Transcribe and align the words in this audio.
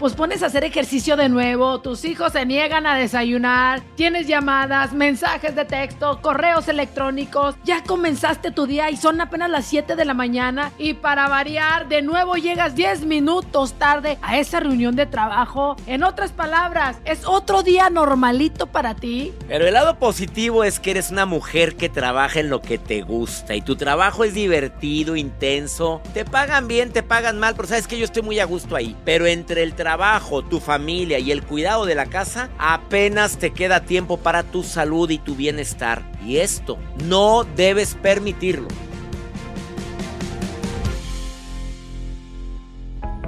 Pues 0.00 0.14
pones 0.14 0.42
a 0.42 0.46
hacer 0.46 0.64
ejercicio 0.64 1.14
de 1.14 1.28
nuevo, 1.28 1.82
tus 1.82 2.06
hijos 2.06 2.32
se 2.32 2.46
niegan 2.46 2.86
a 2.86 2.96
desayunar, 2.96 3.82
tienes 3.96 4.26
llamadas, 4.26 4.94
mensajes 4.94 5.54
de 5.54 5.66
texto, 5.66 6.22
correos 6.22 6.68
electrónicos, 6.68 7.54
ya 7.64 7.84
comenzaste 7.84 8.50
tu 8.50 8.66
día 8.66 8.88
y 8.88 8.96
son 8.96 9.20
apenas 9.20 9.50
las 9.50 9.66
7 9.66 9.96
de 9.96 10.04
la 10.06 10.14
mañana 10.14 10.72
y 10.78 10.94
para 10.94 11.28
variar, 11.28 11.86
de 11.88 12.00
nuevo 12.00 12.36
llegas 12.36 12.74
10 12.74 13.04
minutos 13.04 13.74
tarde 13.74 14.16
a 14.22 14.38
esa 14.38 14.60
reunión 14.60 14.96
de 14.96 15.04
trabajo. 15.04 15.76
En 15.86 16.02
otras 16.02 16.32
palabras, 16.32 16.96
es 17.04 17.26
otro 17.26 17.62
día 17.62 17.90
normalito 17.90 18.68
para 18.68 18.94
ti. 18.94 19.34
Pero 19.48 19.66
el 19.66 19.74
lado 19.74 19.98
positivo 19.98 20.64
es 20.64 20.80
que 20.80 20.92
eres 20.92 21.10
una 21.10 21.26
mujer 21.26 21.76
que 21.76 21.90
trabaja 21.90 22.40
en 22.40 22.48
lo 22.48 22.62
que 22.62 22.78
te 22.78 23.02
gusta 23.02 23.54
y 23.54 23.60
tu 23.60 23.76
trabajo 23.76 24.24
es 24.24 24.32
divertido, 24.32 25.14
intenso, 25.14 26.00
te 26.14 26.24
pagan 26.24 26.68
bien, 26.68 26.90
te 26.90 27.02
pagan 27.02 27.38
mal, 27.38 27.54
pero 27.54 27.68
sabes 27.68 27.86
que 27.86 27.98
yo 27.98 28.06
estoy 28.06 28.22
muy 28.22 28.40
a 28.40 28.46
gusto 28.46 28.76
ahí. 28.76 28.96
Pero 29.04 29.26
entre 29.26 29.62
el 29.62 29.74
trabajo 29.74 29.89
trabajo, 29.90 30.44
tu 30.44 30.60
familia 30.60 31.18
y 31.18 31.32
el 31.32 31.42
cuidado 31.42 31.84
de 31.84 31.96
la 31.96 32.06
casa, 32.06 32.48
apenas 32.58 33.38
te 33.38 33.50
queda 33.50 33.80
tiempo 33.80 34.18
para 34.18 34.44
tu 34.44 34.62
salud 34.62 35.10
y 35.10 35.18
tu 35.18 35.34
bienestar. 35.34 36.04
Y 36.24 36.36
esto 36.36 36.78
no 37.06 37.42
debes 37.56 37.96
permitirlo. 37.96 38.68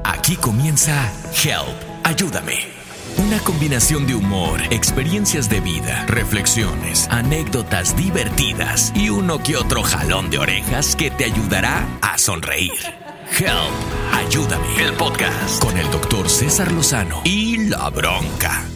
Aquí 0.04 0.36
comienza 0.36 1.12
Help, 1.42 1.66
ayúdame. 2.04 2.60
Una 3.16 3.40
combinación 3.40 4.06
de 4.06 4.14
humor, 4.14 4.60
experiencias 4.70 5.50
de 5.50 5.58
vida, 5.58 6.06
reflexiones, 6.06 7.08
anécdotas 7.10 7.96
divertidas 7.96 8.92
y 8.94 9.08
uno 9.08 9.42
que 9.42 9.56
otro 9.56 9.82
jalón 9.82 10.30
de 10.30 10.38
orejas 10.38 10.94
que 10.94 11.10
te 11.10 11.24
ayudará 11.24 11.88
a 12.02 12.18
sonreír. 12.18 12.70
Help, 13.36 14.01
ayúdame. 14.26 14.66
El 14.82 14.92
podcast 14.94 15.62
con 15.62 15.76
el 15.76 15.90
doctor 15.90 16.28
César 16.28 16.72
Lozano 16.72 17.20
y 17.24 17.68
la 17.68 17.90
bronca. 17.90 18.71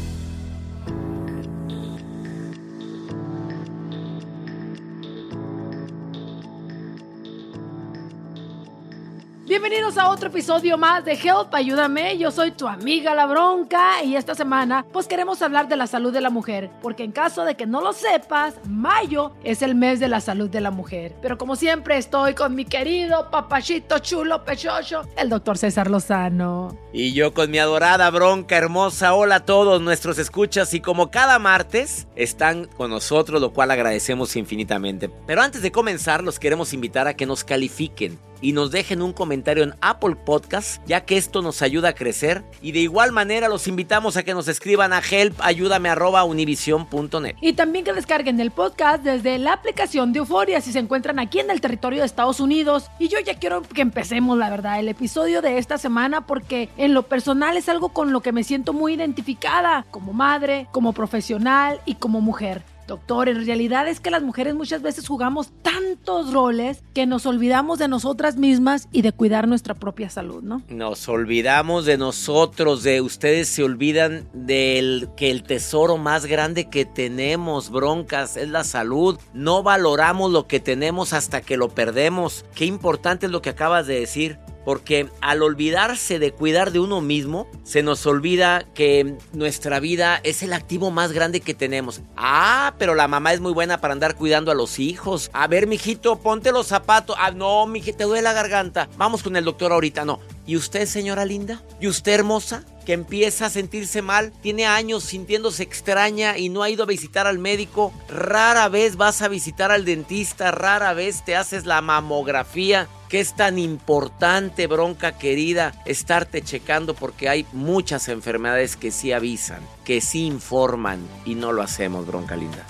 Bienvenidos 9.58 9.96
a 9.96 10.10
otro 10.10 10.28
episodio 10.28 10.76
más 10.76 11.02
de 11.06 11.12
Help, 11.12 11.54
ayúdame. 11.54 12.18
Yo 12.18 12.30
soy 12.30 12.50
tu 12.50 12.68
amiga 12.68 13.14
La 13.14 13.24
Bronca 13.24 14.02
y 14.04 14.14
esta 14.14 14.34
semana 14.34 14.84
pues 14.92 15.08
queremos 15.08 15.40
hablar 15.40 15.66
de 15.66 15.76
la 15.76 15.86
salud 15.86 16.12
de 16.12 16.20
la 16.20 16.28
mujer, 16.28 16.70
porque 16.82 17.04
en 17.04 17.10
caso 17.10 17.42
de 17.42 17.54
que 17.54 17.64
no 17.64 17.80
lo 17.80 17.94
sepas, 17.94 18.56
mayo 18.66 19.32
es 19.44 19.62
el 19.62 19.74
mes 19.74 19.98
de 19.98 20.08
la 20.08 20.20
salud 20.20 20.50
de 20.50 20.60
la 20.60 20.70
mujer. 20.70 21.16
Pero 21.22 21.38
como 21.38 21.56
siempre 21.56 21.96
estoy 21.96 22.34
con 22.34 22.54
mi 22.54 22.66
querido 22.66 23.30
papachito 23.30 23.98
chulo 24.00 24.44
pechocho, 24.44 25.08
el 25.16 25.30
doctor 25.30 25.56
César 25.56 25.88
Lozano. 25.88 26.76
Y 26.92 27.14
yo 27.14 27.32
con 27.32 27.50
mi 27.50 27.58
adorada 27.58 28.10
Bronca 28.10 28.58
hermosa. 28.58 29.14
Hola 29.14 29.36
a 29.36 29.44
todos 29.46 29.80
nuestros 29.80 30.18
escuchas 30.18 30.74
y 30.74 30.80
como 30.80 31.10
cada 31.10 31.38
martes 31.38 32.08
están 32.14 32.66
con 32.66 32.90
nosotros, 32.90 33.40
lo 33.40 33.54
cual 33.54 33.70
agradecemos 33.70 34.36
infinitamente. 34.36 35.08
Pero 35.26 35.40
antes 35.40 35.62
de 35.62 35.72
comenzar, 35.72 36.22
los 36.22 36.38
queremos 36.38 36.74
invitar 36.74 37.08
a 37.08 37.14
que 37.14 37.24
nos 37.24 37.42
califiquen 37.42 38.18
y 38.40 38.52
nos 38.52 38.70
dejen 38.70 39.02
un 39.02 39.12
comentario 39.12 39.45
en 39.46 39.74
Apple 39.80 40.16
Podcast, 40.16 40.82
ya 40.86 41.04
que 41.04 41.16
esto 41.16 41.42
nos 41.42 41.62
ayuda 41.62 41.90
a 41.90 41.94
crecer. 41.94 42.42
Y 42.60 42.72
de 42.72 42.80
igual 42.80 43.12
manera 43.12 43.46
los 43.48 43.68
invitamos 43.68 44.16
a 44.16 44.24
que 44.24 44.34
nos 44.34 44.48
escriban 44.48 44.92
a 44.92 45.00
helpayúdame.univision.net. 45.00 47.36
Y 47.40 47.52
también 47.52 47.84
que 47.84 47.92
descarguen 47.92 48.40
el 48.40 48.50
podcast 48.50 49.04
desde 49.04 49.38
la 49.38 49.52
aplicación 49.52 50.12
de 50.12 50.18
Euforia 50.18 50.60
si 50.60 50.72
se 50.72 50.80
encuentran 50.80 51.18
aquí 51.18 51.40
en 51.40 51.50
el 51.50 51.60
territorio 51.60 52.00
de 52.00 52.06
Estados 52.06 52.40
Unidos. 52.40 52.90
Y 52.98 53.08
yo 53.08 53.18
ya 53.20 53.38
quiero 53.38 53.62
que 53.62 53.82
empecemos, 53.82 54.36
la 54.36 54.50
verdad, 54.50 54.80
el 54.80 54.88
episodio 54.88 55.42
de 55.42 55.58
esta 55.58 55.78
semana 55.78 56.26
porque 56.26 56.68
en 56.76 56.94
lo 56.94 57.04
personal 57.04 57.56
es 57.56 57.68
algo 57.68 57.90
con 57.90 58.12
lo 58.12 58.20
que 58.20 58.32
me 58.32 58.42
siento 58.44 58.72
muy 58.72 58.94
identificada 58.94 59.86
como 59.90 60.12
madre, 60.12 60.66
como 60.72 60.92
profesional 60.92 61.80
y 61.86 61.94
como 61.94 62.20
mujer. 62.20 62.62
Doctor, 62.86 63.28
en 63.28 63.44
realidad 63.44 63.88
es 63.88 64.00
que 64.00 64.10
las 64.10 64.22
mujeres 64.22 64.54
muchas 64.54 64.80
veces 64.80 65.08
jugamos 65.08 65.50
tantos 65.62 66.32
roles 66.32 66.82
que 66.94 67.06
nos 67.06 67.26
olvidamos 67.26 67.78
de 67.78 67.88
nosotras 67.88 68.36
mismas 68.36 68.88
y 68.92 69.02
de 69.02 69.12
cuidar 69.12 69.48
nuestra 69.48 69.74
propia 69.74 70.08
salud, 70.08 70.42
¿no? 70.42 70.62
Nos 70.68 71.08
olvidamos 71.08 71.84
de 71.84 71.98
nosotros, 71.98 72.82
de 72.82 73.00
ustedes 73.00 73.48
se 73.48 73.64
olvidan 73.64 74.28
del 74.32 75.08
que 75.16 75.30
el 75.30 75.42
tesoro 75.42 75.96
más 75.96 76.26
grande 76.26 76.68
que 76.68 76.84
tenemos, 76.84 77.70
broncas, 77.70 78.36
es 78.36 78.48
la 78.48 78.62
salud. 78.62 79.18
No 79.34 79.62
valoramos 79.62 80.30
lo 80.30 80.46
que 80.46 80.60
tenemos 80.60 81.12
hasta 81.12 81.40
que 81.40 81.56
lo 81.56 81.68
perdemos. 81.68 82.44
Qué 82.54 82.66
importante 82.66 83.26
es 83.26 83.32
lo 83.32 83.42
que 83.42 83.50
acabas 83.50 83.86
de 83.86 84.00
decir. 84.00 84.38
Porque 84.66 85.08
al 85.20 85.44
olvidarse 85.44 86.18
de 86.18 86.32
cuidar 86.32 86.72
de 86.72 86.80
uno 86.80 87.00
mismo, 87.00 87.46
se 87.62 87.84
nos 87.84 88.04
olvida 88.04 88.66
que 88.74 89.14
nuestra 89.32 89.78
vida 89.78 90.20
es 90.24 90.42
el 90.42 90.52
activo 90.52 90.90
más 90.90 91.12
grande 91.12 91.40
que 91.40 91.54
tenemos. 91.54 92.02
Ah, 92.16 92.74
pero 92.76 92.96
la 92.96 93.06
mamá 93.06 93.32
es 93.32 93.40
muy 93.40 93.52
buena 93.52 93.80
para 93.80 93.92
andar 93.94 94.16
cuidando 94.16 94.50
a 94.50 94.56
los 94.56 94.80
hijos. 94.80 95.30
A 95.32 95.46
ver, 95.46 95.68
mijito, 95.68 96.18
ponte 96.18 96.50
los 96.50 96.66
zapatos. 96.66 97.14
Ah, 97.18 97.30
no, 97.30 97.64
mijito, 97.66 97.98
te 97.98 98.04
duele 98.04 98.22
la 98.22 98.32
garganta. 98.32 98.88
Vamos 98.98 99.22
con 99.22 99.36
el 99.36 99.44
doctor 99.44 99.70
ahorita, 99.70 100.04
no. 100.04 100.18
¿Y 100.46 100.56
usted, 100.56 100.86
señora 100.86 101.24
linda? 101.24 101.62
¿Y 101.80 101.86
usted, 101.86 102.14
hermosa? 102.14 102.64
que 102.86 102.92
empieza 102.92 103.46
a 103.46 103.50
sentirse 103.50 104.00
mal, 104.00 104.32
tiene 104.40 104.64
años 104.64 105.02
sintiéndose 105.02 105.64
extraña 105.64 106.38
y 106.38 106.48
no 106.48 106.62
ha 106.62 106.70
ido 106.70 106.84
a 106.84 106.86
visitar 106.86 107.26
al 107.26 107.38
médico, 107.38 107.92
rara 108.08 108.68
vez 108.68 108.96
vas 108.96 109.20
a 109.22 109.28
visitar 109.28 109.72
al 109.72 109.84
dentista, 109.84 110.52
rara 110.52 110.94
vez 110.94 111.24
te 111.24 111.34
haces 111.34 111.66
la 111.66 111.80
mamografía, 111.82 112.86
que 113.08 113.20
es 113.20 113.34
tan 113.34 113.58
importante, 113.58 114.66
bronca 114.66 115.18
querida, 115.18 115.74
estarte 115.84 116.42
checando 116.42 116.94
porque 116.94 117.28
hay 117.28 117.46
muchas 117.52 118.08
enfermedades 118.08 118.76
que 118.76 118.90
sí 118.90 119.12
avisan, 119.12 119.60
que 119.84 120.00
sí 120.00 120.26
informan 120.26 121.00
y 121.24 121.34
no 121.34 121.52
lo 121.52 121.62
hacemos, 121.62 122.06
bronca 122.06 122.36
linda. 122.36 122.66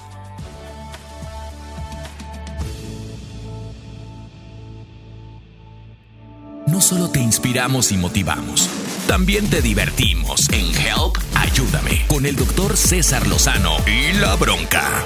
No 6.67 6.81
solo 6.81 7.09
te 7.09 7.21
inspiramos 7.21 7.93
y 7.93 7.97
motivamos, 7.97 8.69
también 9.07 9.49
te 9.49 9.63
divertimos 9.63 10.49
en 10.53 10.67
Help, 10.75 11.17
ayúdame, 11.35 12.05
con 12.09 12.27
el 12.27 12.37
doctor 12.37 12.77
César 12.77 13.27
Lozano 13.29 13.77
y 13.87 14.13
la 14.19 14.35
bronca. 14.35 15.05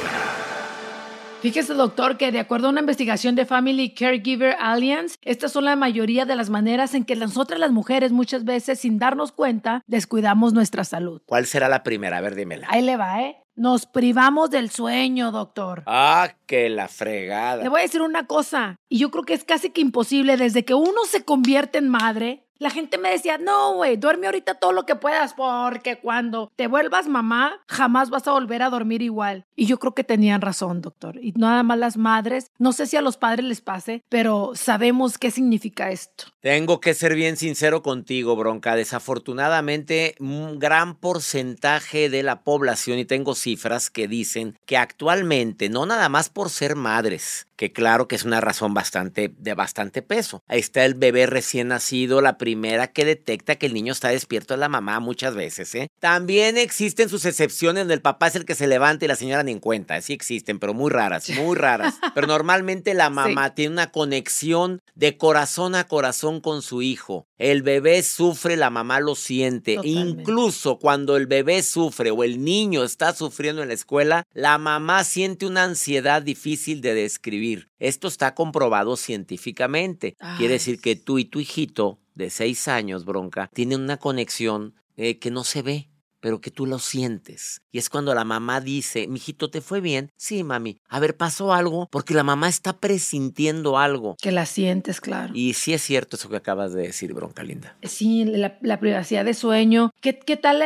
Fíjese, 1.40 1.72
doctor, 1.72 2.18
que 2.18 2.32
de 2.32 2.38
acuerdo 2.38 2.66
a 2.66 2.70
una 2.70 2.80
investigación 2.80 3.34
de 3.34 3.46
Family 3.46 3.94
Caregiver 3.94 4.56
Alliance, 4.60 5.16
estas 5.22 5.52
son 5.52 5.64
la 5.64 5.74
mayoría 5.74 6.26
de 6.26 6.36
las 6.36 6.50
maneras 6.50 6.94
en 6.94 7.06
que 7.06 7.16
nosotras 7.16 7.58
las 7.58 7.70
mujeres 7.70 8.12
muchas 8.12 8.44
veces, 8.44 8.80
sin 8.80 8.98
darnos 8.98 9.32
cuenta, 9.32 9.82
descuidamos 9.86 10.52
nuestra 10.52 10.84
salud. 10.84 11.22
¿Cuál 11.24 11.46
será 11.46 11.70
la 11.70 11.82
primera? 11.82 12.18
A 12.18 12.20
ver, 12.20 12.34
dímela. 12.34 12.66
Ahí 12.68 12.82
le 12.82 12.98
va, 12.98 13.22
¿eh? 13.22 13.38
Nos 13.56 13.86
privamos 13.86 14.50
del 14.50 14.68
sueño, 14.70 15.32
doctor. 15.32 15.82
Ah, 15.86 16.34
que 16.44 16.68
la 16.68 16.88
fregada. 16.88 17.62
Le 17.62 17.70
voy 17.70 17.80
a 17.80 17.84
decir 17.84 18.02
una 18.02 18.26
cosa, 18.26 18.76
y 18.90 18.98
yo 18.98 19.10
creo 19.10 19.24
que 19.24 19.34
es 19.34 19.44
casi 19.44 19.70
que 19.70 19.80
imposible 19.80 20.36
desde 20.36 20.66
que 20.66 20.74
uno 20.74 21.06
se 21.08 21.24
convierte 21.24 21.78
en 21.78 21.88
madre, 21.88 22.44
la 22.60 22.70
gente 22.70 22.98
me 22.98 23.10
decía, 23.10 23.38
no, 23.38 23.72
güey, 23.74 23.96
duerme 23.96 24.26
ahorita 24.26 24.54
todo 24.54 24.72
lo 24.72 24.84
que 24.84 24.94
puedas 24.94 25.32
porque 25.32 25.96
cuando 25.96 26.52
te 26.56 26.66
vuelvas 26.66 27.08
mamá, 27.08 27.62
jamás 27.66 28.10
vas 28.10 28.28
a 28.28 28.32
volver 28.32 28.62
a 28.62 28.68
dormir 28.68 29.00
igual. 29.00 29.46
Y 29.56 29.64
yo 29.64 29.78
creo 29.78 29.94
que 29.94 30.04
tenían 30.04 30.42
razón, 30.42 30.82
doctor. 30.82 31.18
Y 31.22 31.32
nada 31.32 31.62
más 31.62 31.78
las 31.78 31.96
madres, 31.96 32.50
no 32.58 32.72
sé 32.72 32.86
si 32.86 32.98
a 32.98 33.02
los 33.02 33.16
padres 33.16 33.46
les 33.46 33.62
pase, 33.62 34.04
pero 34.10 34.52
sabemos 34.54 35.16
qué 35.16 35.30
significa 35.30 35.90
esto. 35.90 36.24
Tengo 36.40 36.80
que 36.80 36.92
ser 36.92 37.14
bien 37.14 37.38
sincero 37.38 37.82
contigo, 37.82 38.36
Bronca. 38.36 38.76
Desafortunadamente, 38.76 40.14
un 40.20 40.58
gran 40.58 40.96
porcentaje 40.96 42.10
de 42.10 42.22
la 42.22 42.42
población, 42.42 42.98
y 42.98 43.06
tengo 43.06 43.34
cifras 43.34 43.88
que 43.88 44.06
dicen 44.06 44.58
que 44.66 44.76
actualmente, 44.76 45.70
no 45.70 45.86
nada 45.86 46.10
más 46.10 46.28
por 46.28 46.50
ser 46.50 46.76
madres, 46.76 47.46
que 47.56 47.72
claro 47.72 48.06
que 48.06 48.16
es 48.16 48.24
una 48.24 48.40
razón 48.40 48.74
bastante 48.74 49.34
de 49.36 49.54
bastante 49.54 50.02
peso. 50.02 50.42
Ahí 50.46 50.60
está 50.60 50.84
el 50.84 50.94
bebé 50.94 51.26
recién 51.26 51.68
nacido, 51.68 52.20
la 52.20 52.36
primera 52.36 52.49
primera 52.50 52.88
que 52.88 53.04
detecta 53.04 53.54
que 53.54 53.66
el 53.66 53.74
niño 53.74 53.92
está 53.92 54.08
despierto 54.08 54.54
es 54.54 54.60
la 54.60 54.68
mamá 54.68 54.98
muchas 54.98 55.36
veces, 55.36 55.72
¿eh? 55.76 55.86
También 56.00 56.58
existen 56.58 57.08
sus 57.08 57.24
excepciones 57.24 57.82
donde 57.82 57.94
el 57.94 58.02
papá 58.02 58.26
es 58.26 58.34
el 58.34 58.44
que 58.44 58.56
se 58.56 58.66
levanta 58.66 59.04
y 59.04 59.08
la 59.08 59.14
señora 59.14 59.44
ni 59.44 59.52
en 59.52 59.60
cuenta. 59.60 60.00
Sí 60.00 60.12
existen, 60.12 60.58
pero 60.58 60.74
muy 60.74 60.90
raras, 60.90 61.28
muy 61.30 61.56
raras. 61.56 61.94
Pero 62.14 62.26
normalmente 62.26 62.92
la 62.94 63.08
mamá 63.08 63.54
tiene 63.54 63.74
una 63.74 63.92
conexión 63.92 64.80
de 64.96 65.16
corazón 65.16 65.76
a 65.76 65.84
corazón 65.84 66.40
con 66.40 66.60
su 66.60 66.82
hijo. 66.82 67.28
El 67.38 67.62
bebé 67.62 68.02
sufre, 68.02 68.56
la 68.56 68.68
mamá 68.68 68.98
lo 68.98 69.14
siente. 69.14 69.78
Incluso 69.84 70.78
cuando 70.78 71.16
el 71.16 71.26
bebé 71.26 71.62
sufre 71.62 72.10
o 72.10 72.24
el 72.24 72.44
niño 72.44 72.82
está 72.82 73.14
sufriendo 73.14 73.62
en 73.62 73.68
la 73.68 73.74
escuela, 73.74 74.24
la 74.32 74.58
mamá 74.58 75.04
siente 75.04 75.46
una 75.46 75.64
ansiedad 75.64 76.20
difícil 76.20 76.80
de 76.80 76.94
describir. 76.94 77.68
Esto 77.78 78.08
está 78.08 78.34
comprobado 78.34 78.96
científicamente. 78.96 80.16
Quiere 80.36 80.54
decir 80.54 80.80
que 80.80 80.96
tú 80.96 81.18
y 81.18 81.24
tu 81.24 81.40
hijito 81.40 82.00
de 82.20 82.30
seis 82.30 82.68
años, 82.68 83.04
bronca, 83.04 83.50
tienen 83.52 83.80
una 83.80 83.96
conexión 83.96 84.74
eh, 84.96 85.18
que 85.18 85.32
no 85.32 85.42
se 85.42 85.62
ve 85.62 85.90
pero 86.20 86.40
que 86.40 86.50
tú 86.50 86.66
lo 86.66 86.78
sientes. 86.78 87.62
Y 87.72 87.78
es 87.78 87.88
cuando 87.88 88.14
la 88.14 88.24
mamá 88.24 88.60
dice, 88.60 89.06
mijito, 89.08 89.50
¿te 89.50 89.60
fue 89.60 89.80
bien? 89.80 90.10
Sí, 90.16 90.44
mami. 90.44 90.78
A 90.88 91.00
ver, 91.00 91.16
pasó 91.16 91.52
algo, 91.52 91.88
porque 91.90 92.14
la 92.14 92.22
mamá 92.22 92.48
está 92.48 92.74
presintiendo 92.74 93.78
algo. 93.78 94.16
Que 94.20 94.32
la 94.32 94.46
sientes, 94.46 95.00
claro. 95.00 95.32
Y 95.34 95.54
sí 95.54 95.72
es 95.72 95.82
cierto 95.82 96.16
eso 96.16 96.28
que 96.28 96.36
acabas 96.36 96.72
de 96.72 96.82
decir, 96.82 97.12
bronca 97.14 97.42
linda. 97.42 97.76
Sí, 97.82 98.24
la, 98.24 98.58
privacidad 98.80 99.24
de 99.24 99.34
sueño. 99.34 99.90
¿Qué, 100.00 100.18
qué 100.18 100.36
tal 100.36 100.62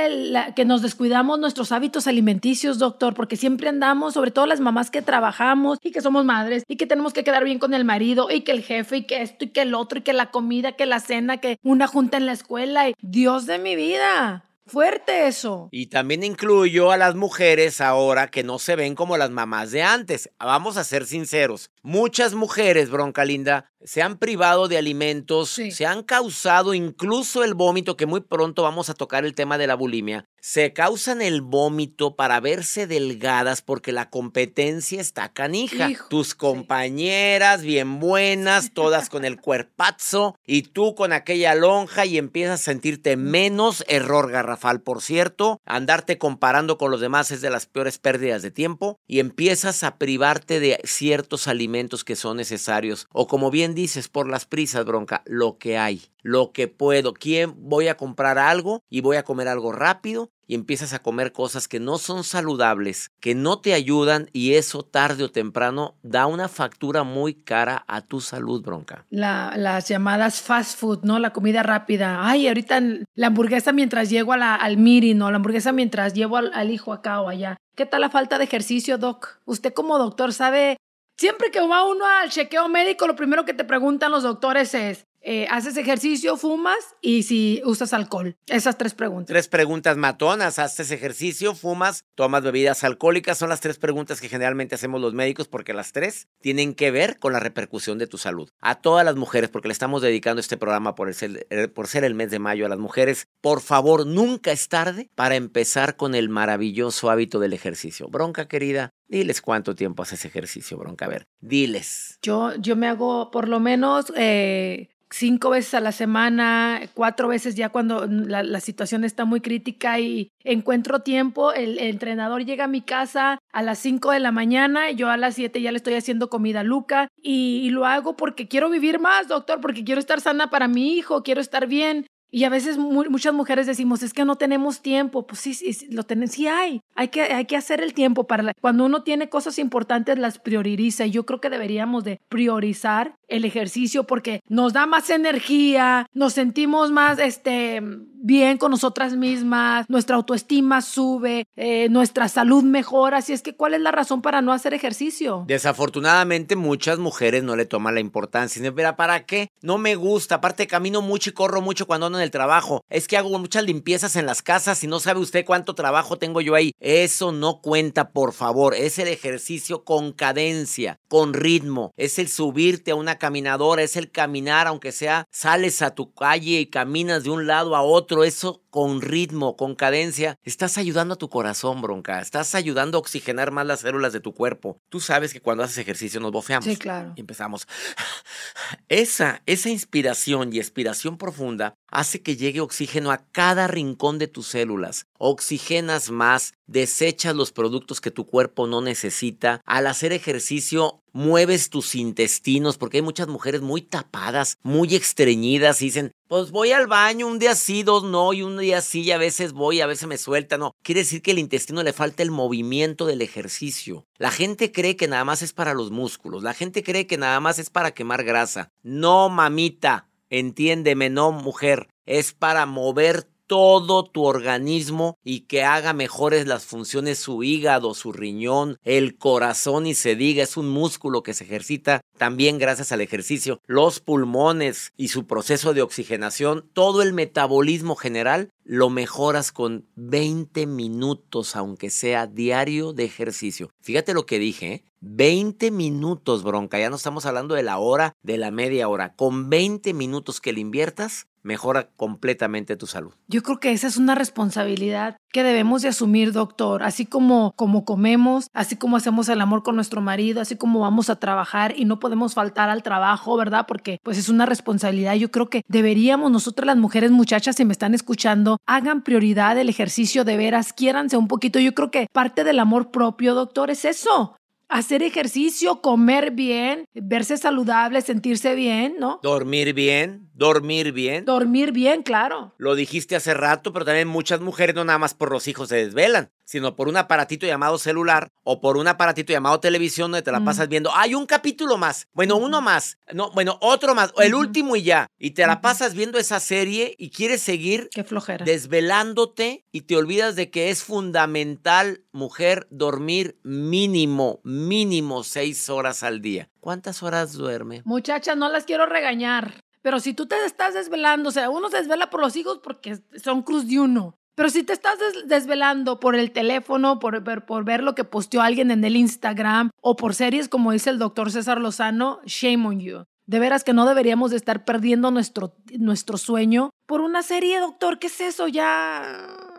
que 0.54 0.64
nos 0.64 0.82
descuidamos 0.82 1.38
nuestros 1.38 1.72
hábitos 1.72 2.06
alimenticios, 2.06 2.78
doctor? 2.78 3.14
Porque 3.14 3.36
siempre 3.36 3.68
andamos, 3.68 4.14
sobre 4.14 4.30
todo 4.30 4.46
las 4.46 4.60
mamás 4.60 4.90
que 4.90 5.02
trabajamos 5.02 5.78
y 5.82 5.90
que 5.90 6.00
somos 6.00 6.24
madres 6.24 6.64
y 6.68 6.76
que 6.76 6.86
tenemos 6.86 7.12
que 7.12 7.24
quedar 7.24 7.44
bien 7.44 7.58
con 7.58 7.74
el 7.74 7.84
marido 7.84 8.28
y 8.30 8.42
que 8.42 8.52
el 8.52 8.62
jefe 8.62 8.98
y 8.98 9.02
que 9.04 9.22
esto 9.22 9.44
y 9.44 9.48
que 9.48 9.62
el 9.62 9.74
otro 9.74 9.98
y 9.98 10.02
que 10.02 10.12
la 10.12 10.30
comida, 10.30 10.72
que 10.72 10.86
la 10.86 11.00
cena, 11.00 11.38
que 11.38 11.58
una 11.62 11.86
junta 11.86 12.16
en 12.16 12.26
la 12.26 12.32
escuela. 12.32 12.88
Y 12.88 12.94
Dios 13.00 13.46
de 13.46 13.58
mi 13.58 13.76
vida. 13.76 14.44
Fuerte 14.66 15.26
eso. 15.26 15.69
Y 15.72 15.87
también 15.87 16.25
incluyo 16.25 16.90
a 16.90 16.96
las 16.96 17.14
mujeres 17.14 17.82
ahora 17.82 18.31
que 18.31 18.43
no 18.43 18.58
se 18.58 18.76
ven 18.76 18.94
como 18.94 19.19
las 19.19 19.31
mamás 19.31 19.70
de 19.72 19.82
antes. 19.82 20.31
Vamos 20.38 20.78
a 20.78 20.84
ser 20.84 21.05
sinceros. 21.05 21.70
Muchas 21.82 22.34
mujeres, 22.34 22.88
bronca 22.88 23.26
linda, 23.26 23.70
se 23.82 24.00
han 24.00 24.16
privado 24.16 24.66
de 24.66 24.78
alimentos, 24.78 25.50
se 25.50 25.87
han 25.87 26.02
causado 26.02 26.72
incluso 26.72 27.44
el 27.44 27.52
vómito, 27.52 27.96
que 27.99 28.06
muy 28.06 28.20
pronto 28.20 28.62
vamos 28.62 28.88
a 28.88 28.94
tocar 28.94 29.26
el 29.26 29.34
tema 29.34 29.58
de 29.58 29.66
la 29.66 29.75
bulimia. 29.75 30.28
Se 30.46 30.75
causan 30.75 31.23
el 31.23 31.41
vómito 31.41 32.17
para 32.17 32.38
verse 32.38 32.87
delgadas 32.87 33.62
porque 33.62 33.93
la 33.93 34.11
competencia 34.11 35.00
está 35.00 35.32
canija. 35.32 35.88
Tus 36.11 36.35
compañeras 36.35 37.62
bien 37.62 37.99
buenas, 37.99 38.75
todas 38.75 39.08
con 39.08 39.25
el 39.25 39.41
cuerpazo, 39.41 40.38
y 40.44 40.64
tú 40.64 40.94
con 40.94 41.14
aquella 41.14 41.55
lonja 41.55 42.05
y 42.05 42.19
empiezas 42.19 42.61
a 42.61 42.64
sentirte 42.64 43.17
menos 43.17 43.85
error 43.88 44.31
garrafal, 44.31 44.82
por 44.82 45.00
cierto. 45.00 45.62
Andarte 45.64 46.19
comparando 46.19 46.76
con 46.76 46.91
los 46.91 47.00
demás 47.00 47.31
es 47.31 47.41
de 47.41 47.49
las 47.49 47.64
peores 47.64 47.96
pérdidas 47.96 48.43
de 48.43 48.50
tiempo 48.50 49.00
y 49.06 49.20
empiezas 49.20 49.82
a 49.82 49.96
privarte 49.96 50.61
de 50.61 50.79
ciertos 50.85 51.49
alimentos 51.49 52.05
que 52.05 52.17
son 52.17 52.37
necesarios 52.37 53.08
o 53.12 53.26
como 53.29 53.50
bien 53.50 53.75
dices 53.75 54.08
por 54.08 54.29
las 54.29 54.44
prisas, 54.44 54.85
bronca, 54.85 55.23
lo 55.25 55.56
que 55.56 55.79
hay, 55.79 56.02
lo 56.20 56.52
que 56.52 56.69
puedo. 56.69 57.14
¿Quién 57.14 57.55
voy 57.56 57.88
a 57.88 57.96
comprar 57.96 58.38
algo 58.38 58.82
y 58.91 59.00
voy 59.00 59.17
a 59.17 59.25
comer 59.25 59.49
algo 59.49 59.73
rápido? 59.73 60.33
Y 60.46 60.55
empiezas 60.55 60.93
a 60.93 61.00
comer 61.00 61.32
cosas 61.32 61.69
que 61.69 61.81
no 61.81 61.99
son 61.99 62.25
saludables, 62.25 63.11
que 63.20 63.35
no 63.35 63.61
te 63.61 63.75
ayudan 63.75 64.29
y 64.32 64.55
eso 64.55 64.82
tarde 64.82 65.25
o 65.25 65.31
temprano 65.31 65.94
da 66.02 66.26
una 66.26 66.49
factura 66.49 67.02
muy 67.02 67.35
cara 67.35 67.85
a 67.88 68.02
tu 68.02 68.20
salud, 68.20 68.62
bronca. 68.62 69.06
las 69.11 69.88
llamadas 69.88 70.41
fast 70.41 70.79
food, 70.79 71.00
¿no? 71.02 71.19
La 71.19 71.32
comida 71.32 71.62
rápida. 71.62 72.29
Ay, 72.29 72.49
ahorita 72.49 72.81
la 73.14 73.29
hamburguesa 73.29 73.73
mientras 73.73 74.11
llego 74.11 74.32
al 74.32 74.76
miri, 74.76 75.14
¿no? 75.14 75.31
La 75.31 75.37
hamburguesa 75.37 75.73
mientras 75.73 76.14
llevo 76.14 76.37
al, 76.37 76.52
al 76.55 76.70
hijo 76.70 76.93
acá 76.93 77.20
o 77.20 77.29
allá. 77.29 77.56
¿Qué 77.75 77.87
tal 77.87 78.02
la 78.02 78.11
falta 78.11 78.38
de 78.38 78.44
ejercicio, 78.44 78.99
Doc? 78.99 79.41
Usted 79.46 79.73
como 79.73 79.99
doctor 79.99 80.32
sabe 80.32 80.76
Siempre 81.17 81.52
que 81.52 81.61
va 81.61 81.85
uno 81.85 82.05
al 82.06 82.31
chequeo 82.31 82.69
médico, 82.69 83.06
lo 83.06 83.14
primero 83.14 83.44
que 83.44 83.55
te 83.55 83.64
preguntan 83.64 84.11
los 84.11 84.25
doctores 84.25 84.75
es, 84.75 85.06
eh, 85.26 85.46
¿haces 85.50 85.76
ejercicio, 85.78 86.36
fumas 86.36 86.76
y 87.00 87.22
si 87.22 87.62
usas 87.64 87.94
alcohol? 87.94 88.36
Esas 88.46 88.76
tres 88.76 88.92
preguntas. 88.94 89.28
Tres 89.28 89.48
preguntas 89.48 89.96
matonas. 89.96 90.58
¿Haces 90.58 90.90
ejercicio, 90.90 91.54
fumas, 91.54 92.04
tomas 92.14 92.42
bebidas 92.42 92.84
alcohólicas? 92.84 93.38
Son 93.38 93.48
las 93.48 93.60
tres 93.60 93.78
preguntas 93.78 94.20
que 94.20 94.28
generalmente 94.28 94.74
hacemos 94.74 95.00
los 95.00 95.14
médicos 95.14 95.48
porque 95.48 95.72
las 95.72 95.92
tres 95.92 96.28
tienen 96.42 96.74
que 96.74 96.90
ver 96.90 97.18
con 97.18 97.32
la 97.32 97.40
repercusión 97.40 97.98
de 97.98 98.06
tu 98.06 98.18
salud. 98.18 98.50
A 98.60 98.76
todas 98.76 99.04
las 99.04 99.16
mujeres, 99.16 99.48
porque 99.48 99.68
le 99.68 99.72
estamos 99.72 100.02
dedicando 100.02 100.40
este 100.40 100.58
programa 100.58 100.94
por, 100.94 101.12
ser, 101.14 101.46
eh, 101.48 101.68
por 101.68 101.88
ser 101.88 102.04
el 102.04 102.14
mes 102.14 102.30
de 102.30 102.38
mayo 102.38 102.66
a 102.66 102.68
las 102.68 102.78
mujeres, 102.78 103.26
por 103.40 103.62
favor, 103.62 104.06
nunca 104.06 104.52
es 104.52 104.68
tarde 104.68 105.10
para 105.14 105.36
empezar 105.36 105.96
con 105.96 106.14
el 106.14 106.28
maravilloso 106.28 107.10
hábito 107.10 107.40
del 107.40 107.54
ejercicio. 107.54 108.08
Bronca 108.08 108.46
querida, 108.46 108.92
Diles 109.06 109.42
cuánto 109.42 109.74
tiempo 109.74 110.02
haces 110.02 110.24
ejercicio, 110.24 110.78
bronca. 110.78 111.04
A 111.04 111.08
ver, 111.08 111.28
diles. 111.40 112.18
Yo, 112.22 112.54
yo 112.56 112.74
me 112.74 112.88
hago 112.88 113.30
por 113.30 113.48
lo 113.48 113.60
menos 113.60 114.12
eh, 114.16 114.88
cinco 115.14 115.50
veces 115.50 115.75
a 115.75 115.81
la 115.81 115.93
semana, 115.93 116.81
cuatro 116.94 117.28
veces 117.28 117.55
ya 117.55 117.69
cuando 117.69 118.06
la, 118.06 118.61
situación 118.61 119.05
está 119.05 119.25
muy 119.25 119.40
crítica 119.40 120.00
y 120.00 120.32
encuentro 120.43 121.00
tiempo. 121.00 121.52
El, 121.52 121.78
entrenador 121.78 122.44
llega 122.44 122.64
a 122.64 122.69
mi 122.69 122.81
casa 122.81 123.38
a 123.52 123.62
las 123.62 123.78
cinco 123.78 124.11
de 124.11 124.20
la 124.20 124.32
mañana, 124.32 124.90
y 124.90 124.96
yo 124.96 125.11
a 125.11 125.16
las 125.16 125.37
siete 125.37 125.62
ya 125.62 125.70
le 125.70 125.76
estoy 125.76 125.94
haciendo 125.94 126.28
comida 126.28 126.61
a 126.61 126.64
Luca 126.64 127.08
y, 127.22 127.70
lo 127.75 127.87
hago 127.87 128.16
porque 128.16 128.46
quiero 128.46 128.70
vivir 128.70 129.00
más, 129.00 129.26
doctor, 129.26 129.61
porque 129.61 129.82
quiero 129.84 129.99
estar 129.99 130.20
sana 130.20 130.49
para 130.49 130.69
mi 130.69 130.96
hijo, 130.96 131.25
quiero 131.25 131.40
estar 131.40 131.67
bien. 131.67 132.06
Y 132.34 132.43
a 132.43 132.49
veces 132.49 132.78
muchas 132.78 133.32
mujeres 133.32 133.69
decimos, 133.69 134.02
es 134.02 134.12
que 134.12 134.25
no 134.25 134.34
tenemos 134.34 134.81
tiempo. 134.81 135.25
Pues 135.25 135.40
sí, 135.40 135.55
sí, 135.55 135.87
lo 135.93 136.02
tenemos, 136.02 136.34
sí 136.34 136.49
hay. 136.49 136.81
Hay 136.96 137.06
que, 137.06 137.22
hay 137.22 137.44
que 137.44 137.56
hacer 137.56 137.81
el 137.81 137.94
tiempo 137.94 138.26
para... 138.26 138.52
cuando 138.60 138.84
uno 138.84 139.05
tiene 139.05 139.28
cosas 139.28 139.56
importantes, 139.60 140.19
las 140.19 140.40
prioriza. 140.40 141.06
Y 141.06 141.12
yo 141.12 141.26
creo 141.26 141.40
que 141.40 141.49
deberíamos 141.49 142.02
de 142.02 142.20
priorizar 142.28 143.14
el 143.28 143.44
ejercicio 143.44 144.04
porque 144.04 144.40
nos 144.48 144.72
da 144.72 144.86
más 144.86 145.10
energía, 145.10 146.06
nos 146.12 146.32
sentimos 146.32 146.90
más 146.90 147.18
este, 147.18 147.82
bien 148.24 148.56
con 148.56 148.70
nosotras 148.70 149.14
mismas, 149.14 149.84
nuestra 149.88 150.16
autoestima 150.16 150.80
sube, 150.80 151.46
eh, 151.56 151.88
nuestra 151.90 152.28
salud 152.28 152.64
mejora. 152.64 153.18
Así 153.18 153.34
es 153.34 153.42
que, 153.42 153.54
¿cuál 153.54 153.74
es 153.74 153.82
la 153.82 153.92
razón 153.92 154.22
para 154.22 154.40
no 154.40 154.52
hacer 154.52 154.72
ejercicio? 154.72 155.44
Desafortunadamente, 155.46 156.56
muchas 156.56 156.98
mujeres 156.98 157.42
no 157.42 157.54
le 157.54 157.66
toman 157.66 157.94
la 157.94 158.00
importancia. 158.00 158.72
Pero 158.74 158.96
¿para 158.96 159.26
qué? 159.26 159.50
No 159.60 159.76
me 159.76 159.94
gusta. 159.94 160.36
Aparte, 160.36 160.66
camino 160.66 161.02
mucho 161.02 161.30
y 161.30 161.32
corro 161.34 161.60
mucho 161.60 161.86
cuando 161.86 162.06
ando 162.06 162.18
en 162.18 162.24
el 162.24 162.30
trabajo. 162.30 162.82
Es 162.88 163.08
que 163.08 163.18
hago 163.18 163.38
muchas 163.38 163.64
limpiezas 163.64 164.16
en 164.16 164.24
las 164.24 164.40
casas 164.40 164.82
y 164.82 164.86
no 164.86 165.00
sabe 165.00 165.20
usted 165.20 165.44
cuánto 165.44 165.74
trabajo 165.74 166.16
tengo 166.16 166.40
yo 166.40 166.54
ahí. 166.54 166.72
Eso 166.81 167.31
no 167.31 167.60
cuenta, 167.60 168.10
por 168.10 168.32
favor. 168.32 168.74
Es 168.74 168.98
el 168.98 169.08
ejercicio 169.08 169.84
con 169.84 170.12
cadencia, 170.12 170.98
con 171.08 171.34
ritmo. 171.34 171.93
Es 171.98 172.19
el 172.19 172.28
subirte 172.28 172.93
a 172.93 172.94
una 172.94 173.13
caminadora, 173.18 173.82
es 173.82 173.96
el 173.96 174.10
caminar, 174.10 174.66
aunque 174.66 174.92
sea 174.92 175.26
sales 175.30 175.82
a 175.82 175.94
tu 175.94 176.12
calle 176.12 176.60
y 176.60 176.66
caminas 176.66 177.24
de 177.24 177.30
un 177.30 177.46
lado 177.46 177.76
a 177.76 177.82
otro. 177.82 178.24
Eso 178.24 178.62
con 178.70 179.02
ritmo, 179.02 179.56
con 179.56 179.76
cadencia, 179.76 180.36
estás 180.42 180.78
ayudando 180.78 181.14
a 181.14 181.16
tu 181.16 181.28
corazón, 181.28 181.80
bronca. 181.80 182.20
Estás 182.20 182.56
ayudando 182.56 182.98
a 182.98 183.00
oxigenar 183.00 183.52
más 183.52 183.66
las 183.66 183.80
células 183.80 184.12
de 184.12 184.18
tu 184.18 184.34
cuerpo. 184.34 184.80
Tú 184.88 184.98
sabes 184.98 185.32
que 185.32 185.40
cuando 185.40 185.62
haces 185.62 185.78
ejercicio 185.78 186.18
nos 186.18 186.32
bofeamos. 186.32 186.64
Sí, 186.64 186.76
claro. 186.76 187.12
Y 187.14 187.20
empezamos. 187.20 187.68
Esa, 188.88 189.42
esa 189.46 189.70
inspiración 189.70 190.52
y 190.52 190.58
expiración 190.58 191.18
profunda 191.18 191.76
hace 191.86 192.22
que 192.22 192.36
llegue 192.36 192.60
oxígeno 192.60 193.12
a 193.12 193.24
cada 193.30 193.68
rincón 193.68 194.18
de 194.18 194.26
tus 194.26 194.48
células. 194.48 195.06
Oxigenas 195.18 196.10
más, 196.10 196.54
desechas 196.66 197.36
los 197.36 197.52
productos 197.52 198.00
que 198.00 198.10
tu 198.10 198.26
cuerpo 198.26 198.66
no 198.66 198.80
necesita. 198.80 199.60
Al 199.64 199.86
hacer 199.86 200.12
ejercicio, 200.12 201.04
mueves 201.14 201.70
tus 201.70 201.94
intestinos, 201.94 202.76
porque 202.76 202.98
hay 202.98 203.02
muchas 203.02 203.28
mujeres 203.28 203.62
muy 203.62 203.80
tapadas, 203.80 204.58
muy 204.62 204.94
estreñidas 204.94 205.80
y 205.80 205.86
dicen, 205.86 206.12
pues 206.28 206.50
voy 206.50 206.72
al 206.72 206.86
baño 206.86 207.26
un 207.28 207.38
día 207.38 207.54
sí, 207.54 207.84
dos 207.84 208.02
no, 208.04 208.32
y 208.32 208.42
un 208.42 208.58
día 208.58 208.82
sí, 208.82 209.02
y 209.02 209.12
a 209.12 209.18
veces 209.18 209.52
voy, 209.52 209.80
a 209.80 209.86
veces 209.86 210.08
me 210.08 210.18
suelta, 210.18 210.58
no. 210.58 210.72
Quiere 210.82 211.02
decir 211.02 211.22
que 211.22 211.30
el 211.30 211.38
intestino 211.38 211.82
le 211.82 211.92
falta 211.92 212.22
el 212.22 212.32
movimiento 212.32 213.06
del 213.06 213.22
ejercicio. 213.22 214.06
La 214.18 214.30
gente 214.30 214.72
cree 214.72 214.96
que 214.96 215.08
nada 215.08 215.24
más 215.24 215.40
es 215.40 215.52
para 215.52 215.72
los 215.72 215.90
músculos, 215.90 216.42
la 216.42 216.52
gente 216.52 216.82
cree 216.82 217.06
que 217.06 217.16
nada 217.16 217.38
más 217.40 217.58
es 217.58 217.70
para 217.70 217.92
quemar 217.92 218.24
grasa. 218.24 218.72
No, 218.82 219.28
mamita, 219.28 220.08
entiéndeme, 220.30 221.10
no, 221.10 221.30
mujer, 221.30 221.88
es 222.06 222.32
para 222.32 222.66
mover 222.66 223.28
todo 223.46 224.05
tu 224.05 224.24
organismo 224.24 225.19
y 225.22 225.41
que 225.41 225.63
haga 225.63 225.93
mejores 225.93 226.46
las 226.46 226.65
funciones 226.65 227.19
su 227.19 227.43
hígado, 227.43 227.94
su 227.94 228.13
riñón, 228.13 228.79
el 228.82 229.17
corazón 229.17 229.86
y 229.86 229.94
se 229.94 230.17
diga, 230.17 230.43
es 230.43 230.56
un 230.56 230.69
músculo 230.69 231.22
que 231.22 231.34
se 231.34 231.44
ejercita 231.44 232.01
también 232.17 232.58
gracias 232.58 232.93
al 232.93 233.01
ejercicio, 233.01 233.60
los 233.67 234.01
pulmones 234.01 234.93
y 234.96 235.08
su 235.08 235.27
proceso 235.27 235.74
de 235.74 235.82
oxigenación, 235.82 236.70
todo 236.72 237.03
el 237.03 237.13
metabolismo 237.13 237.96
general 237.96 238.51
lo 238.64 238.90
mejoras 238.90 239.52
con 239.52 239.86
20 239.96 240.66
minutos, 240.66 241.54
aunque 241.54 241.90
sea 241.90 242.26
diario 242.26 242.92
de 242.92 243.04
ejercicio. 243.04 243.70
Fíjate 243.80 244.14
lo 244.14 244.26
que 244.26 244.38
dije, 244.38 244.72
¿eh? 244.72 244.84
20 245.00 245.70
minutos, 245.70 246.42
bronca. 246.42 246.78
Ya 246.78 246.88
no 246.88 246.96
estamos 246.96 247.26
hablando 247.26 247.54
de 247.54 247.62
la 247.62 247.78
hora, 247.78 248.14
de 248.22 248.38
la 248.38 248.50
media 248.50 248.88
hora. 248.88 249.14
Con 249.14 249.50
20 249.50 249.92
minutos 249.92 250.40
que 250.40 250.54
le 250.54 250.60
inviertas, 250.60 251.26
mejora 251.42 251.90
completamente 251.96 252.76
tu 252.76 252.86
salud. 252.86 253.12
Yo 253.28 253.42
creo 253.42 253.60
que 253.60 253.72
esa 253.72 253.86
es 253.86 253.98
una 253.98 254.14
responsabilidad 254.14 255.18
que 255.34 255.43
debemos 255.43 255.82
de 255.82 255.88
asumir, 255.88 256.31
doctor. 256.31 256.84
Así 256.84 257.06
como, 257.06 257.53
como 257.56 257.84
comemos, 257.84 258.46
así 258.55 258.76
como 258.76 258.96
hacemos 258.96 259.29
el 259.29 259.41
amor 259.41 259.64
con 259.64 259.74
nuestro 259.74 260.00
marido, 260.00 260.41
así 260.41 260.55
como 260.55 260.79
vamos 260.79 261.10
a 261.10 261.19
trabajar 261.19 261.74
y 261.76 261.86
no 261.86 261.98
podemos 261.98 262.34
faltar 262.34 262.70
al 262.70 262.84
trabajo, 262.84 263.36
¿verdad? 263.36 263.67
Porque 263.67 263.98
pues 264.05 264.17
es 264.17 264.29
una 264.29 264.46
responsabilidad. 264.46 265.17
Yo 265.17 265.32
creo 265.32 265.50
que 265.50 265.62
deberíamos, 265.67 266.31
nosotras 266.31 266.69
las 266.69 266.76
mujeres 266.76 267.10
muchachas, 267.10 267.56
si 267.56 267.64
me 267.64 267.72
están 267.72 267.94
escuchando, 267.94 268.58
hagan 268.64 269.03
prioridad 269.03 269.58
el 269.58 269.69
ejercicio 269.69 270.22
de 270.22 270.36
veras, 270.36 270.72
quiéranse 270.72 271.17
un 271.17 271.26
poquito. 271.26 271.58
Yo 271.58 271.74
creo 271.74 271.91
que 271.91 272.06
parte 272.12 272.44
del 272.44 272.60
amor 272.60 272.93
propio, 272.93 273.34
doctor, 273.34 273.70
es 273.70 273.84
eso 273.84 274.36
hacer 274.69 275.03
ejercicio, 275.03 275.81
comer 275.81 276.32
bien, 276.32 276.86
verse 276.94 277.36
saludable, 277.36 278.00
sentirse 278.00 278.55
bien, 278.55 278.96
¿no? 278.98 279.20
Dormir 279.22 279.72
bien, 279.72 280.29
dormir 280.34 280.93
bien. 280.93 281.24
Dormir 281.24 281.72
bien, 281.72 282.03
claro. 282.03 282.53
Lo 282.58 282.74
dijiste 282.74 283.17
hace 283.17 283.32
rato, 283.34 283.72
pero 283.72 283.84
también 283.84 284.08
muchas 284.08 284.41
mujeres 284.41 284.74
no 284.74 284.84
nada 284.84 284.98
más 284.98 285.14
por 285.14 285.31
los 285.32 285.48
hijos 285.48 285.69
se 285.70 285.76
desvelan, 285.76 286.31
sino 286.44 286.76
por 286.76 286.88
un 286.88 286.96
aparatito 286.96 287.46
llamado 287.46 287.79
celular 287.79 288.29
o 288.43 288.60
por 288.60 288.76
un 288.76 288.88
aparatito 288.88 289.32
llamado 289.32 289.60
televisión 289.60 290.10
donde 290.10 290.22
te 290.22 290.32
la 290.32 290.44
pasas 290.44 290.69
viendo, 290.69 290.94
hay 290.94 291.14
un 291.14 291.24
capítulo 291.24 291.79
más, 291.79 292.08
bueno, 292.12 292.36
uno 292.36 292.60
más, 292.60 292.98
no, 293.12 293.31
bueno, 293.31 293.58
otro 293.62 293.94
más, 293.94 294.12
el 294.19 294.34
último 294.34 294.76
y 294.76 294.82
ya, 294.82 295.06
y 295.19 295.31
te 295.31 295.46
la 295.46 295.60
pasas 295.60 295.94
viendo 295.94 296.19
esa 296.19 296.41
serie 296.41 296.94
y 296.98 297.10
quieres 297.10 297.41
seguir 297.41 297.88
Qué 297.91 298.05
flojera. 298.05 298.44
desvelándote 298.44 299.64
y 299.72 299.82
te 299.82 299.96
olvidas 299.96 300.36
de 300.36 300.50
que 300.50 300.70
es 300.70 300.82
fundamental, 300.82 302.03
mujer, 302.12 302.67
dormir 302.70 303.38
mínimo, 303.43 304.41
mínimo 304.44 305.24
seis 305.24 305.70
horas 305.70 306.03
al 306.03 306.20
día. 306.20 306.50
¿Cuántas 306.60 307.03
horas 307.03 307.32
duerme? 307.32 307.82
Muchachas, 307.84 308.36
no 308.36 308.48
las 308.48 308.64
quiero 308.64 308.86
regañar. 308.86 309.63
Pero 309.84 310.00
si 310.00 310.14
tú 310.14 310.24
te 310.24 310.43
estás 310.46 310.72
desvelando, 310.72 311.29
o 311.29 311.32
sea, 311.32 311.50
uno 311.50 311.69
se 311.69 311.76
desvela 311.76 312.08
por 312.08 312.22
los 312.22 312.34
hijos 312.36 312.58
porque 312.62 313.00
son 313.22 313.43
cruz 313.43 313.69
de 313.69 313.81
uno. 313.81 314.17
Pero 314.34 314.48
si 314.48 314.62
te 314.62 314.72
estás 314.72 314.98
desvelando 315.26 316.00
por 316.00 316.17
el 316.17 316.32
teléfono, 316.32 316.98
por, 316.98 317.22
por, 317.44 317.64
ver 317.67 317.82
lo 317.82 317.94
que 317.94 318.03
posteó 318.03 318.41
alguien 318.41 318.70
en 318.70 318.82
el 318.82 318.96
Instagram 318.96 319.69
o 319.82 319.94
por 319.94 320.14
series 320.14 320.48
como 320.48 320.72
dice 320.72 320.88
el 320.88 320.98
doctor 320.98 321.31
César 321.31 321.60
Lozano, 321.60 322.20
shame 322.24 322.67
on 322.67 322.81
you. 322.81 323.05
De 323.26 323.38
veras 323.38 323.62
que 323.62 323.74
no 323.74 323.84
deberíamos 323.84 324.31
de 324.31 324.38
estar 324.38 324.64
perdiendo 324.64 325.10
nuestro, 325.10 325.55
nuestro 325.79 326.17
sueño 326.17 326.70
por 326.86 327.03
una 327.03 327.22
serie, 327.22 327.60
doctor. 327.60 327.98
¿Qué 327.98 328.06
es 328.06 328.22
eso? 328.22 328.48
Ya 328.48 329.54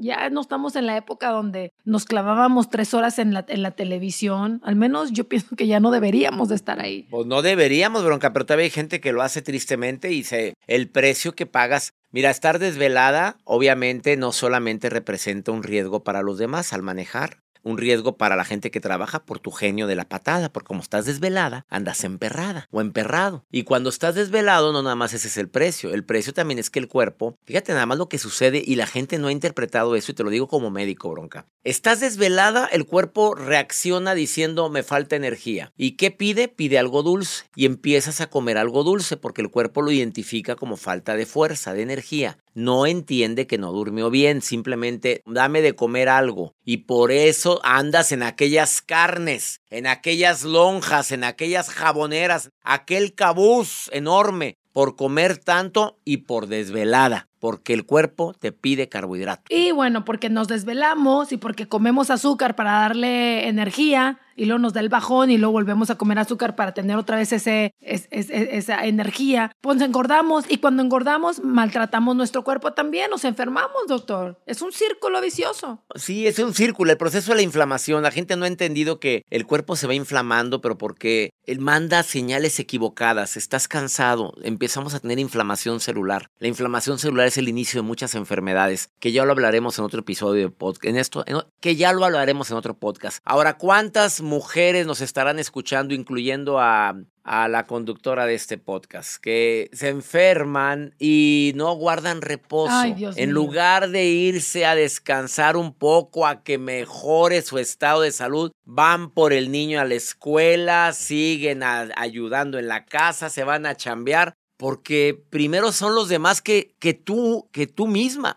ya 0.00 0.30
no 0.30 0.40
estamos 0.40 0.76
en 0.76 0.86
la 0.86 0.96
época 0.96 1.30
donde 1.30 1.72
nos 1.84 2.04
clavábamos 2.04 2.70
tres 2.70 2.94
horas 2.94 3.18
en 3.18 3.34
la, 3.34 3.44
en 3.48 3.62
la 3.62 3.72
televisión. 3.72 4.60
Al 4.64 4.76
menos 4.76 5.12
yo 5.12 5.24
pienso 5.28 5.56
que 5.56 5.66
ya 5.66 5.80
no 5.80 5.90
deberíamos 5.90 6.48
de 6.48 6.54
estar 6.54 6.80
ahí. 6.80 7.06
Pues 7.10 7.26
no 7.26 7.42
deberíamos, 7.42 8.04
bronca, 8.04 8.32
pero 8.32 8.46
todavía 8.46 8.64
hay 8.64 8.70
gente 8.70 9.00
que 9.00 9.12
lo 9.12 9.22
hace 9.22 9.42
tristemente 9.42 10.12
y 10.12 10.24
se, 10.24 10.54
el 10.66 10.88
precio 10.88 11.34
que 11.34 11.46
pagas. 11.46 11.92
Mira, 12.10 12.30
estar 12.30 12.58
desvelada 12.58 13.36
obviamente 13.44 14.16
no 14.16 14.32
solamente 14.32 14.90
representa 14.90 15.52
un 15.52 15.62
riesgo 15.62 16.02
para 16.02 16.22
los 16.22 16.38
demás 16.38 16.72
al 16.72 16.82
manejar, 16.82 17.42
un 17.66 17.78
riesgo 17.78 18.16
para 18.16 18.36
la 18.36 18.44
gente 18.44 18.70
que 18.70 18.80
trabaja 18.80 19.24
por 19.24 19.40
tu 19.40 19.50
genio 19.50 19.88
de 19.88 19.96
la 19.96 20.08
patada, 20.08 20.52
porque 20.52 20.68
como 20.68 20.82
estás 20.82 21.04
desvelada, 21.04 21.66
andas 21.68 22.04
emperrada 22.04 22.68
o 22.70 22.80
emperrado. 22.80 23.44
Y 23.50 23.64
cuando 23.64 23.90
estás 23.90 24.14
desvelado, 24.14 24.72
no 24.72 24.82
nada 24.82 24.94
más 24.94 25.12
ese 25.14 25.26
es 25.26 25.36
el 25.36 25.48
precio, 25.48 25.92
el 25.92 26.04
precio 26.04 26.32
también 26.32 26.60
es 26.60 26.70
que 26.70 26.78
el 26.78 26.86
cuerpo, 26.86 27.38
fíjate 27.44 27.72
nada 27.72 27.86
más 27.86 27.98
lo 27.98 28.08
que 28.08 28.18
sucede 28.18 28.62
y 28.64 28.76
la 28.76 28.86
gente 28.86 29.18
no 29.18 29.26
ha 29.26 29.32
interpretado 29.32 29.96
eso 29.96 30.12
y 30.12 30.14
te 30.14 30.22
lo 30.22 30.30
digo 30.30 30.46
como 30.46 30.70
médico, 30.70 31.10
bronca. 31.10 31.46
Estás 31.64 31.98
desvelada, 31.98 32.66
el 32.66 32.86
cuerpo 32.86 33.34
reacciona 33.34 34.14
diciendo 34.14 34.70
me 34.70 34.84
falta 34.84 35.16
energía. 35.16 35.72
¿Y 35.76 35.92
qué 35.96 36.12
pide? 36.12 36.46
Pide 36.46 36.78
algo 36.78 37.02
dulce 37.02 37.46
y 37.56 37.66
empiezas 37.66 38.20
a 38.20 38.28
comer 38.28 38.58
algo 38.58 38.84
dulce 38.84 39.16
porque 39.16 39.42
el 39.42 39.50
cuerpo 39.50 39.82
lo 39.82 39.90
identifica 39.90 40.54
como 40.54 40.76
falta 40.76 41.16
de 41.16 41.26
fuerza, 41.26 41.74
de 41.74 41.82
energía. 41.82 42.38
No 42.56 42.86
entiende 42.86 43.46
que 43.46 43.58
no 43.58 43.70
durmió 43.70 44.08
bien, 44.08 44.40
simplemente 44.40 45.22
dame 45.26 45.60
de 45.60 45.74
comer 45.74 46.08
algo. 46.08 46.54
Y 46.64 46.78
por 46.78 47.12
eso 47.12 47.60
andas 47.64 48.12
en 48.12 48.22
aquellas 48.22 48.80
carnes, 48.80 49.60
en 49.68 49.86
aquellas 49.86 50.42
lonjas, 50.42 51.12
en 51.12 51.22
aquellas 51.22 51.68
jaboneras, 51.68 52.48
aquel 52.62 53.14
cabuz 53.14 53.90
enorme 53.92 54.56
por 54.72 54.96
comer 54.96 55.36
tanto 55.36 55.98
y 56.02 56.18
por 56.18 56.46
desvelada 56.46 57.28
porque 57.38 57.74
el 57.74 57.84
cuerpo 57.84 58.34
te 58.38 58.50
pide 58.50 58.88
carbohidrato. 58.88 59.44
Y 59.50 59.70
bueno, 59.70 60.04
porque 60.04 60.30
nos 60.30 60.48
desvelamos 60.48 61.32
y 61.32 61.36
porque 61.36 61.68
comemos 61.68 62.10
azúcar 62.10 62.56
para 62.56 62.72
darle 62.72 63.48
energía 63.48 64.18
y 64.36 64.44
luego 64.44 64.58
nos 64.58 64.72
da 64.72 64.80
el 64.80 64.88
bajón 64.88 65.30
y 65.30 65.38
luego 65.38 65.52
volvemos 65.52 65.90
a 65.90 65.96
comer 65.96 66.18
azúcar 66.18 66.54
para 66.54 66.74
tener 66.74 66.96
otra 66.96 67.16
vez 67.16 67.32
ese, 67.32 67.74
esa 67.80 68.86
energía, 68.86 69.52
pues 69.60 69.80
engordamos 69.80 70.44
y 70.48 70.58
cuando 70.58 70.82
engordamos 70.82 71.42
maltratamos 71.42 72.14
nuestro 72.14 72.44
cuerpo 72.44 72.72
también, 72.72 73.10
nos 73.10 73.24
enfermamos, 73.24 73.86
doctor. 73.88 74.40
Es 74.46 74.62
un 74.62 74.72
círculo 74.72 75.20
vicioso. 75.20 75.82
Sí, 75.94 76.26
es 76.26 76.38
un 76.38 76.54
círculo, 76.54 76.92
el 76.92 76.98
proceso 76.98 77.32
de 77.32 77.36
la 77.36 77.42
inflamación. 77.42 78.02
La 78.02 78.10
gente 78.10 78.36
no 78.36 78.44
ha 78.44 78.48
entendido 78.48 79.00
que 79.00 79.24
el 79.30 79.46
cuerpo 79.46 79.76
se 79.76 79.86
va 79.86 79.94
inflamando, 79.94 80.60
pero 80.60 80.78
porque 80.78 81.30
él 81.44 81.60
manda 81.60 82.02
señales 82.02 82.58
equivocadas. 82.60 83.36
Estás 83.36 83.68
cansado, 83.68 84.34
empezamos 84.42 84.94
a 84.94 85.00
tener 85.00 85.18
inflamación 85.18 85.80
celular. 85.80 86.30
La 86.38 86.48
inflamación 86.48 86.98
celular 86.98 87.26
es 87.26 87.38
el 87.38 87.48
inicio 87.48 87.80
de 87.80 87.86
muchas 87.86 88.14
enfermedades, 88.14 88.90
que 89.00 89.12
ya 89.12 89.24
lo 89.24 89.32
hablaremos 89.32 89.78
en 89.78 89.84
otro 89.84 90.00
episodio 90.00 90.42
de 90.42 90.50
podcast, 90.50 90.84
en 90.84 90.96
esto, 90.96 91.24
que 91.60 91.76
ya 91.76 91.92
lo 91.92 92.04
hablaremos 92.04 92.50
en 92.50 92.56
otro 92.56 92.74
podcast. 92.74 93.18
Ahora, 93.24 93.56
¿cuántas 93.56 94.20
mujeres 94.26 94.86
nos 94.86 95.00
estarán 95.00 95.38
escuchando, 95.38 95.94
incluyendo 95.94 96.60
a, 96.60 96.94
a 97.24 97.48
la 97.48 97.66
conductora 97.66 98.26
de 98.26 98.34
este 98.34 98.58
podcast, 98.58 99.16
que 99.16 99.70
se 99.72 99.88
enferman 99.88 100.94
y 100.98 101.52
no 101.56 101.74
guardan 101.74 102.20
reposo. 102.22 102.82
en 102.84 103.30
lugar 103.30 103.88
de 103.88 104.04
irse 104.04 104.66
a 104.66 104.74
descansar 104.74 105.56
un 105.56 105.72
poco, 105.72 106.26
a 106.26 106.42
que 106.42 106.58
mejore 106.58 107.42
su 107.42 107.58
estado 107.58 108.02
de 108.02 108.12
salud, 108.12 108.52
van 108.64 109.10
por 109.10 109.32
el 109.32 109.50
niño 109.50 109.80
a 109.80 109.84
la 109.84 109.94
escuela, 109.94 110.92
siguen 110.92 111.62
ayudando 111.62 112.58
en 112.58 112.68
la 112.68 112.84
casa, 112.84 113.30
se 113.30 113.44
van 113.44 113.66
a 113.66 113.74
chambear 113.74 114.34
porque 114.56 115.20
primero 115.30 115.72
son 115.72 115.94
los 115.94 116.08
demás 116.08 116.40
que, 116.40 116.74
que 116.78 116.94
tú, 116.94 117.48
que 117.52 117.66
tú 117.66 117.86
misma. 117.86 118.36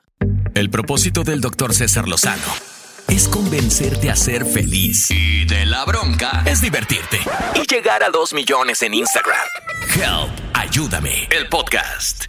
El 0.56 0.70
propósito 0.70 1.24
del 1.24 1.42
doctor 1.42 1.74
César 1.74 2.08
Lozano 2.08 2.69
es 3.10 3.28
convencerte 3.28 4.10
a 4.10 4.16
ser 4.16 4.46
feliz. 4.46 5.10
Y 5.10 5.46
de 5.46 5.66
la 5.66 5.84
bronca 5.86 6.44
es 6.46 6.62
divertirte. 6.62 7.18
Y 7.56 7.66
llegar 7.66 8.04
a 8.04 8.10
dos 8.10 8.34
millones 8.34 8.84
en 8.84 8.94
Instagram. 8.94 9.48
Help, 9.96 10.30
ayúdame, 10.54 11.28
el 11.32 11.48
podcast. 11.50 12.26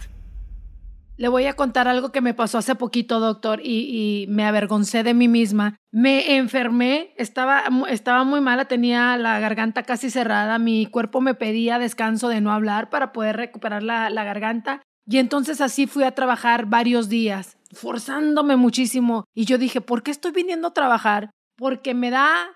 Le 1.17 1.27
voy 1.27 1.45
a 1.45 1.53
contar 1.53 1.87
algo 1.87 2.11
que 2.11 2.21
me 2.21 2.33
pasó 2.33 2.57
hace 2.57 2.73
poquito, 2.73 3.19
doctor, 3.19 3.61
y, 3.63 4.25
me 4.29 4.43
avergoncé 4.43 5.03
de 5.03 5.13
mí 5.13 5.27
misma. 5.27 5.75
Me 5.91 6.37
enfermé, 6.37 7.13
estaba, 7.15 7.63
estaba 7.89 8.23
muy 8.23 8.41
mala, 8.41 8.65
tenía 8.65 9.17
la 9.17 9.39
garganta 9.39 9.83
casi 9.83 10.09
cerrada, 10.09 10.57
mi 10.57 10.87
cuerpo 10.87 11.21
me 11.21 11.35
pedía 11.35 11.77
descanso 11.77 12.27
de 12.27 12.41
no 12.41 12.51
hablar 12.51 12.89
para 12.89 13.11
poder 13.11 13.37
recuperar 13.37 13.83
la 13.83 14.23
garganta. 14.23 14.81
Y 15.05 15.19
entonces 15.19 15.61
así 15.61 15.85
fui 15.85 16.05
a 16.05 16.15
trabajar 16.15 16.65
varios 16.65 17.07
días, 17.07 17.57
forzándome 17.73 18.55
muchísimo. 18.55 19.25
Y 19.33 19.45
yo 19.45 19.57
dije, 19.57 19.81
¿por 19.81 20.03
qué 20.03 20.11
estoy 20.11 20.31
viniendo 20.31 20.69
a 20.69 20.73
trabajar? 20.73 21.31
Porque 21.57 21.93
me 21.93 22.09
da 22.09 22.49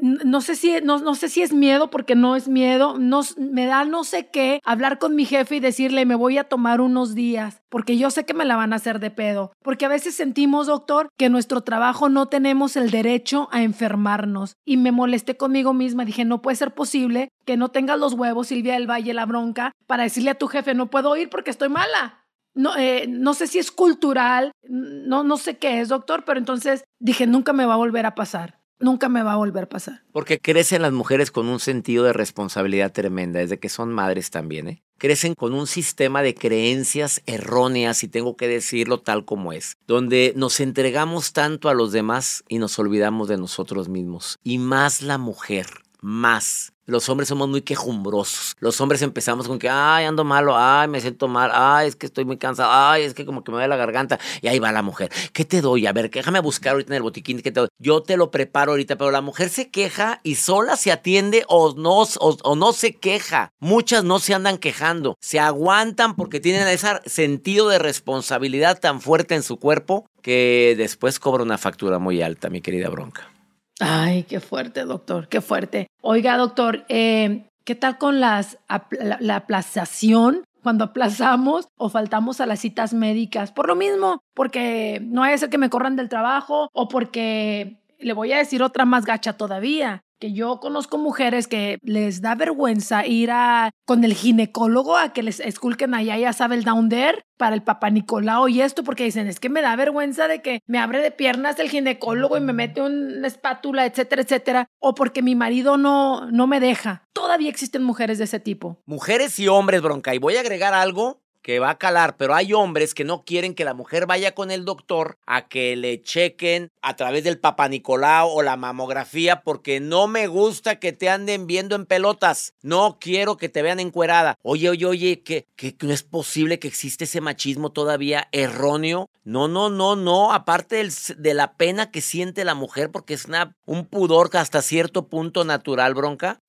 no 0.00 0.40
sé 0.40 0.56
si, 0.56 0.74
no, 0.82 0.98
no, 0.98 1.14
sé 1.14 1.28
si 1.28 1.42
es 1.42 1.52
miedo, 1.52 1.90
porque 1.90 2.14
no 2.14 2.36
es 2.36 2.48
miedo, 2.48 2.98
no, 2.98 3.22
me 3.38 3.66
da 3.66 3.84
no 3.84 4.04
sé 4.04 4.28
qué 4.30 4.60
hablar 4.64 4.98
con 4.98 5.14
mi 5.14 5.24
jefe 5.24 5.56
y 5.56 5.60
decirle 5.60 6.04
me 6.04 6.14
voy 6.14 6.38
a 6.38 6.44
tomar 6.44 6.80
unos 6.80 7.14
días, 7.14 7.62
porque 7.68 7.96
yo 7.96 8.10
sé 8.10 8.24
que 8.24 8.34
me 8.34 8.44
la 8.44 8.56
van 8.56 8.72
a 8.72 8.76
hacer 8.76 9.00
de 9.00 9.10
pedo, 9.10 9.52
porque 9.62 9.86
a 9.86 9.88
veces 9.90 10.14
sentimos, 10.14 10.66
doctor, 10.66 11.08
que 11.16 11.30
nuestro 11.30 11.62
trabajo 11.62 12.08
no 12.08 12.26
tenemos 12.26 12.76
el 12.76 12.90
derecho 12.90 13.48
a 13.52 13.62
enfermarnos 13.62 14.54
y 14.64 14.76
me 14.76 14.92
molesté 14.92 15.36
conmigo 15.36 15.72
misma, 15.72 16.04
dije 16.04 16.24
no 16.24 16.42
puede 16.42 16.56
ser 16.56 16.74
posible 16.74 17.30
que 17.44 17.56
no 17.56 17.70
tengas 17.70 17.98
los 17.98 18.14
huevos, 18.14 18.48
Silvia 18.48 18.74
del 18.74 18.90
Valle, 18.90 19.14
la 19.14 19.26
bronca, 19.26 19.72
para 19.86 20.02
decirle 20.02 20.30
a 20.30 20.38
tu 20.38 20.48
jefe 20.48 20.74
no 20.74 20.90
puedo 20.90 21.16
ir 21.16 21.30
porque 21.30 21.50
estoy 21.50 21.68
mala. 21.68 22.25
No, 22.56 22.76
eh, 22.76 23.06
no 23.08 23.34
sé 23.34 23.46
si 23.46 23.58
es 23.58 23.70
cultural, 23.70 24.50
no, 24.68 25.22
no 25.22 25.36
sé 25.36 25.58
qué 25.58 25.80
es, 25.80 25.88
doctor, 25.88 26.24
pero 26.24 26.40
entonces 26.40 26.82
dije, 26.98 27.28
nunca 27.28 27.52
me 27.52 27.66
va 27.66 27.74
a 27.74 27.78
volver 27.78 28.06
a 28.06 28.16
pasar 28.16 28.58
nunca 28.78 29.08
me 29.08 29.22
va 29.22 29.34
a 29.34 29.36
volver 29.36 29.64
a 29.64 29.68
pasar. 29.68 30.02
Porque 30.12 30.38
crecen 30.38 30.82
las 30.82 30.92
mujeres 30.92 31.30
con 31.30 31.48
un 31.48 31.60
sentido 31.60 32.04
de 32.04 32.12
responsabilidad 32.12 32.92
tremenda, 32.92 33.40
desde 33.40 33.58
que 33.58 33.68
son 33.68 33.92
madres 33.92 34.30
también, 34.30 34.68
¿eh? 34.68 34.82
Crecen 34.98 35.34
con 35.34 35.52
un 35.52 35.66
sistema 35.66 36.22
de 36.22 36.34
creencias 36.34 37.22
erróneas, 37.26 38.02
y 38.02 38.08
tengo 38.08 38.36
que 38.36 38.48
decirlo 38.48 39.00
tal 39.00 39.24
como 39.24 39.52
es, 39.52 39.76
donde 39.86 40.32
nos 40.36 40.60
entregamos 40.60 41.32
tanto 41.32 41.68
a 41.68 41.74
los 41.74 41.92
demás 41.92 42.44
y 42.48 42.58
nos 42.58 42.78
olvidamos 42.78 43.28
de 43.28 43.36
nosotros 43.36 43.88
mismos. 43.88 44.38
Y 44.42 44.58
más 44.58 45.02
la 45.02 45.18
mujer, 45.18 45.66
más. 46.00 46.72
Los 46.86 47.08
hombres 47.08 47.28
somos 47.28 47.48
muy 47.48 47.62
quejumbrosos. 47.62 48.54
Los 48.60 48.80
hombres 48.80 49.02
empezamos 49.02 49.48
con 49.48 49.58
que, 49.58 49.68
ay, 49.68 50.04
ando 50.04 50.24
malo, 50.24 50.56
ay, 50.56 50.88
me 50.88 51.00
siento 51.00 51.28
mal, 51.28 51.50
ay, 51.52 51.88
es 51.88 51.96
que 51.96 52.06
estoy 52.06 52.24
muy 52.24 52.38
cansado, 52.38 52.70
ay, 52.72 53.02
es 53.02 53.12
que 53.12 53.26
como 53.26 53.42
que 53.42 53.50
me 53.50 53.56
duele 53.56 53.68
la 53.68 53.76
garganta. 53.76 54.18
Y 54.40 54.48
ahí 54.48 54.58
va 54.58 54.72
la 54.72 54.82
mujer. 54.82 55.10
¿Qué 55.32 55.44
te 55.44 55.60
doy? 55.60 55.86
A 55.86 55.92
ver, 55.92 56.10
déjame 56.10 56.40
buscar 56.40 56.72
ahorita 56.72 56.92
en 56.92 56.96
el 56.96 57.02
botiquín. 57.02 57.42
¿qué 57.42 57.50
te? 57.50 57.66
Yo 57.78 58.02
te 58.02 58.16
lo 58.16 58.30
preparo 58.30 58.72
ahorita, 58.72 58.96
pero 58.96 59.10
la 59.10 59.20
mujer 59.20 59.48
se 59.48 59.70
queja 59.70 60.20
y 60.22 60.36
sola 60.36 60.76
se 60.76 60.92
atiende 60.92 61.44
o 61.48 61.74
no, 61.76 62.04
o, 62.20 62.56
no 62.56 62.72
se 62.72 62.94
queja. 62.94 63.50
Muchas 63.58 64.04
no 64.04 64.18
se 64.18 64.34
andan 64.34 64.58
quejando. 64.58 65.16
Se 65.20 65.40
aguantan 65.40 66.14
porque 66.14 66.40
tienen 66.40 66.68
ese 66.68 67.00
sentido 67.06 67.68
de 67.68 67.78
responsabilidad 67.78 68.78
tan 68.78 69.00
fuerte 69.00 69.34
en 69.34 69.42
su 69.42 69.58
cuerpo 69.58 70.06
que 70.22 70.74
después 70.76 71.18
cobra 71.18 71.42
una 71.42 71.58
factura 71.58 71.98
muy 71.98 72.22
alta, 72.22 72.48
mi 72.48 72.60
querida 72.60 72.88
bronca. 72.88 73.30
Ay, 73.78 74.22
qué 74.22 74.40
fuerte, 74.40 74.84
doctor, 74.84 75.28
qué 75.28 75.40
fuerte. 75.40 75.86
Oiga, 76.08 76.36
doctor, 76.36 76.84
eh, 76.88 77.48
¿qué 77.64 77.74
tal 77.74 77.98
con 77.98 78.20
las, 78.20 78.58
la, 78.92 79.18
la 79.18 79.34
aplazación? 79.34 80.44
Cuando 80.62 80.84
aplazamos 80.84 81.66
o 81.76 81.88
faltamos 81.88 82.40
a 82.40 82.46
las 82.46 82.60
citas 82.60 82.94
médicas. 82.94 83.50
Por 83.50 83.66
lo 83.66 83.74
mismo, 83.74 84.20
porque 84.32 85.00
no 85.02 85.24
hay 85.24 85.36
ser 85.36 85.50
que 85.50 85.58
me 85.58 85.68
corran 85.68 85.96
del 85.96 86.08
trabajo 86.08 86.70
o 86.72 86.86
porque 86.86 87.82
le 87.98 88.12
voy 88.12 88.32
a 88.32 88.38
decir 88.38 88.62
otra 88.62 88.84
más 88.84 89.04
gacha 89.04 89.32
todavía 89.32 90.04
que 90.18 90.32
yo 90.32 90.60
conozco 90.60 90.98
mujeres 90.98 91.46
que 91.46 91.78
les 91.82 92.20
da 92.20 92.34
vergüenza 92.34 93.06
ir 93.06 93.30
a, 93.30 93.70
con 93.84 94.04
el 94.04 94.14
ginecólogo 94.14 94.96
a 94.96 95.12
que 95.12 95.22
les 95.22 95.40
esculquen 95.40 95.94
allá, 95.94 96.16
ya 96.16 96.32
sabe, 96.32 96.56
el 96.56 96.64
down 96.64 96.88
there 96.88 97.22
para 97.36 97.54
el 97.54 97.62
papá 97.62 97.90
Nicolau 97.90 98.48
y 98.48 98.62
esto, 98.62 98.82
porque 98.82 99.04
dicen, 99.04 99.26
es 99.26 99.40
que 99.40 99.48
me 99.48 99.62
da 99.62 99.76
vergüenza 99.76 100.26
de 100.28 100.40
que 100.40 100.60
me 100.66 100.78
abre 100.78 101.00
de 101.00 101.10
piernas 101.10 101.58
el 101.58 101.68
ginecólogo 101.68 102.36
y 102.36 102.40
me 102.40 102.52
mete 102.52 102.80
una 102.80 103.26
espátula, 103.26 103.84
etcétera, 103.84 104.22
etcétera, 104.22 104.68
o 104.78 104.94
porque 104.94 105.22
mi 105.22 105.34
marido 105.34 105.76
no, 105.76 106.30
no 106.30 106.46
me 106.46 106.60
deja. 106.60 107.04
Todavía 107.12 107.50
existen 107.50 107.82
mujeres 107.82 108.18
de 108.18 108.24
ese 108.24 108.40
tipo. 108.40 108.82
Mujeres 108.86 109.38
y 109.38 109.48
hombres, 109.48 109.82
bronca. 109.82 110.14
Y 110.14 110.18
voy 110.18 110.36
a 110.36 110.40
agregar 110.40 110.74
algo 110.74 111.25
que 111.46 111.60
va 111.60 111.70
a 111.70 111.78
calar, 111.78 112.16
pero 112.16 112.34
hay 112.34 112.52
hombres 112.52 112.92
que 112.92 113.04
no 113.04 113.22
quieren 113.24 113.54
que 113.54 113.64
la 113.64 113.72
mujer 113.72 114.06
vaya 114.06 114.34
con 114.34 114.50
el 114.50 114.64
doctor 114.64 115.16
a 115.26 115.46
que 115.46 115.76
le 115.76 116.02
chequen 116.02 116.72
a 116.82 116.96
través 116.96 117.22
del 117.22 117.38
Papa 117.38 117.68
Nicolau 117.68 118.28
o 118.30 118.42
la 118.42 118.56
mamografía 118.56 119.42
porque 119.42 119.78
no 119.78 120.08
me 120.08 120.26
gusta 120.26 120.80
que 120.80 120.92
te 120.92 121.08
anden 121.08 121.46
viendo 121.46 121.76
en 121.76 121.86
pelotas. 121.86 122.54
No 122.62 122.98
quiero 123.00 123.36
que 123.36 123.48
te 123.48 123.62
vean 123.62 123.78
encuerada. 123.78 124.34
Oye, 124.42 124.70
oye, 124.70 124.86
oye, 124.86 125.22
que, 125.22 125.46
que 125.54 125.76
no 125.82 125.92
es 125.92 126.02
posible 126.02 126.58
que 126.58 126.66
existe 126.66 127.04
ese 127.04 127.20
machismo 127.20 127.70
todavía 127.70 128.26
erróneo. 128.32 129.08
No, 129.22 129.46
no, 129.46 129.70
no, 129.70 129.94
no. 129.94 130.32
Aparte 130.32 130.84
de 131.16 131.34
la 131.34 131.54
pena 131.54 131.92
que 131.92 132.00
siente 132.00 132.44
la 132.44 132.56
mujer 132.56 132.90
porque 132.90 133.14
es 133.14 133.28
un 133.66 133.86
pudor 133.86 134.30
hasta 134.36 134.62
cierto 134.62 135.06
punto 135.06 135.44
natural, 135.44 135.94
bronca 135.94 136.40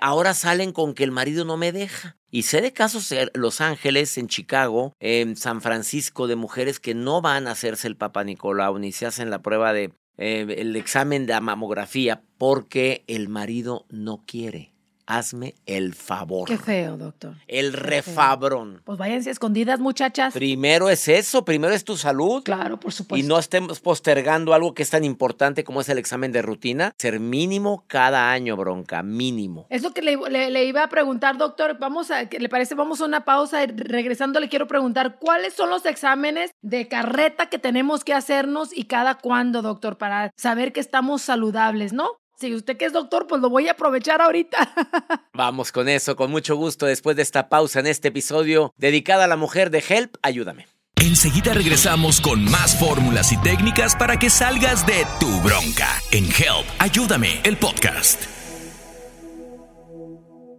ahora 0.00 0.34
salen 0.34 0.72
con 0.72 0.94
que 0.94 1.04
el 1.04 1.12
marido 1.12 1.44
no 1.44 1.56
me 1.56 1.72
deja. 1.72 2.16
Y 2.30 2.42
sé 2.42 2.60
de 2.60 2.72
casos 2.72 3.10
en 3.12 3.30
Los 3.34 3.60
Ángeles, 3.60 4.18
en 4.18 4.28
Chicago, 4.28 4.92
en 5.00 5.36
San 5.36 5.60
Francisco, 5.62 6.26
de 6.26 6.36
mujeres 6.36 6.80
que 6.80 6.94
no 6.94 7.22
van 7.22 7.46
a 7.46 7.52
hacerse 7.52 7.88
el 7.88 7.96
Papa 7.96 8.24
Nicolau 8.24 8.78
ni 8.78 8.92
se 8.92 9.06
hacen 9.06 9.30
la 9.30 9.42
prueba 9.42 9.72
de 9.72 9.92
eh, 10.18 10.46
el 10.58 10.76
examen 10.76 11.26
de 11.26 11.40
mamografía 11.40 12.22
porque 12.38 13.04
el 13.06 13.28
marido 13.28 13.86
no 13.90 14.24
quiere. 14.26 14.75
Hazme 15.06 15.54
el 15.66 15.94
favor. 15.94 16.48
Qué 16.48 16.58
feo, 16.58 16.96
doctor. 16.96 17.34
El 17.46 17.72
refabrón. 17.72 18.82
Pues 18.84 18.98
váyanse 18.98 19.30
escondidas, 19.30 19.78
muchachas. 19.78 20.34
Primero 20.34 20.90
es 20.90 21.06
eso, 21.06 21.44
primero 21.44 21.72
es 21.72 21.84
tu 21.84 21.96
salud. 21.96 22.42
Claro, 22.42 22.80
por 22.80 22.92
supuesto. 22.92 23.24
Y 23.24 23.28
no 23.28 23.38
estemos 23.38 23.78
postergando 23.78 24.52
algo 24.52 24.74
que 24.74 24.82
es 24.82 24.90
tan 24.90 25.04
importante 25.04 25.62
como 25.62 25.80
es 25.80 25.88
el 25.88 25.98
examen 25.98 26.32
de 26.32 26.42
rutina. 26.42 26.92
Ser 26.98 27.20
mínimo 27.20 27.84
cada 27.86 28.32
año, 28.32 28.56
bronca, 28.56 29.04
mínimo. 29.04 29.66
Es 29.70 29.82
lo 29.82 29.92
que 29.92 30.02
le, 30.02 30.64
iba 30.64 30.82
a 30.82 30.88
preguntar, 30.88 31.36
doctor. 31.36 31.78
Vamos 31.78 32.10
a, 32.10 32.24
¿le 32.24 32.48
parece? 32.48 32.74
Vamos 32.74 33.00
a 33.00 33.04
una 33.04 33.24
pausa. 33.24 33.64
Regresando, 33.66 34.40
le 34.40 34.48
quiero 34.48 34.66
preguntar, 34.66 35.18
¿cuáles 35.20 35.54
son 35.54 35.70
los 35.70 35.86
exámenes 35.86 36.50
de 36.62 36.88
carreta 36.88 37.46
que 37.46 37.60
tenemos 37.60 38.02
que 38.02 38.12
hacernos 38.12 38.76
y 38.76 38.84
cada 38.84 39.14
cuándo, 39.14 39.62
doctor, 39.62 39.98
para 39.98 40.32
saber 40.36 40.72
que 40.72 40.80
estamos 40.80 41.22
saludables, 41.22 41.92
¿no? 41.92 42.10
Si 42.38 42.54
usted 42.54 42.76
que 42.76 42.84
es 42.84 42.92
doctor, 42.92 43.26
pues 43.26 43.40
lo 43.40 43.48
voy 43.48 43.68
a 43.68 43.72
aprovechar 43.72 44.20
ahorita. 44.20 44.70
Vamos 45.32 45.72
con 45.72 45.88
eso, 45.88 46.16
con 46.16 46.30
mucho 46.30 46.54
gusto, 46.56 46.86
después 46.86 47.16
de 47.16 47.22
esta 47.22 47.48
pausa 47.48 47.80
en 47.80 47.86
este 47.86 48.08
episodio 48.08 48.74
dedicada 48.76 49.24
a 49.24 49.28
la 49.28 49.36
mujer 49.36 49.70
de 49.70 49.82
Help, 49.86 50.16
ayúdame. 50.22 50.66
Enseguida 50.96 51.54
regresamos 51.54 52.20
con 52.20 52.44
más 52.44 52.78
fórmulas 52.78 53.32
y 53.32 53.36
técnicas 53.38 53.96
para 53.96 54.18
que 54.18 54.30
salgas 54.30 54.86
de 54.86 55.06
tu 55.18 55.40
bronca 55.40 55.88
en 56.10 56.24
Help, 56.24 56.66
ayúdame, 56.78 57.40
el 57.44 57.56
podcast 57.56 58.35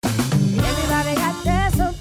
Everybody. 0.00 0.91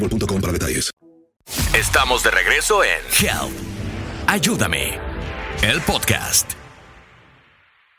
boostmobile 0.00 0.40
para 0.40 0.52
detalles. 0.52 0.90
Estamos 1.74 2.22
de 2.22 2.30
regreso 2.30 2.82
en 2.84 3.00
Help. 3.18 3.52
Ayúdame. 4.26 4.98
El 5.62 5.80
podcast. 5.82 6.59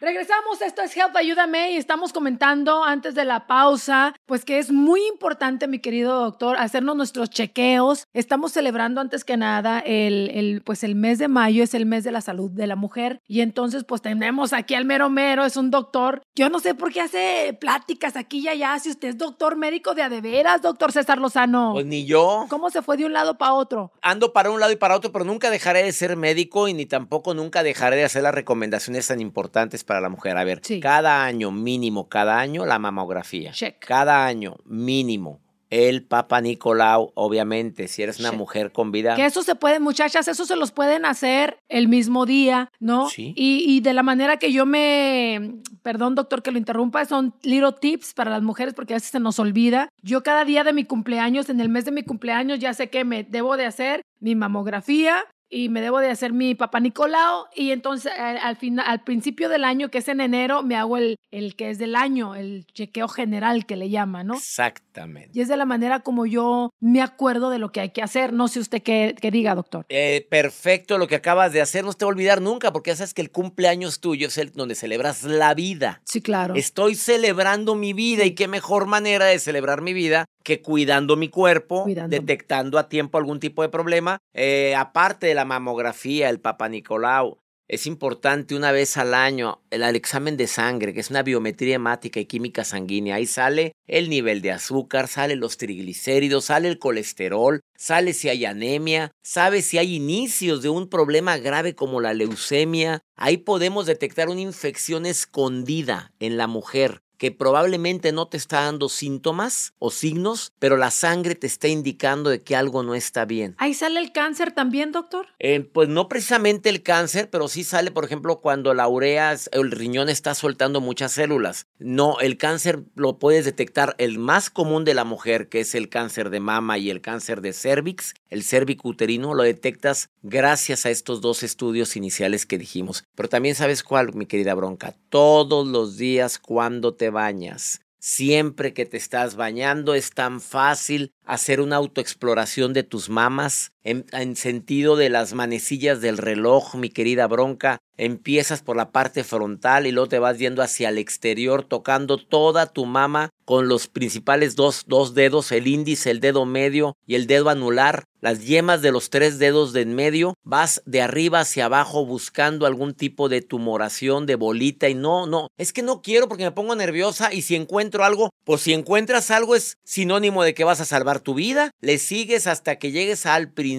Regresamos, 0.04 0.64
esto 0.64 0.82
es 0.82 0.98
Help, 0.98 1.16
ayúdame 1.16 1.74
y 1.74 1.78
estamos 1.78 2.12
comentando 2.12 2.84
antes 2.84 3.14
de 3.14 3.24
la 3.24 3.46
pausa, 3.46 4.16
pues 4.26 4.44
que 4.44 4.58
es 4.58 4.72
muy 4.72 5.06
importante, 5.06 5.68
mi 5.68 5.78
querido 5.78 6.22
doctor, 6.22 6.58
hacernos 6.58 6.96
nuestros 6.96 7.30
chequeos. 7.30 8.08
Estamos 8.12 8.52
celebrando 8.52 9.00
antes 9.00 9.24
que 9.24 9.38
nada 9.38 9.78
el, 9.78 10.32
el, 10.34 10.64
pues 10.64 10.84
el 10.84 10.96
mes 10.96 11.20
de 11.20 11.28
mayo, 11.28 11.64
es 11.64 11.76
el 11.76 11.86
mes 11.86 12.04
de 12.04 12.10
la 12.10 12.22
salud 12.22 12.50
de 12.50 12.66
la 12.66 12.76
mujer 12.76 13.22
y 13.28 13.42
entonces 13.42 13.84
pues 13.84 14.02
tenemos 14.02 14.54
aquí 14.54 14.74
al 14.74 14.86
mero 14.86 15.12
mero, 15.12 15.46
es 15.46 15.56
un 15.56 15.70
doctor. 15.70 16.24
Yo 16.34 16.50
no 16.50 16.60
sé 16.60 16.74
por 16.74 16.92
qué 16.92 17.02
hace 17.02 17.56
pláticas 17.62 18.16
aquí 18.16 18.40
y 18.40 18.48
allá, 18.48 18.80
si 18.80 18.90
usted 18.90 19.10
es 19.10 19.18
doctor 19.20 19.56
médico 19.56 19.94
de 19.94 20.02
adeveras, 20.02 20.64
doctor 20.64 20.92
César 20.92 21.20
Lozano. 21.20 21.74
Pues 21.74 21.86
ni 21.86 22.08
yo. 22.08 22.48
¿Cómo 22.50 22.72
se 22.72 22.82
fue 22.82 22.98
de 22.98 23.06
un 23.06 23.14
lado 23.14 23.38
para 23.38 23.54
otro? 23.54 23.92
Ando 24.02 24.34
para 24.34 24.50
un 24.50 24.60
lado 24.60 24.72
y 24.72 24.78
para 24.78 24.96
otro, 24.96 25.12
pero 25.12 25.26
nunca 25.26 25.52
dejaré 25.52 25.84
de 25.84 25.92
ser 25.92 26.18
médico 26.18 26.68
y 26.68 26.74
ni 26.74 26.88
tampoco 26.88 27.36
nunca 27.36 27.62
dejaré 27.62 27.98
de 27.98 28.06
hacer 28.06 28.24
las 28.24 28.34
recomendaciones 28.34 29.06
tan 29.06 29.22
importantes 29.22 29.84
para 29.84 29.91
la 30.00 30.10
mujer. 30.10 30.38
A 30.38 30.44
ver, 30.44 30.62
cada 30.82 31.26
año 31.26 31.52
mínimo, 31.52 32.08
cada 32.08 32.40
año 32.40 32.66
la 32.66 32.80
mamografía. 32.80 33.52
Check. 33.52 33.84
Cada 33.86 34.26
año 34.26 34.58
mínimo 34.66 35.42
el 35.72 36.04
Papa 36.04 36.42
Nicolau, 36.42 37.14
obviamente, 37.16 37.88
si 37.88 38.04
eres 38.04 38.20
una 38.20 38.34
mujer 38.34 38.74
con 38.74 38.92
vida. 38.92 39.16
Que 39.16 39.26
eso 39.26 39.42
se 39.42 39.56
puede, 39.56 39.80
muchachas, 39.80 40.28
eso 40.28 40.46
se 40.46 40.58
los 40.58 40.72
pueden 40.74 41.06
hacer 41.06 41.58
el 41.70 41.88
mismo 41.88 42.26
día, 42.26 42.70
¿no? 42.80 43.10
Sí. 43.10 43.34
Y, 43.38 43.64
y 43.66 43.80
de 43.80 43.94
la 43.94 44.04
manera 44.04 44.36
que 44.36 44.52
yo 44.52 44.66
me, 44.66 45.62
perdón 45.82 46.14
doctor 46.14 46.44
que 46.44 46.52
lo 46.52 46.58
interrumpa, 46.58 47.06
son 47.06 47.34
little 47.42 47.72
tips 47.80 48.14
para 48.14 48.30
las 48.30 48.44
mujeres 48.44 48.74
porque 48.74 48.94
a 48.94 48.98
veces 48.98 49.12
se 49.12 49.22
nos 49.22 49.40
olvida. 49.40 49.88
Yo 50.02 50.24
cada 50.24 50.44
día 50.44 50.66
de 50.66 50.74
mi 50.74 50.84
cumpleaños, 50.84 51.50
en 51.50 51.62
el 51.62 51.70
mes 51.70 51.86
de 51.86 51.92
mi 51.92 52.04
cumpleaños, 52.04 52.60
ya 52.60 52.74
sé 52.74 52.90
que 52.90 53.06
me 53.06 53.24
debo 53.24 53.56
de 53.56 53.66
hacer 53.66 54.02
mi 54.20 54.36
mamografía, 54.36 55.24
y 55.52 55.68
me 55.70 55.82
debo 55.82 56.00
de 56.00 56.10
hacer 56.10 56.32
mi 56.32 56.56
papá 56.56 56.80
Nicolau 56.80 57.46
y 57.54 57.72
entonces 57.72 58.12
al, 58.18 58.56
final, 58.56 58.86
al 58.88 59.04
principio 59.04 59.50
del 59.50 59.66
año, 59.66 59.92
que 59.92 59.98
es 59.98 60.08
en 60.08 60.22
enero, 60.22 60.64
me 60.64 60.78
hago 60.78 60.98
el, 60.98 61.18
el 61.30 61.56
que 61.56 61.70
es 61.70 61.78
del 61.78 61.96
año, 61.96 62.36
el 62.36 62.66
chequeo 62.74 63.10
general 63.10 63.66
que 63.66 63.76
le 63.76 63.90
llama, 63.90 64.24
¿no? 64.24 64.36
Exactamente. 64.36 65.32
Y 65.34 65.42
es 65.42 65.50
de 65.50 65.58
la 65.58 65.66
manera 65.66 66.00
como 66.00 66.26
yo 66.26 66.72
me 66.80 67.02
acuerdo 67.02 67.50
de 67.50 67.60
lo 67.60 67.72
que 67.72 67.82
hay 67.82 67.90
que 67.90 68.02
hacer. 68.02 68.32
No 68.32 68.48
sé 68.48 68.60
usted 68.60 68.82
qué, 68.82 69.14
qué 69.20 69.30
diga, 69.30 69.54
doctor. 69.54 69.86
Eh, 69.90 70.26
perfecto 70.30 70.98
lo 70.98 71.08
que 71.08 71.16
acabas 71.16 71.52
de 71.52 71.62
hacer, 71.62 71.84
no 71.84 71.94
te 71.94 72.06
voy 72.06 72.12
a 72.12 72.16
olvidar 72.16 72.42
nunca, 72.42 72.72
porque 72.72 72.92
ya 72.92 72.96
sabes 72.96 73.14
que 73.14 73.22
el 73.22 73.32
cumpleaños 73.32 74.00
tuyo 74.00 74.28
es 74.28 74.38
el 74.38 74.54
donde 74.54 74.76
celebras 74.76 75.24
la 75.24 75.54
vida. 75.54 76.02
Sí, 76.06 76.22
claro. 76.22 76.56
Estoy 76.56 76.96
celebrando 76.96 77.76
mi 77.76 77.92
vida 77.92 78.24
y 78.24 78.36
qué 78.36 78.48
mejor 78.48 78.86
manera 78.86 79.26
de 79.26 79.38
celebrar 79.40 79.82
mi 79.82 79.92
vida 79.92 80.26
que 80.44 80.62
cuidando 80.62 81.16
mi 81.16 81.30
cuerpo, 81.30 81.86
detectando 82.08 82.78
a 82.78 82.90
tiempo 82.90 83.18
algún 83.18 83.40
tipo 83.40 83.62
de 83.62 83.70
problema, 83.70 84.20
eh, 84.34 84.76
aparte 84.76 85.28
de 85.28 85.36
la 85.36 85.46
mamografía, 85.46 86.30
el 86.30 86.40
Papa 86.40 86.70
Nicolau. 86.70 87.38
Es 87.68 87.88
importante 87.88 88.54
una 88.54 88.74
vez 88.74 88.98
al 88.98 89.14
año 89.14 89.62
el, 89.70 89.84
el, 89.84 89.96
examen 89.96 90.36
de 90.36 90.48
sangre, 90.48 90.94
que 90.94 91.00
es 91.00 91.10
una 91.10 91.24
biometría 91.24 91.76
hemática 91.76 92.20
y 92.20 92.26
química 92.26 92.66
sanguínea. 92.66 93.16
Ahí 93.16 93.26
sale 93.26 93.72
el 93.88 94.10
nivel 94.10 94.42
de 94.42 94.52
azúcar, 94.52 95.08
sale 95.08 95.38
los 95.38 95.56
triglicéridos, 95.56 96.46
sale 96.46 96.68
el 96.68 96.80
colesterol, 96.80 97.62
sale 97.78 98.12
si 98.12 98.28
hay 98.28 98.44
anemia, 98.44 99.12
sabe 99.24 99.62
si 99.62 99.78
hay 99.78 99.96
inicios 99.96 100.62
de 100.62 100.68
un 100.68 100.90
problema 100.90 101.38
grave 101.38 101.74
como 101.74 102.02
la 102.02 102.14
leucemia. 102.14 103.04
Ahí 103.16 103.38
podemos 103.38 103.86
detectar 103.86 104.28
una 104.28 104.42
infección 104.42 105.06
escondida 105.06 106.12
en 106.20 106.36
la 106.36 106.48
mujer 106.48 107.02
que 107.22 107.32
probablemente 107.32 108.12
no 108.14 108.28
te 108.28 108.38
está 108.38 108.62
dando 108.62 108.90
síntomas 108.90 109.76
o 109.78 109.92
signos, 109.92 110.54
pero 110.58 110.76
la 110.76 110.90
sangre 110.90 111.36
te 111.36 111.46
está 111.46 111.68
indicando 111.68 112.32
de 112.32 112.42
que 112.42 112.56
algo 112.56 112.82
no 112.82 112.96
está 112.96 113.26
bien. 113.26 113.54
¿Ahí 113.60 113.76
sale 113.76 114.00
el 114.00 114.12
cáncer 114.12 114.54
también, 114.54 114.92
doctor? 114.92 115.28
Eh, 115.38 115.60
pues 115.60 115.88
no 115.88 116.10
precisamente 116.10 116.70
el 116.70 116.82
cáncer, 116.82 117.30
pero 117.30 117.48
sí 117.48 117.64
sale, 117.64 117.92
por 117.92 118.06
ejemplo, 118.06 118.42
cuando 118.42 118.74
la 118.74 118.88
urea, 118.88 119.36
el 119.52 119.70
riñón 119.70 120.10
está 120.10 120.34
soltando 120.34 120.82
muchas 120.82 121.12
células. 121.12 121.68
No, 121.78 122.20
el 122.20 122.38
cáncer 122.38 122.86
lo 122.96 123.20
puedes 123.20 123.46
detectar, 123.46 123.94
el 124.00 124.18
más 124.18 124.50
común 124.50 124.84
de 124.84 124.96
la 124.96 125.04
mujer, 125.04 125.48
que 125.48 125.60
es 125.60 125.76
el 125.76 125.90
cáncer 125.90 126.32
de 126.32 126.40
mama 126.40 126.80
y 126.80 126.90
el 126.90 127.02
cáncer 127.02 127.42
de 127.42 127.54
cervix, 127.54 128.16
el 128.30 128.42
cérvico 128.42 128.90
uterino, 128.90 129.36
lo 129.36 129.44
detectas 129.44 130.10
gracias 130.24 130.88
a 130.88 130.90
estos 130.90 131.22
dos 131.22 131.44
estudios 131.44 131.96
iniciales 131.96 132.48
que 132.48 132.58
dijimos. 132.58 133.04
Pero 133.14 133.30
también 133.30 133.54
sabes 133.54 133.84
cuál, 133.84 134.16
mi 134.16 134.26
querida 134.26 134.56
Bronca, 134.56 134.96
todos 135.10 135.68
los 135.68 135.98
días 135.98 136.40
cuando 136.40 136.96
te 136.96 137.11
bañas. 137.12 137.82
Siempre 138.00 138.74
que 138.74 138.88
te 138.88 138.97
estás 138.97 139.36
bañando 139.36 139.93
es 139.93 140.10
tan 140.10 140.41
fácil 140.41 141.13
hacer 141.24 141.62
una 141.62 141.76
autoexploración 141.76 142.74
de 142.74 142.82
tus 142.82 143.10
mamas 143.10 143.74
en, 143.84 144.06
en, 144.12 144.36
sentido 144.36 144.96
de 144.96 145.10
las 145.10 145.34
manecillas 145.34 146.02
del 146.02 146.17
reloj, 146.17 146.76
mi 146.76 146.89
querida 146.89 147.28
bronca. 147.28 147.80
Empiezas 147.98 148.62
por 148.62 148.76
la 148.76 148.91
parte 148.91 149.24
frontal 149.24 149.86
y 149.86 149.91
luego 149.91 150.10
te 150.10 150.20
vas 150.20 150.39
yendo 150.39 150.63
hacia 150.63 150.89
el 150.89 150.98
exterior, 150.98 151.63
tocando 151.63 152.17
toda 152.17 152.65
tu 152.65 152.86
mama 152.86 153.30
con 153.52 153.67
los 153.67 153.88
principales 153.88 154.56
dos, 154.56 154.86
dos 154.88 155.13
dedos, 155.13 155.52
el 155.52 155.67
índice, 155.67 156.10
el 156.10 156.22
dedo 156.22 156.46
medio 156.46 156.96
y 157.06 157.15
el 157.15 157.28
dedo 157.28 157.50
anular, 157.50 158.06
las 158.22 158.46
yemas 158.46 158.82
de 158.82 158.94
los 158.94 159.10
tres 159.10 159.39
dedos 159.39 159.74
de 159.74 159.82
en 159.82 159.94
medio. 159.94 160.38
Vas 160.44 160.82
de 160.86 161.02
arriba 161.02 161.41
hacia 161.41 161.65
abajo 161.65 162.06
buscando 162.06 162.65
algún 162.65 162.94
tipo 162.94 163.28
de 163.28 163.41
tumoración, 163.41 164.26
de 164.26 164.36
bolita 164.36 164.88
y 164.88 164.96
no, 164.96 165.28
no, 165.28 165.50
es 165.58 165.74
que 165.74 165.82
no 165.82 166.02
quiero 166.02 166.30
porque 166.30 166.46
me 166.46 166.52
pongo 166.52 166.76
nerviosa 166.76 167.34
y 167.34 167.41
si 167.41 167.56
encuentro 167.56 168.06
algo, 168.06 168.30
pues 168.46 168.62
si 168.62 168.74
encuentras 168.74 169.32
algo 169.32 169.56
es 169.56 169.78
sinónimo 169.84 170.44
de 170.44 170.54
que 170.54 170.63
vas 170.63 170.80
a 170.80 170.86
salvar 170.86 171.20
tu 171.20 171.34
vida, 171.34 171.72
le 171.82 171.98
sigues 171.98 172.48
hasta 172.48 172.78
que 172.78 172.91
llegues 172.91 173.26
al 173.26 173.50
principio, 173.50 173.71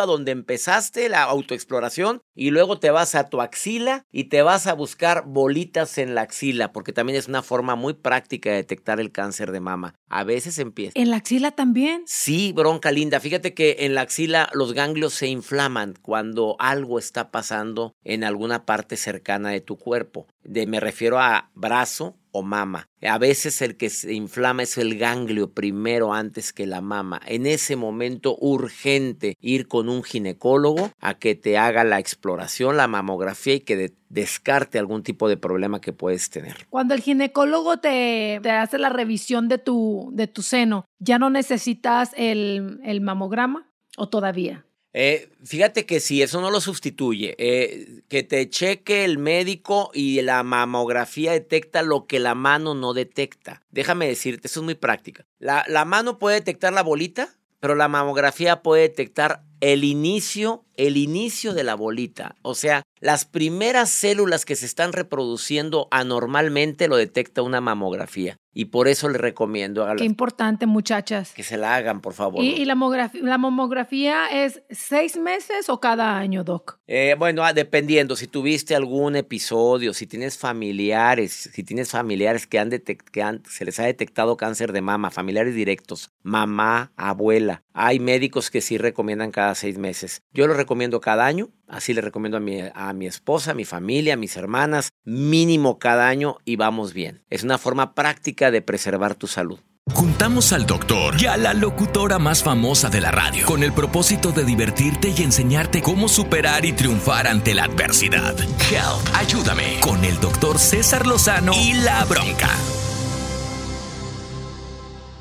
a 0.00 0.06
donde 0.06 0.32
empezaste 0.32 1.08
la 1.08 1.22
autoexploración, 1.24 2.22
y 2.34 2.50
luego 2.50 2.78
te 2.78 2.90
vas 2.90 3.14
a 3.14 3.28
tu 3.28 3.40
axila 3.40 4.04
y 4.12 4.24
te 4.24 4.42
vas 4.42 4.66
a 4.66 4.74
buscar 4.74 5.24
bolitas 5.26 5.98
en 5.98 6.14
la 6.14 6.22
axila, 6.22 6.72
porque 6.72 6.92
también 6.92 7.18
es 7.18 7.28
una 7.28 7.42
forma 7.42 7.74
muy 7.74 7.94
práctica 7.94 8.50
de 8.50 8.56
detectar 8.56 9.00
el 9.00 9.10
cáncer 9.10 9.52
de 9.52 9.60
mama. 9.60 9.94
A 10.08 10.24
veces 10.24 10.58
empieza. 10.58 10.92
¿En 10.94 11.10
la 11.10 11.16
axila 11.16 11.52
también? 11.52 12.02
Sí, 12.06 12.52
bronca 12.52 12.92
linda. 12.92 13.20
Fíjate 13.20 13.54
que 13.54 13.76
en 13.80 13.94
la 13.94 14.02
axila 14.02 14.50
los 14.52 14.74
ganglios 14.74 15.14
se 15.14 15.28
inflaman 15.28 15.94
cuando 16.02 16.56
algo 16.58 16.98
está 16.98 17.30
pasando 17.30 17.94
en 18.04 18.22
alguna 18.22 18.66
parte 18.66 18.96
cercana 18.96 19.50
de 19.50 19.60
tu 19.60 19.78
cuerpo. 19.78 20.26
De, 20.42 20.66
me 20.66 20.78
refiero 20.78 21.18
a 21.18 21.50
brazo, 21.54 22.18
mama. 22.42 22.88
A 23.02 23.18
veces 23.18 23.62
el 23.62 23.76
que 23.76 23.90
se 23.90 24.12
inflama 24.12 24.62
es 24.62 24.78
el 24.78 24.98
ganglio 24.98 25.52
primero 25.52 26.12
antes 26.12 26.52
que 26.52 26.66
la 26.66 26.80
mama. 26.80 27.20
En 27.26 27.46
ese 27.46 27.76
momento 27.76 28.36
urgente 28.40 29.36
ir 29.40 29.68
con 29.68 29.88
un 29.88 30.02
ginecólogo 30.02 30.90
a 31.00 31.14
que 31.14 31.34
te 31.34 31.58
haga 31.58 31.84
la 31.84 31.98
exploración, 31.98 32.76
la 32.76 32.88
mamografía 32.88 33.54
y 33.54 33.60
que 33.60 33.92
descarte 34.08 34.78
algún 34.78 35.02
tipo 35.02 35.28
de 35.28 35.36
problema 35.36 35.80
que 35.80 35.92
puedes 35.92 36.30
tener. 36.30 36.66
Cuando 36.70 36.94
el 36.94 37.00
ginecólogo 37.00 37.78
te, 37.78 38.40
hace 38.50 38.78
la 38.78 38.88
revisión 38.88 39.48
de 39.48 39.58
tu, 39.58 40.10
de 40.12 40.26
tu 40.26 40.42
seno, 40.42 40.84
¿ya 40.98 41.18
no 41.18 41.30
necesitas 41.30 42.12
el 42.16 43.00
mamograma 43.00 43.70
o 43.96 44.08
todavía? 44.08 44.65
Eh, 44.98 45.28
fíjate 45.44 45.84
que 45.84 46.00
si 46.00 46.22
eso 46.22 46.40
no 46.40 46.50
lo 46.50 46.58
sustituye, 46.58 47.36
eh, 47.36 48.00
que 48.08 48.22
te 48.22 48.48
cheque 48.48 49.04
el 49.04 49.18
médico 49.18 49.90
y 49.92 50.22
la 50.22 50.42
mamografía 50.42 51.32
detecta 51.32 51.82
lo 51.82 52.06
que 52.06 52.18
la 52.18 52.34
mano 52.34 52.74
no 52.74 52.94
detecta. 52.94 53.62
Déjame 53.70 54.08
decirte, 54.08 54.48
eso 54.48 54.60
es 54.60 54.64
muy 54.64 54.74
práctica. 54.74 55.26
La, 55.38 55.66
la 55.68 55.84
mano 55.84 56.18
puede 56.18 56.36
detectar 56.36 56.72
la 56.72 56.82
bolita, 56.82 57.36
pero 57.60 57.74
la 57.74 57.88
mamografía 57.88 58.62
puede 58.62 58.82
detectar 58.88 59.42
el 59.60 59.84
inicio, 59.84 60.64
el 60.76 60.96
inicio 60.96 61.54
de 61.54 61.64
la 61.64 61.74
bolita. 61.74 62.36
O 62.42 62.54
sea, 62.54 62.82
las 63.00 63.24
primeras 63.24 63.90
células 63.90 64.44
que 64.44 64.56
se 64.56 64.66
están 64.66 64.92
reproduciendo 64.92 65.88
anormalmente 65.90 66.88
lo 66.88 66.96
detecta 66.96 67.42
una 67.42 67.60
mamografía. 67.60 68.36
Y 68.58 68.66
por 68.66 68.88
eso 68.88 69.10
le 69.10 69.18
recomiendo 69.18 69.84
a 69.84 69.94
Qué 69.96 70.04
importante, 70.04 70.64
muchachas. 70.64 71.34
Que 71.34 71.42
se 71.42 71.58
la 71.58 71.74
hagan, 71.74 72.00
por 72.00 72.14
favor. 72.14 72.42
¿Y, 72.42 72.54
y 72.54 72.64
la, 72.64 72.74
la, 73.12 73.36
mamografía 73.36 74.28
es 74.28 74.62
seis 74.70 75.18
meses 75.18 75.68
o 75.68 75.78
cada 75.78 76.16
año, 76.16 76.42
Doc? 76.42 76.78
Eh, 76.86 77.16
bueno, 77.18 77.44
ah, 77.44 77.52
dependiendo. 77.52 78.16
Si 78.16 78.28
tuviste 78.28 78.74
algún 78.74 79.14
episodio, 79.14 79.92
si 79.92 80.06
tienes 80.06 80.38
familiares, 80.38 81.50
si 81.52 81.64
tienes 81.64 81.90
familiares 81.90 82.46
que, 82.46 82.58
han 82.58 82.70
que 82.70 83.22
han, 83.22 83.42
se 83.46 83.66
les 83.66 83.78
ha 83.78 83.84
detectado 83.84 84.38
cáncer 84.38 84.72
de 84.72 84.80
mama, 84.80 85.10
familiares 85.10 85.54
directos, 85.54 86.10
mamá, 86.22 86.92
abuela. 86.96 87.62
Hay 87.74 88.00
médicos 88.00 88.50
que 88.50 88.62
sí 88.62 88.78
recomiendan 88.78 89.32
cada 89.32 89.54
seis 89.54 89.76
meses. 89.76 90.22
Yo 90.32 90.46
lo 90.46 90.54
recomiendo 90.54 90.65
cada 91.00 91.26
año, 91.26 91.48
así 91.68 91.94
le 91.94 92.00
recomiendo 92.00 92.36
a 92.36 92.40
mi, 92.40 92.60
a 92.74 92.92
mi 92.92 93.06
esposa, 93.06 93.52
a 93.52 93.54
mi 93.54 93.64
familia, 93.64 94.14
a 94.14 94.16
mis 94.16 94.36
hermanas, 94.36 94.90
mínimo 95.04 95.78
cada 95.78 96.08
año 96.08 96.38
y 96.44 96.56
vamos 96.56 96.92
bien. 96.92 97.22
Es 97.30 97.42
una 97.42 97.58
forma 97.58 97.94
práctica 97.94 98.50
de 98.50 98.62
preservar 98.62 99.14
tu 99.14 99.26
salud. 99.26 99.58
Juntamos 99.92 100.52
al 100.52 100.66
doctor 100.66 101.14
y 101.20 101.26
a 101.26 101.36
la 101.36 101.54
locutora 101.54 102.18
más 102.18 102.42
famosa 102.42 102.90
de 102.90 103.00
la 103.00 103.12
radio 103.12 103.46
con 103.46 103.62
el 103.62 103.72
propósito 103.72 104.32
de 104.32 104.44
divertirte 104.44 105.14
y 105.16 105.22
enseñarte 105.22 105.80
cómo 105.80 106.08
superar 106.08 106.64
y 106.64 106.72
triunfar 106.72 107.28
ante 107.28 107.54
la 107.54 107.64
adversidad. 107.64 108.36
Help, 108.38 109.14
ayúdame 109.14 109.78
con 109.80 110.04
el 110.04 110.18
doctor 110.18 110.58
César 110.58 111.06
Lozano 111.06 111.52
y 111.54 111.74
la 111.74 112.04
bronca. 112.04 112.50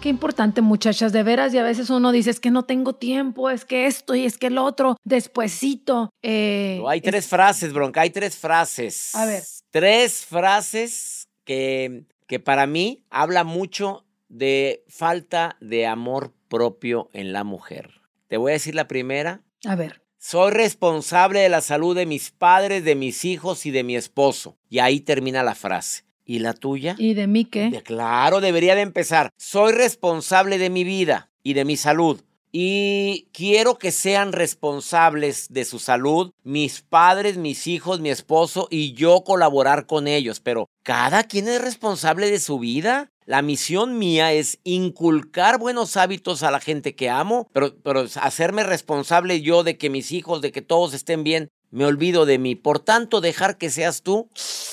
Qué 0.06 0.10
importante, 0.10 0.62
muchachas, 0.62 1.14
de 1.14 1.24
veras. 1.24 1.52
Y 1.52 1.58
a 1.58 1.64
veces 1.64 1.90
uno 1.90 2.12
dice, 2.12 2.30
es 2.30 2.40
que 2.40 2.52
no 2.52 2.66
tengo 2.66 2.94
tiempo, 2.94 3.50
es 3.50 3.66
que 3.66 3.88
esto 3.88 4.14
y 4.14 4.24
es 4.26 4.38
que 4.38 4.46
el 4.46 4.60
otro, 4.60 4.98
despuesito. 5.04 6.12
Eh, 6.22 6.78
no, 6.80 6.90
hay 6.90 7.02
tres 7.02 7.26
frases, 7.26 7.74
bronca, 7.74 8.02
hay 8.02 8.12
tres 8.12 8.38
frases. 8.38 9.16
A 9.16 9.26
ver. 9.26 9.42
Tres 9.72 10.24
frases 10.24 11.28
que, 11.44 12.04
que 12.28 12.40
para 12.40 12.68
mí 12.68 13.04
habla 13.10 13.44
mucho 13.44 14.06
de 14.30 14.84
falta 14.90 15.58
de 15.60 15.88
amor 15.88 16.36
propio 16.50 17.10
en 17.12 17.34
la 17.34 17.44
mujer. 17.44 17.90
Te 18.28 18.38
voy 18.38 18.52
a 18.52 18.54
decir 18.54 18.76
la 18.76 18.88
primera. 18.88 19.42
A 19.66 19.76
ver. 19.76 20.04
Soy 20.20 20.52
responsable 20.52 21.40
de 21.40 21.50
la 21.50 21.62
salud 21.62 21.96
de 21.96 22.06
mis 22.06 22.30
padres, 22.30 22.84
de 22.84 22.94
mis 22.94 23.26
hijos 23.26 23.66
y 23.66 23.72
de 23.72 23.84
mi 23.84 23.96
esposo. 23.96 24.56
Y 24.70 24.78
ahí 24.78 25.00
termina 25.00 25.42
la 25.42 25.56
frase. 25.56 26.05
¿Y 26.26 26.40
la 26.40 26.54
tuya? 26.54 26.96
¿Y 26.98 27.14
de 27.14 27.28
mí 27.28 27.46
qué? 27.46 27.70
De, 27.70 27.84
claro, 27.84 28.42
debería 28.42 28.74
de 28.76 28.82
empezar. 28.82 29.30
Soy 29.38 29.74
responsable 29.74 30.58
de 30.58 30.70
mi 30.72 30.84
vida 30.84 31.30
y 31.44 31.54
de 31.54 31.66
mi 31.66 31.78
salud. 31.78 32.22
y 32.58 33.28
quiero 33.34 33.78
que 33.78 33.92
sean 33.92 34.32
responsables 34.32 35.48
de 35.50 35.66
su 35.66 35.78
salud, 35.78 36.32
mis 36.44 36.82
padres, 36.82 37.36
mis 37.36 37.68
hijos, 37.68 38.00
mi 38.00 38.10
esposo 38.10 38.70
y 38.72 38.94
yo 38.94 39.26
colaborar 39.26 39.88
con 39.88 40.08
ellos, 40.08 40.40
pero 40.40 40.70
cada 40.82 41.24
quien 41.24 41.50
es 41.50 41.62
responsable 41.62 42.32
de 42.32 42.40
su 42.40 42.58
vida. 42.58 43.12
La 43.26 43.42
misión 43.42 43.98
mía 43.98 44.32
es 44.32 44.60
inculcar 44.64 45.60
buenos 45.60 45.98
hábitos 45.98 46.44
a 46.44 46.52
la 46.52 46.62
gente 46.62 46.96
que 46.96 47.10
amo, 47.10 47.50
pero, 47.52 47.76
pero 47.84 48.06
hacerme 48.22 48.64
responsable 48.64 49.42
yo 49.42 49.64
de 49.64 49.78
que 49.78 49.90
mis 49.90 50.14
hijos, 50.14 50.42
de 50.42 50.54
que 50.54 50.62
todos 50.62 50.94
estén 50.94 51.24
bien. 51.26 51.50
Me 51.72 51.86
olvido 51.86 52.26
de 52.26 52.38
mí. 52.38 52.56
Por 52.56 52.80
tanto, 52.80 53.22
dejar 53.22 53.58
que 53.58 53.70
seas 53.70 54.02
tú, 54.02 54.30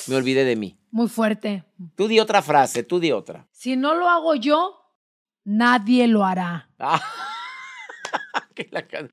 me 0.07 0.17
olvidé 0.17 0.45
de 0.45 0.57
mí. 0.57 0.77
Muy 0.91 1.09
fuerte. 1.09 1.65
Tú 1.97 2.09
di 2.09 2.21
otra 2.21 2.43
frase, 2.43 2.83
tú 2.83 3.01
di 3.01 3.13
otra. 3.13 3.47
Si 3.51 3.77
no 3.77 3.95
lo 3.95 4.09
hago 4.09 4.35
yo, 4.35 4.83
nadie 5.45 6.07
lo 6.07 6.25
hará. 6.25 6.69
Ah. 6.79 7.03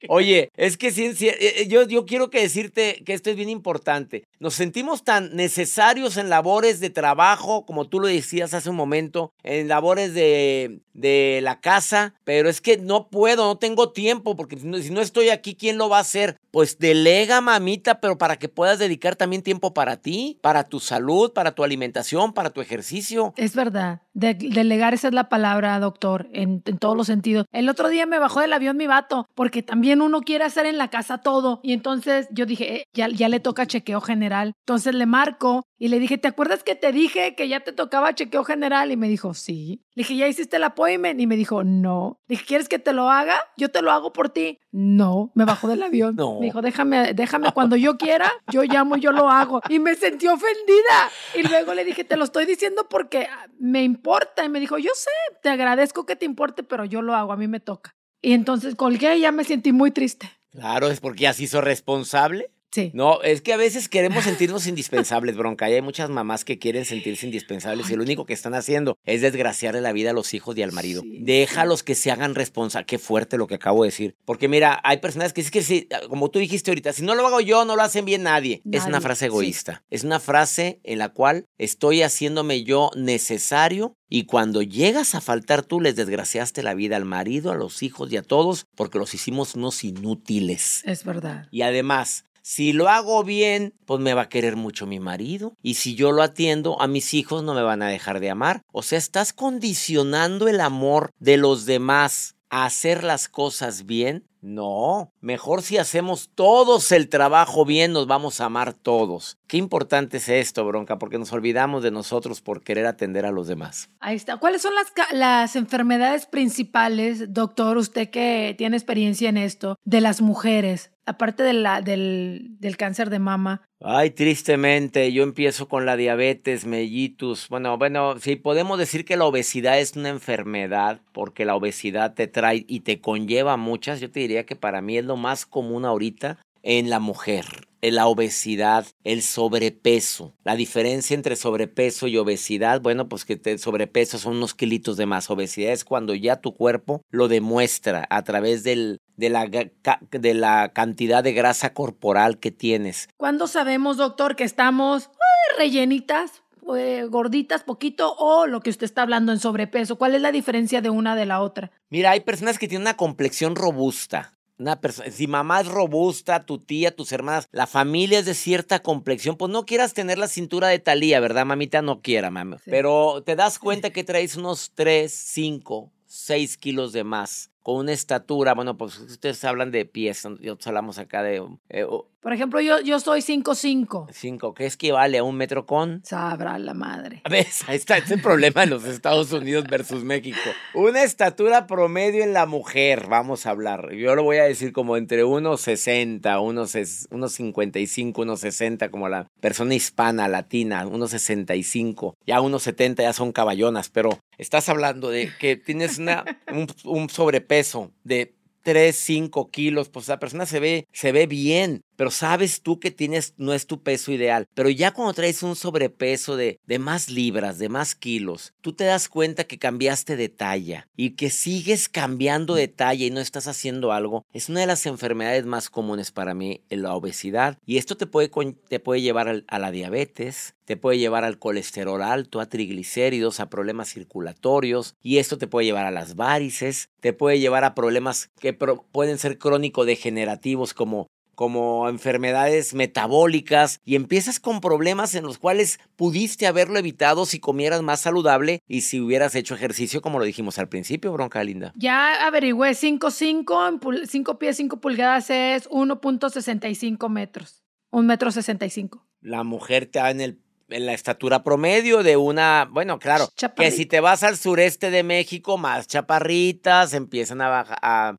Oye, 0.10 0.52
es 0.56 0.78
que 0.78 0.92
sí, 0.92 1.14
sí, 1.16 1.30
eh, 1.30 1.68
yo, 1.68 1.84
yo 1.84 2.06
quiero 2.06 2.30
que 2.30 2.42
decirte 2.42 3.04
que 3.06 3.14
esto 3.14 3.30
es 3.30 3.36
bien 3.36 3.50
importante. 3.50 4.26
Nos 4.40 4.54
sentimos 4.54 5.04
tan 5.04 5.36
necesarios 5.36 6.18
en 6.18 6.30
labores 6.30 6.80
de 6.80 6.90
trabajo, 6.90 7.66
como 7.66 7.88
tú 7.88 8.00
lo 8.00 8.08
decías 8.08 8.54
hace 8.54 8.70
un 8.70 8.76
momento, 8.76 9.34
en 9.44 9.68
labores 9.68 10.14
de, 10.14 10.82
de 10.94 11.40
la 11.42 11.60
casa, 11.60 12.14
pero 12.24 12.50
es 12.50 12.62
que 12.62 12.78
no 12.78 13.10
puedo, 13.10 13.46
no 13.46 13.58
tengo 13.58 13.92
tiempo, 13.92 14.36
porque 14.36 14.58
si 14.58 14.68
no, 14.68 14.78
si 14.78 14.90
no 14.90 15.02
estoy 15.02 15.30
aquí, 15.30 15.56
¿quién 15.56 15.78
lo 15.78 15.90
va 15.90 15.98
a 15.98 16.02
hacer? 16.02 16.38
Pues 16.52 16.80
delega, 16.80 17.42
mamita, 17.42 18.02
pero 18.02 18.18
para 18.18 18.38
que 18.38 18.50
puedas 18.50 18.80
dedicar 18.80 19.16
también 19.16 19.44
tiempo 19.44 19.74
para 19.74 19.98
ti, 19.98 20.40
para 20.42 20.64
tu 20.64 20.80
salud, 20.80 21.32
para 21.34 21.54
tu 21.54 21.64
alimentación, 21.64 22.34
para 22.34 22.50
tu 22.50 22.62
ejercicio. 22.62 23.34
Es 23.38 23.56
verdad. 23.56 24.02
De- 24.14 24.34
delegar, 24.34 24.94
esa 24.94 25.08
es 25.08 25.14
la 25.14 25.30
palabra, 25.30 25.80
doctor, 25.80 26.28
en, 26.34 26.62
en 26.66 26.78
todos 26.78 26.98
los 26.98 27.08
sentidos. 27.08 27.46
El 27.52 27.70
otro 27.70 27.88
día 27.90 28.06
me 28.06 28.20
bajó 28.20 28.42
del 28.42 28.52
avión 28.54 28.78
mi 28.78 28.88
vato, 28.88 29.28
porque 29.36 29.64
también 29.64 30.02
uno 30.02 30.22
quiere 30.22 30.44
hacer 30.44 30.66
en 30.66 30.78
la 30.78 30.90
casa 30.90 31.20
todo. 31.20 31.60
Y 31.64 31.74
entonces 31.74 32.28
yo 32.32 32.46
dije, 32.46 32.76
eh, 32.76 32.84
ya, 32.94 33.08
ya 33.10 33.30
le 33.30 33.40
toca 33.40 33.66
chequeo 33.68 34.02
general. 34.02 34.54
Entonces 34.66 34.94
le 34.96 35.06
marco 35.06 35.64
y 35.78 35.88
le 35.88 36.00
dije, 36.00 36.18
¿te 36.18 36.28
acuerdas 36.28 36.64
que 36.64 36.76
te 36.76 36.92
dije 36.92 37.36
que 37.36 37.48
ya 37.48 37.62
te 37.62 37.72
tocaba 37.72 38.14
chequeo 38.14 38.44
general? 38.44 38.92
Y 38.92 38.98
me 38.98 39.08
dijo, 39.08 39.34
sí. 39.34 39.82
Le 39.96 40.02
dije, 40.02 40.16
¿ya 40.18 40.28
hiciste 40.28 40.58
el 40.58 40.64
appointment? 40.66 41.20
Y 41.22 41.28
me 41.28 41.38
dijo, 41.38 41.64
no. 41.64 42.18
Le 42.28 42.34
dije, 42.34 42.46
¿quieres 42.46 42.68
que 42.68 42.80
te 42.80 42.92
lo 42.94 43.10
haga? 43.10 43.36
Yo 43.56 43.70
te 43.70 43.82
lo 43.82 43.92
hago 43.92 44.12
por 44.12 44.30
ti. 44.30 44.60
No, 44.72 45.32
me 45.36 45.46
bajó 45.46 45.68
del 45.68 45.84
avión. 45.84 46.16
No. 46.20 46.40
Me 46.40 46.48
dijo, 46.48 46.62
déjame, 46.62 47.14
déjame 47.14 47.52
cuando 47.54 47.76
yo 47.76 47.98
quiera, 47.98 48.32
yo 48.52 48.64
llamo 48.64 48.98
yo 48.98 49.12
lo 49.12 49.30
hago. 49.30 49.62
Y 49.70 49.80
me 49.80 49.96
sentí 49.96 50.28
ofendida. 50.28 51.10
Y 51.36 51.44
luego 51.44 51.74
le 51.74 51.86
dije, 51.86 52.04
te 52.04 52.18
lo 52.18 52.26
estoy 52.26 52.46
diciendo 52.46 52.88
porque 52.90 53.28
me 53.58 53.84
importa. 53.84 54.44
Y 54.44 54.50
me 54.50 54.60
dijo, 54.60 54.78
yo 54.78 54.92
sé, 54.96 55.12
te 55.42 55.50
agradezco 55.50 56.06
que 56.06 56.16
te 56.16 56.26
importe, 56.26 56.64
pero 56.64 56.86
yo 56.86 57.02
lo 57.02 57.16
hago, 57.16 57.32
a 57.32 57.38
mí 57.38 57.48
me 57.48 57.60
toca. 57.60 57.96
Y 58.22 58.34
entonces 58.34 58.76
colgué 58.76 59.18
y 59.18 59.22
ya 59.22 59.32
me 59.32 59.44
sentí 59.44 59.72
muy 59.72 59.92
triste. 59.92 60.30
Claro, 60.52 60.88
es 60.88 61.00
porque 61.00 61.24
ya 61.24 61.34
se 61.34 61.44
hizo 61.44 61.62
responsable. 61.62 62.52
Sí. 62.72 62.92
No, 62.94 63.22
es 63.22 63.42
que 63.42 63.54
a 63.54 63.58
veces 63.58 63.90
queremos 63.90 64.24
sentirnos 64.26 64.68
indispensables, 64.68 65.36
bronca. 65.36 65.70
Y 65.70 65.74
hay 65.74 65.82
muchas 65.82 66.10
mamás 66.10 66.46
que 66.46 66.60
quieren 66.60 66.86
sentirse 66.86 67.26
indispensables 67.26 67.90
y 67.90 67.96
lo 67.96 68.04
único 68.04 68.26
que 68.26 68.34
están 68.34 68.54
haciendo 68.54 68.98
es 69.06 69.22
desgraciarle 69.22 69.82
la 69.82 69.92
vida 69.92 70.12
a 70.12 70.14
los 70.14 70.34
hijos 70.34 70.58
y 70.58 70.64
al 70.64 70.72
marido. 70.72 71.02
Sí. 71.02 71.18
Déjalos 71.22 71.84
que 71.84 71.96
se 71.96 72.12
hagan 72.12 72.36
responsables. 72.36 72.88
Qué 72.88 73.00
fuerte 73.00 73.38
lo 73.38 73.48
que 73.48 73.56
acabo 73.56 73.84
de 73.84 73.88
decir. 73.88 74.16
Porque 74.26 74.48
mira, 74.48 74.80
hay 74.84 74.98
personas 74.98 75.34
que 75.34 75.42
es 75.42 75.52
que 75.52 75.62
si, 75.64 75.88
como 76.10 76.30
tú 76.30 76.40
dijiste 76.40 76.72
ahorita, 76.72 76.94
si 76.94 77.04
no 77.04 77.16
lo 77.16 77.26
hago 77.26 77.42
yo, 77.42 77.66
no 77.66 77.76
lo 77.76 77.82
hacen 77.82 78.06
bien 78.06 78.24
nadie. 78.24 78.62
Es 78.72 78.84
una 78.84 78.92
Nadie, 78.92 79.04
frase 79.04 79.26
egoísta. 79.28 79.84
Es 79.90 80.04
una 80.04 80.20
frase 80.20 80.80
en 80.84 81.00
la 81.00 81.10
cual 81.10 81.46
estoy 81.58 82.02
haciéndome 82.02 82.64
yo 82.64 82.92
necesario 82.96 83.96
y 84.10 84.26
cuando 84.26 84.62
llegas 84.62 85.14
a 85.14 85.22
faltar 85.22 85.64
tú 85.64 85.82
les 85.82 85.96
desgraciaste 85.96 86.64
la 86.64 86.74
vida 86.74 86.96
al 86.96 87.06
marido, 87.06 87.52
a 87.52 87.56
los 87.56 87.84
hijos 87.84 88.12
y 88.12 88.18
a 88.18 88.24
todos 88.24 88.66
porque 88.76 88.98
los 88.98 89.14
hicimos 89.14 89.56
unos 89.56 89.84
inútiles. 89.84 90.82
Es 90.86 91.04
verdad. 91.04 91.48
Y 91.52 91.62
además, 91.62 92.26
si 92.42 92.74
lo 92.74 92.90
hago 92.90 93.24
bien, 93.24 93.74
pues 93.86 94.00
me 94.00 94.14
va 94.14 94.24
a 94.24 94.30
querer 94.30 94.56
mucho 94.56 94.86
mi 94.86 95.00
marido. 95.00 95.56
Y 95.62 95.76
si 95.76 95.96
yo 95.96 96.12
lo 96.12 96.24
atiendo, 96.24 96.82
a 96.82 96.88
mis 96.88 97.14
hijos 97.14 97.44
no 97.44 97.54
me 97.54 97.62
van 97.62 97.82
a 97.82 97.90
dejar 97.90 98.20
de 98.20 98.30
amar. 98.30 98.64
O 98.72 98.82
sea, 98.82 98.98
estás 98.98 99.34
condicionando 99.34 100.48
el 100.48 100.62
amor 100.62 101.12
de 101.20 101.38
los 101.38 101.66
demás 101.66 102.36
a 102.50 102.66
hacer 102.66 103.04
las 103.04 103.30
cosas 103.30 103.86
bien. 103.86 104.26
No, 104.42 105.12
mejor 105.20 105.62
si 105.62 105.78
hacemos 105.78 106.30
todos 106.34 106.92
el 106.92 107.10
trabajo 107.10 107.66
bien, 107.66 107.92
nos 107.92 108.08
vamos 108.08 108.40
a 108.40 108.46
amar 108.46 108.74
todos. 108.74 109.38
Qué 109.48 109.58
importante 109.58 110.18
es 110.18 110.30
esto, 110.30 110.66
bronca, 110.66 110.98
porque 110.98 111.18
nos 111.18 111.34
olvidamos 111.34 111.84
de 111.84 111.92
nosotros 111.92 112.40
por 112.42 112.62
querer 112.62 112.86
atender 112.86 113.26
a 113.26 113.32
los 113.32 113.48
demás. 113.48 113.90
Ahí 114.00 114.16
está. 114.16 114.38
¿Cuáles 114.38 114.62
son 114.62 114.74
las, 114.76 114.94
las 115.12 115.56
enfermedades 115.56 116.26
principales, 116.26 117.34
doctor, 117.34 117.78
usted 117.78 118.10
que 118.10 118.56
tiene 118.58 118.78
experiencia 118.78 119.28
en 119.30 119.38
esto, 119.38 119.78
de 119.84 120.02
las 120.02 120.22
mujeres, 120.22 120.92
aparte 121.06 121.44
de 121.44 121.54
la, 121.54 121.82
del, 121.82 122.56
del 122.60 122.78
cáncer 122.78 123.10
de 123.10 123.20
mama? 123.20 123.64
Ay, 123.82 124.12
tristemente, 124.12 125.14
yo 125.14 125.24
empiezo 125.24 125.70
con 125.70 125.86
la 125.86 125.96
diabetes, 125.96 126.66
mellitus. 126.66 127.48
Bueno, 127.48 127.78
bueno, 127.78 128.20
sí, 128.20 128.36
podemos 128.36 128.78
decir 128.78 129.06
que 129.06 129.16
la 129.16 129.24
obesidad 129.26 129.80
es 129.80 129.96
una 129.96 130.10
enfermedad, 130.10 131.02
porque 131.14 131.46
la 131.46 131.56
obesidad 131.56 132.14
te 132.14 132.28
trae 132.28 132.66
y 132.68 132.82
te 132.82 133.00
conlleva 133.00 133.56
muchas. 133.56 134.02
Yo 134.02 134.12
te 134.12 134.20
diría 134.20 134.29
que 134.46 134.56
para 134.56 134.82
mí 134.82 134.98
es 134.98 135.06
lo 135.06 135.18
más 135.18 135.46
común 135.46 135.86
ahorita 135.86 136.38
en 136.64 136.90
la 136.90 137.00
mujer. 137.00 137.46
La 137.82 138.08
obesidad, 138.08 138.86
el 139.06 139.22
sobrepeso. 139.22 140.34
La 140.44 140.58
diferencia 140.58 141.16
entre 141.16 141.38
sobrepeso 141.38 142.08
y 142.08 142.18
obesidad, 142.18 142.82
bueno, 142.82 143.08
pues 143.08 143.24
que 143.24 143.38
te, 143.38 143.58
sobrepeso 143.58 144.18
son 144.18 144.36
unos 144.36 144.54
kilitos 144.54 144.98
de 144.98 145.06
más. 145.06 145.30
Obesidad 145.30 145.72
es 145.72 145.86
cuando 145.86 146.14
ya 146.14 146.42
tu 146.42 146.54
cuerpo 146.54 147.02
lo 147.10 147.30
demuestra 147.30 148.06
a 148.10 148.24
través 148.24 148.64
del, 148.64 149.00
de, 149.16 149.30
la, 149.30 149.48
de 149.48 150.34
la 150.34 150.74
cantidad 150.74 151.24
de 151.24 151.32
grasa 151.32 151.74
corporal 151.74 152.40
que 152.40 152.52
tienes. 152.52 153.08
¿Cuándo 153.16 153.48
sabemos, 153.48 153.96
doctor, 153.96 154.36
que 154.36 154.44
estamos 154.44 155.10
rellenitas, 155.58 156.44
eh, 156.76 157.06
gorditas, 157.06 157.64
poquito, 157.64 158.16
o 158.18 158.48
lo 158.48 158.62
que 158.62 158.70
usted 158.70 158.86
está 158.86 159.02
hablando 159.02 159.32
en 159.32 159.40
sobrepeso? 159.40 159.98
¿Cuál 159.98 160.16
es 160.16 160.22
la 160.22 160.32
diferencia 160.32 160.82
de 160.82 160.90
una 160.90 161.16
de 161.16 161.26
la 161.26 161.42
otra? 161.42 161.72
Mira, 161.90 162.12
hay 162.12 162.22
personas 162.22 162.60
que 162.60 162.68
tienen 162.68 162.84
una 162.84 162.98
complexión 162.98 163.56
robusta. 163.56 164.34
Una 164.58 164.82
persona, 164.82 165.10
si 165.10 165.26
mamá 165.26 165.62
es 165.62 165.68
robusta, 165.68 166.46
tu 166.46 166.58
tía, 166.58 166.94
tus 166.94 167.14
hermanas, 167.14 167.48
la 167.54 167.66
familia 167.66 168.20
es 168.20 168.26
de 168.26 168.34
cierta 168.34 168.80
complexión, 168.80 169.38
pues 169.38 169.52
no 169.52 169.66
quieras 169.66 169.94
tener 169.94 170.18
la 170.18 170.28
cintura 170.28 170.68
de 170.68 170.80
Talía, 170.80 171.22
¿verdad, 171.22 171.46
mamita? 171.46 171.82
No 171.82 172.02
quiera, 172.02 172.30
mami. 172.30 172.58
Sí. 172.58 172.70
Pero 172.70 173.24
te 173.26 173.38
das 173.38 173.58
cuenta 173.58 173.92
que 173.92 174.04
traes 174.04 174.36
unos 174.36 174.72
3, 174.76 175.10
5, 175.12 175.92
6 176.08 176.58
kilos 176.58 176.92
de 176.92 177.06
más. 177.06 177.52
Con 177.70 177.82
una 177.82 177.94
estatura, 177.94 178.56
bueno, 178.56 178.78
pues 178.78 178.98
ustedes 178.98 179.44
hablan 179.44 179.70
de 179.70 179.86
pies, 179.86 180.26
nosotros 180.26 180.66
hablamos 180.66 180.98
acá 180.98 181.22
de 181.22 181.44
eh, 181.70 181.86
Por 182.20 182.34
ejemplo, 182.34 182.60
yo, 182.62 182.80
yo 182.82 183.00
soy 183.00 183.22
5'5". 183.22 184.08
5, 184.12 184.54
que 184.56 184.66
equivale 184.66 185.20
a 185.20 185.24
un 185.24 185.36
metro 185.38 185.68
con 185.68 186.02
Sabrá 186.04 186.58
la 186.58 186.74
madre. 186.74 187.22
¿Ves? 187.30 187.62
Ahí 187.68 187.76
está 187.76 188.00
ese 188.00 188.18
problema 188.18 188.64
en 188.64 188.72
los 188.72 188.86
Estados 188.86 189.32
Unidos 189.34 189.66
versus 189.70 190.04
México. 190.04 190.40
Una 190.74 191.04
estatura 191.04 191.68
promedio 191.68 192.24
en 192.24 192.34
la 192.34 192.48
mujer, 192.48 193.06
vamos 193.08 193.46
a 193.46 193.52
hablar. 193.52 193.94
Yo 193.94 194.16
lo 194.16 194.24
voy 194.24 194.38
a 194.38 194.46
decir 194.46 194.74
como 194.74 194.98
entre 194.98 195.24
unos 195.24 195.62
60, 195.62 196.40
unos, 196.40 196.74
ses- 196.74 197.08
unos 197.12 197.34
55, 197.34 198.24
unos 198.24 198.40
60, 198.40 198.90
como 198.90 199.08
la 199.10 199.28
persona 199.42 199.76
hispana, 199.76 200.28
latina, 200.28 200.88
unos 200.88 201.12
65. 201.12 202.16
Ya 202.26 202.42
unos 202.42 202.64
70 202.64 203.04
ya 203.04 203.14
son 203.14 203.32
caballonas, 203.32 203.90
pero 203.90 204.18
estás 204.40 204.70
hablando 204.70 205.10
de 205.10 205.30
que 205.40 205.56
tienes 205.56 206.00
una, 206.00 206.26
un, 206.52 206.68
un 206.86 207.10
sobrepeso 207.10 207.59
de 208.04 208.36
3, 208.64 208.96
5 208.96 209.50
kilos, 209.52 209.90
pues 209.90 210.08
la 210.08 210.20
persona 210.20 210.46
se 210.46 210.60
ve, 210.60 210.88
se 210.92 211.12
ve 211.12 211.28
bien, 211.28 211.84
pero 212.00 212.12
sabes 212.12 212.62
tú 212.62 212.80
que 212.80 212.92
tienes, 212.92 213.34
no 213.36 213.52
es 213.52 213.68
tu 213.68 213.84
peso 213.84 214.14
ideal. 214.14 214.48
Pero 214.54 214.70
ya 214.70 214.92
cuando 214.92 215.14
traes 215.14 215.44
un 215.44 215.58
sobrepeso 215.58 216.38
de, 216.38 216.58
de 216.66 216.80
más 216.80 217.10
libras, 217.10 217.60
de 217.60 217.68
más 217.68 217.94
kilos, 217.94 218.54
tú 218.62 218.72
te 218.72 218.86
das 218.86 219.10
cuenta 219.10 219.44
que 219.44 219.60
cambiaste 219.60 220.16
de 220.16 220.30
talla 220.30 220.88
y 220.96 221.18
que 221.18 221.30
sigues 221.30 221.90
cambiando 221.90 222.56
de 222.56 222.70
talla 222.70 223.06
y 223.06 223.12
no 223.12 223.20
estás 223.20 223.50
haciendo 223.50 223.92
algo. 223.92 224.26
Es 224.32 224.48
una 224.48 224.62
de 224.62 224.68
las 224.68 224.86
enfermedades 224.86 225.46
más 225.46 225.70
comunes 225.70 226.12
para 226.12 226.34
mí, 226.34 226.62
la 226.70 226.96
obesidad. 226.96 227.58
Y 227.66 227.76
esto 227.76 227.98
te 227.98 228.08
puede, 228.08 228.32
te 228.70 228.80
puede 228.80 229.02
llevar 229.02 229.44
a 229.46 229.60
la 229.60 229.72
diabetes, 229.72 230.56
te 230.70 230.78
puede 230.78 231.00
llevar 231.00 231.26
al 231.26 231.38
colesterol 231.40 232.04
alto, 232.04 232.40
a 232.40 232.46
triglicéridos, 232.46 233.40
a 233.42 233.50
problemas 233.50 233.92
circulatorios 233.92 234.96
y 235.02 235.18
esto 235.18 235.38
te 235.38 235.48
puede 235.48 235.66
llevar 235.66 235.88
a 235.88 235.92
las 235.92 236.16
varices, 236.16 236.90
te 237.00 237.12
puede 237.12 237.40
llevar 237.40 237.64
a 237.64 237.74
problemas 237.74 238.30
que 238.40 238.54
pueden 238.54 239.18
ser 239.18 239.40
crónico-degenerativos 239.40 240.76
como 240.76 241.10
como 241.40 241.88
enfermedades 241.88 242.74
metabólicas 242.74 243.80
y 243.86 243.96
empiezas 243.96 244.42
con 244.42 244.60
problemas 244.60 245.16
en 245.16 245.24
los 245.24 245.38
cuales 245.38 245.80
pudiste 245.96 246.48
haberlo 246.48 246.78
evitado 246.78 247.26
si 247.26 247.40
comieras 247.40 247.82
más 247.82 248.02
saludable 248.02 248.62
y 248.68 248.82
si 248.82 249.00
hubieras 249.00 249.36
hecho 249.36 249.56
ejercicio 249.56 250.02
como 250.02 250.20
lo 250.20 250.26
dijimos 250.26 250.60
al 250.60 250.68
principio, 250.68 251.14
bronca 251.14 251.42
linda. 251.46 251.72
Ya 251.78 252.28
averigüé, 252.28 252.72
5'5", 252.72 253.70
en 253.70 253.80
pul- 253.80 254.06
5 254.06 254.38
pies, 254.38 254.58
5 254.58 254.82
pulgadas 254.82 255.30
es 255.30 255.70
1.65 255.70 257.08
metros. 257.08 257.64
Un 257.90 258.06
metro 258.06 258.32
65. 258.32 259.08
La 259.22 259.46
mujer 259.46 259.84
está 259.84 260.12
en 260.12 260.20
el 260.20 260.40
en 260.72 260.86
la 260.86 260.94
estatura 260.94 261.44
promedio 261.44 262.04
de 262.04 262.16
una, 262.16 262.68
bueno, 262.70 263.00
claro, 263.00 263.28
que 263.56 263.72
si 263.72 263.88
te 263.88 264.02
vas 264.02 264.22
al 264.22 264.38
sureste 264.38 264.92
de 264.92 265.02
México, 265.02 265.58
más 265.58 265.88
chaparritas, 265.88 266.94
empiezan 266.94 267.42
a 267.42 267.50
bajar, 267.50 268.18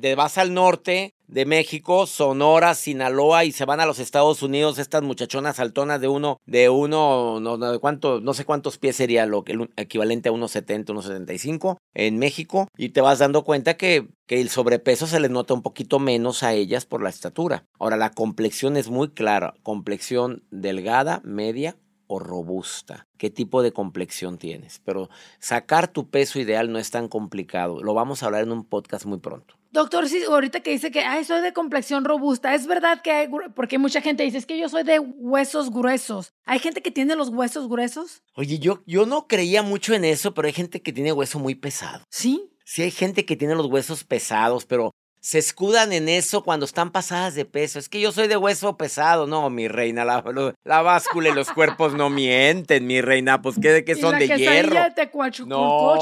te 0.00 0.14
vas 0.14 0.38
al 0.38 0.54
norte 0.54 1.16
de 1.28 1.44
México, 1.44 2.06
Sonora, 2.06 2.74
Sinaloa 2.74 3.44
y 3.44 3.52
se 3.52 3.64
van 3.64 3.80
a 3.80 3.86
los 3.86 3.98
Estados 3.98 4.42
Unidos 4.42 4.78
estas 4.78 5.02
muchachonas 5.02 5.60
altonas 5.60 6.00
de 6.00 6.08
uno, 6.08 6.40
de 6.46 6.68
uno, 6.70 7.38
no, 7.40 7.58
de 7.58 7.78
cuánto, 7.78 8.20
no 8.20 8.34
sé 8.34 8.44
cuántos 8.44 8.78
pies 8.78 8.96
sería 8.96 9.26
lo 9.26 9.44
el 9.46 9.70
equivalente 9.76 10.30
a 10.30 10.32
1.70, 10.32 10.86
1.75 10.86 11.76
en 11.94 12.18
México 12.18 12.68
y 12.76 12.90
te 12.90 13.00
vas 13.00 13.18
dando 13.18 13.44
cuenta 13.44 13.76
que, 13.76 14.08
que 14.26 14.40
el 14.40 14.48
sobrepeso 14.48 15.06
se 15.06 15.20
les 15.20 15.30
nota 15.30 15.54
un 15.54 15.62
poquito 15.62 15.98
menos 15.98 16.42
a 16.42 16.54
ellas 16.54 16.86
por 16.86 17.02
la 17.02 17.10
estatura. 17.10 17.66
Ahora 17.78 17.96
la 17.96 18.10
complexión 18.10 18.76
es 18.76 18.88
muy 18.88 19.10
clara, 19.10 19.54
complexión 19.62 20.44
delgada, 20.50 21.20
media 21.24 21.76
o 22.06 22.18
robusta. 22.18 23.06
¿Qué 23.18 23.30
tipo 23.30 23.62
de 23.62 23.72
complexión 23.72 24.38
tienes? 24.38 24.80
Pero 24.84 25.10
sacar 25.38 25.88
tu 25.88 26.08
peso 26.08 26.40
ideal 26.40 26.72
no 26.72 26.78
es 26.78 26.90
tan 26.90 27.08
complicado. 27.08 27.82
Lo 27.82 27.94
vamos 27.94 28.22
a 28.22 28.26
hablar 28.26 28.42
en 28.42 28.52
un 28.52 28.64
podcast 28.64 29.04
muy 29.04 29.18
pronto. 29.18 29.57
Doctor, 29.70 30.08
sí, 30.08 30.22
ahorita 30.24 30.60
que 30.60 30.70
dice 30.70 30.90
que 30.90 31.00
ay, 31.00 31.24
soy 31.24 31.42
de 31.42 31.52
complexión 31.52 32.04
robusta, 32.04 32.54
es 32.54 32.66
verdad 32.66 33.02
que 33.02 33.10
hay, 33.10 33.28
porque 33.54 33.78
mucha 33.78 34.00
gente 34.00 34.22
dice, 34.22 34.38
es 34.38 34.46
que 34.46 34.58
yo 34.58 34.68
soy 34.68 34.82
de 34.82 34.98
huesos 34.98 35.70
gruesos. 35.70 36.32
¿Hay 36.46 36.58
gente 36.58 36.80
que 36.82 36.90
tiene 36.90 37.16
los 37.16 37.28
huesos 37.28 37.68
gruesos? 37.68 38.22
Oye, 38.34 38.58
yo, 38.58 38.82
yo 38.86 39.04
no 39.04 39.26
creía 39.26 39.62
mucho 39.62 39.94
en 39.94 40.04
eso, 40.04 40.32
pero 40.32 40.46
hay 40.46 40.54
gente 40.54 40.80
que 40.80 40.92
tiene 40.92 41.12
hueso 41.12 41.38
muy 41.38 41.54
pesado. 41.54 42.04
Sí. 42.10 42.50
Sí, 42.64 42.82
hay 42.82 42.90
gente 42.90 43.24
que 43.24 43.36
tiene 43.36 43.54
los 43.54 43.66
huesos 43.66 44.04
pesados, 44.04 44.66
pero 44.66 44.92
se 45.20 45.38
escudan 45.38 45.92
en 45.92 46.08
eso 46.08 46.42
cuando 46.44 46.64
están 46.64 46.90
pasadas 46.90 47.34
de 47.34 47.44
peso. 47.44 47.78
Es 47.78 47.88
que 47.88 48.00
yo 48.00 48.12
soy 48.12 48.28
de 48.28 48.36
hueso 48.36 48.76
pesado. 48.76 49.26
No, 49.26 49.50
mi 49.50 49.68
reina, 49.68 50.04
la, 50.04 50.24
la 50.64 50.82
báscula 50.82 51.28
y 51.30 51.34
los 51.34 51.50
cuerpos 51.50 51.94
no 51.94 52.08
mienten, 52.08 52.86
mi 52.86 53.00
reina. 53.00 53.42
Pues, 53.42 53.56
¿qué, 53.60 53.84
qué 53.84 53.92
¿Y 53.92 54.00
son 54.00 54.12
la 54.12 54.18
de 54.18 54.28
hierro? 54.28 54.74
de 54.74 55.10
No, 55.46 55.94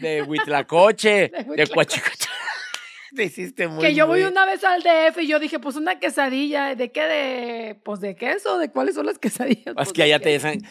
de 0.00 0.22
Huitlacoche, 0.22 1.28
De 1.28 1.44
de 1.44 1.62
Huitlacoche. 1.62 2.00
Te 3.16 3.24
hiciste 3.24 3.68
muy 3.68 3.84
Que 3.84 3.94
yo 3.94 4.06
voy 4.06 4.20
muy- 4.22 4.30
una 4.30 4.46
vez 4.46 4.64
al 4.64 4.82
DF 4.82 5.18
y 5.22 5.26
yo 5.26 5.38
dije, 5.38 5.58
pues 5.58 5.76
una 5.76 5.98
quesadilla, 5.98 6.74
¿de 6.74 6.90
qué? 6.92 7.02
De, 7.02 7.74
pues 7.84 8.00
de 8.00 8.16
queso, 8.16 8.58
¿de 8.58 8.70
cuáles 8.70 8.94
son 8.94 9.06
las 9.06 9.18
quesadillas? 9.20 9.66
Es 9.66 9.74
Pues, 9.74 9.92
que 9.92 10.02
allá 10.02 10.18
te 10.20 10.30
dicen, 10.30 10.62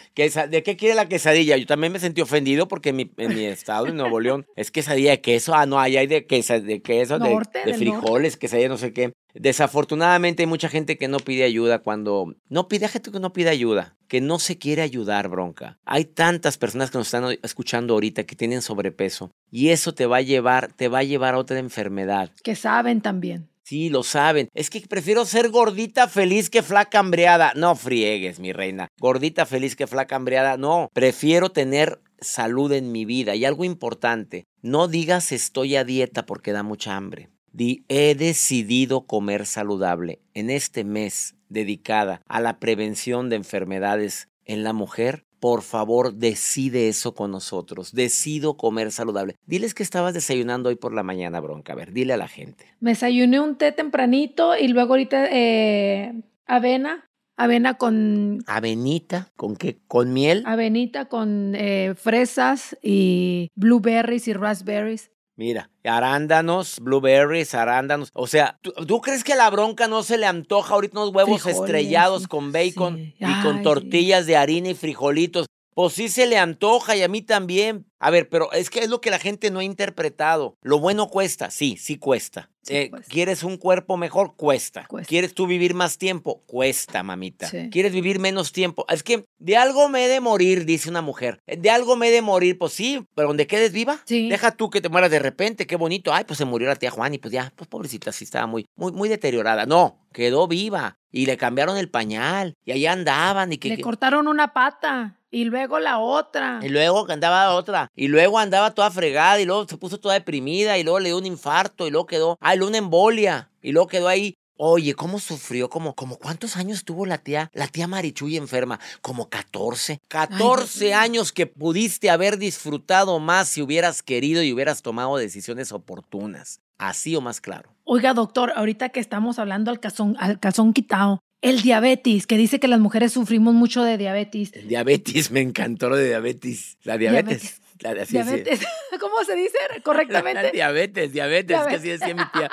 ¿de 0.50 0.62
qué 0.62 0.76
quiere 0.76 0.94
la 0.94 1.08
quesadilla? 1.08 1.56
Yo 1.56 1.66
también 1.66 1.92
me 1.92 1.98
sentí 1.98 2.20
ofendido 2.20 2.68
porque 2.68 2.90
en 2.90 2.96
mi, 2.96 3.10
en 3.16 3.34
mi 3.34 3.44
estado, 3.44 3.86
en 3.86 3.96
Nuevo 3.96 4.20
León, 4.20 4.46
es 4.56 4.70
quesadilla 4.70 5.10
de 5.12 5.20
queso. 5.20 5.54
Ah, 5.54 5.66
no, 5.66 5.78
allá 5.78 6.00
hay 6.00 6.06
de, 6.06 6.26
quesa- 6.26 6.60
de 6.60 6.82
queso, 6.82 7.18
de, 7.18 7.30
Norte, 7.30 7.60
de 7.60 7.64
del 7.66 7.74
frijoles, 7.76 8.36
quesadilla 8.36 8.68
no 8.68 8.78
sé 8.78 8.92
qué. 8.92 9.12
Desafortunadamente 9.34 10.42
hay 10.42 10.46
mucha 10.46 10.68
gente 10.68 10.98
que 10.98 11.08
no 11.08 11.18
pide 11.18 11.44
ayuda 11.44 11.78
cuando... 11.78 12.34
No 12.48 12.68
pide, 12.68 12.86
hay 12.86 12.90
gente 12.92 13.10
que 13.10 13.20
no 13.20 13.32
pide 13.32 13.48
ayuda, 13.50 13.96
que 14.12 14.20
no 14.20 14.38
se 14.38 14.58
quiere 14.58 14.82
ayudar, 14.82 15.30
bronca. 15.30 15.78
Hay 15.86 16.04
tantas 16.04 16.58
personas 16.58 16.90
que 16.90 16.98
nos 16.98 17.06
están 17.06 17.34
escuchando 17.42 17.94
ahorita 17.94 18.24
que 18.24 18.36
tienen 18.36 18.60
sobrepeso 18.60 19.30
y 19.50 19.70
eso 19.70 19.94
te 19.94 20.04
va 20.04 20.18
a 20.18 20.20
llevar, 20.20 20.70
te 20.70 20.88
va 20.88 20.98
a 20.98 21.02
llevar 21.02 21.32
a 21.32 21.38
otra 21.38 21.58
enfermedad. 21.58 22.30
Que 22.44 22.54
saben 22.54 23.00
también. 23.00 23.48
Sí, 23.62 23.88
lo 23.88 24.02
saben. 24.02 24.50
Es 24.52 24.68
que 24.68 24.82
prefiero 24.82 25.24
ser 25.24 25.48
gordita 25.48 26.08
feliz 26.08 26.50
que 26.50 26.62
flaca 26.62 26.98
hambreada. 26.98 27.54
No 27.56 27.74
friegues, 27.74 28.38
mi 28.38 28.52
reina. 28.52 28.88
Gordita 29.00 29.46
feliz 29.46 29.76
que 29.76 29.86
flaca 29.86 30.16
hambreada. 30.16 30.58
No, 30.58 30.90
prefiero 30.92 31.50
tener 31.50 31.98
salud 32.20 32.70
en 32.72 32.92
mi 32.92 33.06
vida. 33.06 33.34
Y 33.34 33.46
algo 33.46 33.64
importante, 33.64 34.44
no 34.60 34.88
digas 34.88 35.32
estoy 35.32 35.76
a 35.76 35.84
dieta 35.84 36.26
porque 36.26 36.52
da 36.52 36.62
mucha 36.62 36.96
hambre. 36.96 37.30
Di 37.50 37.86
he 37.88 38.14
decidido 38.14 39.06
comer 39.06 39.46
saludable. 39.46 40.20
En 40.34 40.50
este 40.50 40.84
mes 40.84 41.34
dedicada 41.52 42.22
a 42.26 42.40
la 42.40 42.58
prevención 42.58 43.28
de 43.28 43.36
enfermedades 43.36 44.28
en 44.44 44.64
la 44.64 44.72
mujer, 44.72 45.24
por 45.42 45.62
favor, 45.62 46.14
decide 46.14 46.88
eso 46.88 47.16
con 47.16 47.32
nosotros. 47.32 47.92
Decido 47.92 48.56
comer 48.56 48.92
saludable. 48.92 49.34
Diles 49.44 49.74
que 49.74 49.82
estabas 49.82 50.14
desayunando 50.14 50.68
hoy 50.68 50.76
por 50.76 50.94
la 50.94 51.02
mañana, 51.02 51.40
bronca. 51.40 51.72
A 51.72 51.76
ver, 51.76 51.92
dile 51.92 52.12
a 52.12 52.16
la 52.16 52.28
gente. 52.28 52.66
Me 52.78 52.90
desayuné 52.92 53.40
un 53.40 53.56
té 53.56 53.72
tempranito 53.72 54.56
y 54.56 54.68
luego 54.68 54.92
ahorita 54.92 55.26
eh, 55.32 56.14
avena, 56.46 57.10
avena 57.36 57.74
con 57.74 58.44
Avenita, 58.46 59.32
¿con 59.34 59.56
qué? 59.56 59.80
¿Con 59.88 60.12
miel? 60.12 60.44
avenita 60.46 61.06
con 61.06 61.56
eh, 61.56 61.94
fresas 61.96 62.78
y 62.80 63.50
blueberries 63.56 64.28
y 64.28 64.34
raspberries. 64.34 65.10
Mira, 65.34 65.70
arándanos, 65.84 66.78
blueberries, 66.80 67.54
arándanos. 67.54 68.10
O 68.14 68.26
sea, 68.26 68.58
¿tú, 68.60 68.72
tú 68.86 69.00
crees 69.00 69.24
que 69.24 69.32
a 69.32 69.36
la 69.36 69.48
bronca 69.50 69.88
no 69.88 70.02
se 70.02 70.18
le 70.18 70.26
antoja 70.26 70.74
ahorita 70.74 70.98
unos 71.00 71.14
huevos 71.14 71.42
Frijoles, 71.42 71.58
estrellados 71.58 72.28
con 72.28 72.52
bacon 72.52 72.96
Sí. 72.96 73.14
y 73.18 73.42
con 73.42 73.62
tortillas 73.62 74.26
de 74.26 74.36
harina 74.36 74.68
y 74.68 74.74
frijolitos? 74.74 75.46
Pues 75.74 75.94
sí 75.94 76.08
se 76.08 76.26
le 76.26 76.36
antoja 76.38 76.96
y 76.96 77.02
a 77.02 77.08
mí 77.08 77.22
también. 77.22 77.86
A 77.98 78.10
ver, 78.10 78.28
pero 78.28 78.52
es 78.52 78.68
que 78.68 78.80
es 78.80 78.90
lo 78.90 79.00
que 79.00 79.10
la 79.10 79.18
gente 79.18 79.50
no 79.50 79.60
ha 79.60 79.64
interpretado. 79.64 80.56
Lo 80.62 80.78
bueno 80.80 81.08
cuesta, 81.08 81.50
sí, 81.50 81.76
sí 81.78 81.98
cuesta. 81.98 82.50
Sí 82.62 82.74
Eh. 82.76 82.90
¿Quieres 83.08 83.42
un 83.44 83.56
cuerpo 83.56 83.96
mejor? 83.96 84.34
Cuesta. 84.36 84.86
Cuesta. 84.88 85.08
¿Quieres 85.08 85.34
tú 85.34 85.46
vivir 85.46 85.74
más 85.74 85.98
tiempo? 85.98 86.42
Cuesta, 86.46 87.02
mamita. 87.02 87.46
Sí. 87.48 87.70
¿Quieres 87.70 87.92
vivir 87.92 88.18
menos 88.18 88.52
tiempo? 88.52 88.84
Es 88.88 89.02
que 89.02 89.24
de 89.38 89.56
algo 89.56 89.88
me 89.88 90.04
he 90.04 90.08
de 90.08 90.20
morir, 90.20 90.64
dice 90.64 90.90
una 90.90 91.00
mujer. 91.00 91.38
De 91.46 91.70
algo 91.70 91.96
me 91.96 92.08
he 92.08 92.10
de 92.10 92.22
morir, 92.22 92.58
pues 92.58 92.72
sí, 92.72 93.06
pero 93.14 93.28
donde 93.28 93.46
quedes 93.46 93.72
viva. 93.72 94.00
Sí. 94.04 94.28
Deja 94.28 94.50
tú 94.52 94.68
que 94.68 94.80
te 94.80 94.88
mueras 94.88 95.10
de 95.10 95.18
repente, 95.20 95.66
qué 95.66 95.76
bonito. 95.76 96.12
Ay, 96.12 96.24
pues 96.24 96.38
se 96.38 96.44
murió 96.44 96.68
la 96.68 96.76
tía 96.76 96.90
Juan 96.90 97.14
y 97.14 97.18
pues 97.18 97.32
ya, 97.32 97.52
pues 97.56 97.68
pobrecita, 97.68 98.12
sí 98.12 98.24
estaba 98.24 98.46
muy, 98.46 98.66
muy, 98.76 98.92
muy 98.92 99.08
deteriorada. 99.08 99.64
No, 99.66 100.00
quedó 100.12 100.46
viva 100.48 100.98
y 101.10 101.26
le 101.26 101.36
cambiaron 101.36 101.76
el 101.78 101.88
pañal 101.88 102.54
y 102.64 102.72
allá 102.72 102.92
andaban 102.92 103.52
y 103.52 103.58
que... 103.58 103.68
Le 103.70 103.76
que- 103.76 103.82
cortaron 103.82 104.26
una 104.28 104.52
pata 104.52 105.18
y 105.32 105.46
luego 105.46 105.80
la 105.80 105.98
otra. 105.98 106.60
y 106.62 106.68
luego 106.68 107.06
que 107.06 107.14
andaba 107.14 107.54
otra. 107.54 107.90
Y 107.96 108.08
luego 108.08 108.38
andaba 108.38 108.70
toda 108.72 108.90
fregada. 108.90 109.40
Y 109.40 109.46
luego 109.46 109.66
se 109.66 109.76
puso 109.78 109.98
toda 109.98 110.14
deprimida. 110.14 110.78
Y 110.78 110.84
luego 110.84 111.00
le 111.00 111.08
dio 111.08 111.18
un 111.18 111.26
infarto. 111.26 111.86
Y 111.88 111.90
luego 111.90 112.06
quedó. 112.06 112.38
Ah, 112.40 112.54
luego 112.54 112.68
una 112.68 112.78
embolia. 112.78 113.50
Y 113.62 113.72
luego 113.72 113.88
quedó 113.88 114.08
ahí. 114.08 114.36
Oye, 114.58 114.94
¿cómo 114.94 115.18
sufrió? 115.18 115.70
¿Cómo, 115.70 115.94
como 115.94 116.18
cuántos 116.18 116.56
años 116.56 116.84
tuvo 116.84 117.06
la 117.06 117.18
tía, 117.18 117.50
la 117.54 117.66
tía 117.66 117.88
Marichuy 117.88 118.36
enferma? 118.36 118.78
Como 119.00 119.28
14. 119.28 120.00
14 120.06 120.84
mío. 120.84 120.98
años 120.98 121.32
que 121.32 121.46
pudiste 121.46 122.10
haber 122.10 122.36
disfrutado 122.36 123.18
más 123.18 123.48
si 123.48 123.62
hubieras 123.62 124.02
querido 124.02 124.42
y 124.42 124.52
hubieras 124.52 124.82
tomado 124.82 125.16
decisiones 125.16 125.72
oportunas. 125.72 126.60
Así 126.78 127.16
o 127.16 127.20
más 127.20 127.40
claro. 127.40 127.70
Oiga, 127.84 128.12
doctor, 128.14 128.52
ahorita 128.54 128.90
que 128.90 129.00
estamos 129.00 129.38
hablando 129.38 129.70
al 129.70 129.80
calzón, 129.80 130.16
al 130.20 130.38
calzón 130.38 130.72
quitado, 130.72 131.22
el 131.42 131.60
diabetes, 131.60 132.26
que 132.26 132.38
dice 132.38 132.60
que 132.60 132.68
las 132.68 132.80
mujeres 132.80 133.12
sufrimos 133.12 133.52
mucho 133.52 133.82
de 133.82 133.98
diabetes. 133.98 134.52
El 134.54 134.68
diabetes, 134.68 135.30
me 135.32 135.40
encantó 135.40 135.90
lo 135.90 135.96
de 135.96 136.06
diabetes. 136.06 136.78
La 136.84 136.96
diabetes. 136.96 137.58
La 137.58 137.61
así 137.84 138.12
diabetes. 138.12 138.60
¿Cómo 139.00 139.24
se 139.24 139.34
dice 139.34 139.58
correctamente? 139.82 140.50
diabetes, 140.52 141.12
diabetes, 141.12 141.58
es 141.60 141.66
que 141.66 141.74
así 141.76 141.88
decía 141.88 142.14
mi 142.14 142.24
tía. 142.32 142.50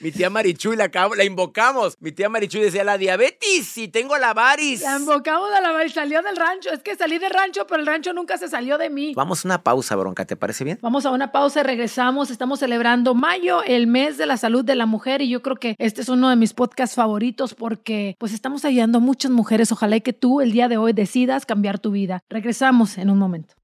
Mi 0.00 0.12
tía 0.12 0.30
Marichuy, 0.30 0.76
la, 0.76 0.90
la 1.16 1.24
invocamos. 1.24 1.96
Mi 2.00 2.12
tía 2.12 2.28
Marichuy 2.28 2.60
decía, 2.60 2.84
la 2.84 2.98
diabetes, 2.98 3.76
y 3.78 3.88
tengo 3.88 4.16
la 4.18 4.34
varis. 4.34 4.82
La 4.82 4.96
invocamos 4.98 5.50
a 5.52 5.60
la 5.60 5.84
y 5.84 5.88
salió 5.88 6.22
del 6.22 6.36
rancho. 6.36 6.70
Es 6.70 6.82
que 6.82 6.96
salí 6.96 7.18
del 7.18 7.30
rancho, 7.30 7.66
pero 7.66 7.80
el 7.80 7.86
rancho 7.86 8.12
nunca 8.12 8.36
se 8.38 8.48
salió 8.48 8.78
de 8.78 8.90
mí. 8.90 9.14
Vamos 9.14 9.44
a 9.44 9.48
una 9.48 9.62
pausa, 9.62 9.96
bronca, 9.96 10.24
¿te 10.24 10.36
parece 10.36 10.64
bien? 10.64 10.78
Vamos 10.82 11.06
a 11.06 11.10
una 11.10 11.32
pausa 11.32 11.60
y 11.60 11.62
regresamos. 11.62 12.30
Estamos 12.30 12.60
celebrando 12.60 13.14
mayo, 13.14 13.62
el 13.62 13.86
mes 13.86 14.18
de 14.18 14.26
la 14.26 14.36
salud 14.36 14.64
de 14.64 14.74
la 14.74 14.86
mujer, 14.86 15.22
y 15.22 15.28
yo 15.28 15.42
creo 15.42 15.56
que 15.56 15.76
este 15.78 16.02
es 16.02 16.08
uno 16.08 16.28
de 16.28 16.36
mis 16.36 16.52
podcasts 16.52 16.96
favoritos 16.96 17.54
porque 17.54 18.16
pues 18.18 18.32
estamos 18.32 18.64
ayudando 18.64 18.98
a 18.98 19.00
muchas 19.00 19.30
mujeres. 19.30 19.72
Ojalá 19.72 19.96
y 19.96 20.00
que 20.00 20.12
tú 20.12 20.40
el 20.40 20.52
día 20.52 20.68
de 20.68 20.76
hoy 20.76 20.92
decidas 20.92 21.46
cambiar 21.46 21.78
tu 21.78 21.90
vida. 21.90 22.22
Regresamos 22.28 22.98
en 22.98 23.10
un 23.10 23.18
momento. 23.18 23.54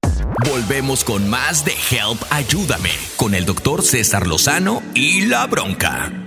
Volvemos 0.49 1.03
con 1.03 1.29
más 1.29 1.65
de 1.65 1.71
Help 1.71 2.21
Ayúdame 2.29 2.91
con 3.15 3.33
el 3.33 3.45
doctor 3.45 3.83
César 3.83 4.27
Lozano 4.27 4.81
y 4.93 5.25
la 5.25 5.45
bronca. 5.47 6.26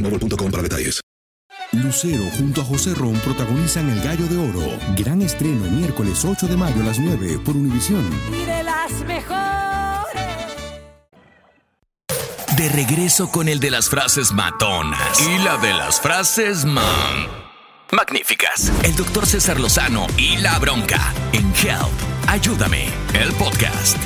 boostmobile.com 0.01 0.51
para 0.51 0.63
detalles. 0.63 1.01
Lucero 1.73 2.25
junto 2.37 2.61
a 2.61 2.65
José 2.65 2.93
Ron 2.93 3.13
protagonizan 3.19 3.89
El 3.89 4.01
Gallo 4.01 4.27
de 4.27 4.37
Oro. 4.37 4.77
Gran 4.97 5.21
estreno 5.21 5.69
miércoles 5.69 6.25
8 6.25 6.47
de 6.47 6.57
mayo 6.57 6.81
a 6.81 6.85
las 6.85 6.99
9 6.99 7.39
por 7.45 7.55
Univisión. 7.55 8.09
Y 8.29 8.45
de 8.45 8.63
las 8.63 8.91
mejores. 9.05 10.21
De 12.57 12.67
regreso 12.69 13.31
con 13.31 13.47
el 13.47 13.61
de 13.61 13.71
las 13.71 13.89
frases 13.89 14.33
matonas 14.33 15.21
y 15.21 15.37
la 15.43 15.57
de 15.57 15.73
las 15.73 16.01
frases 16.01 16.65
man. 16.65 16.83
Magníficas. 17.93 18.69
El 18.83 18.95
doctor 18.97 19.25
César 19.25 19.59
Lozano 19.59 20.07
y 20.17 20.37
la 20.37 20.59
bronca 20.59 21.13
en 21.31 21.53
Help. 21.55 22.27
Ayúdame. 22.27 22.89
El 23.13 23.31
podcast. 23.33 23.97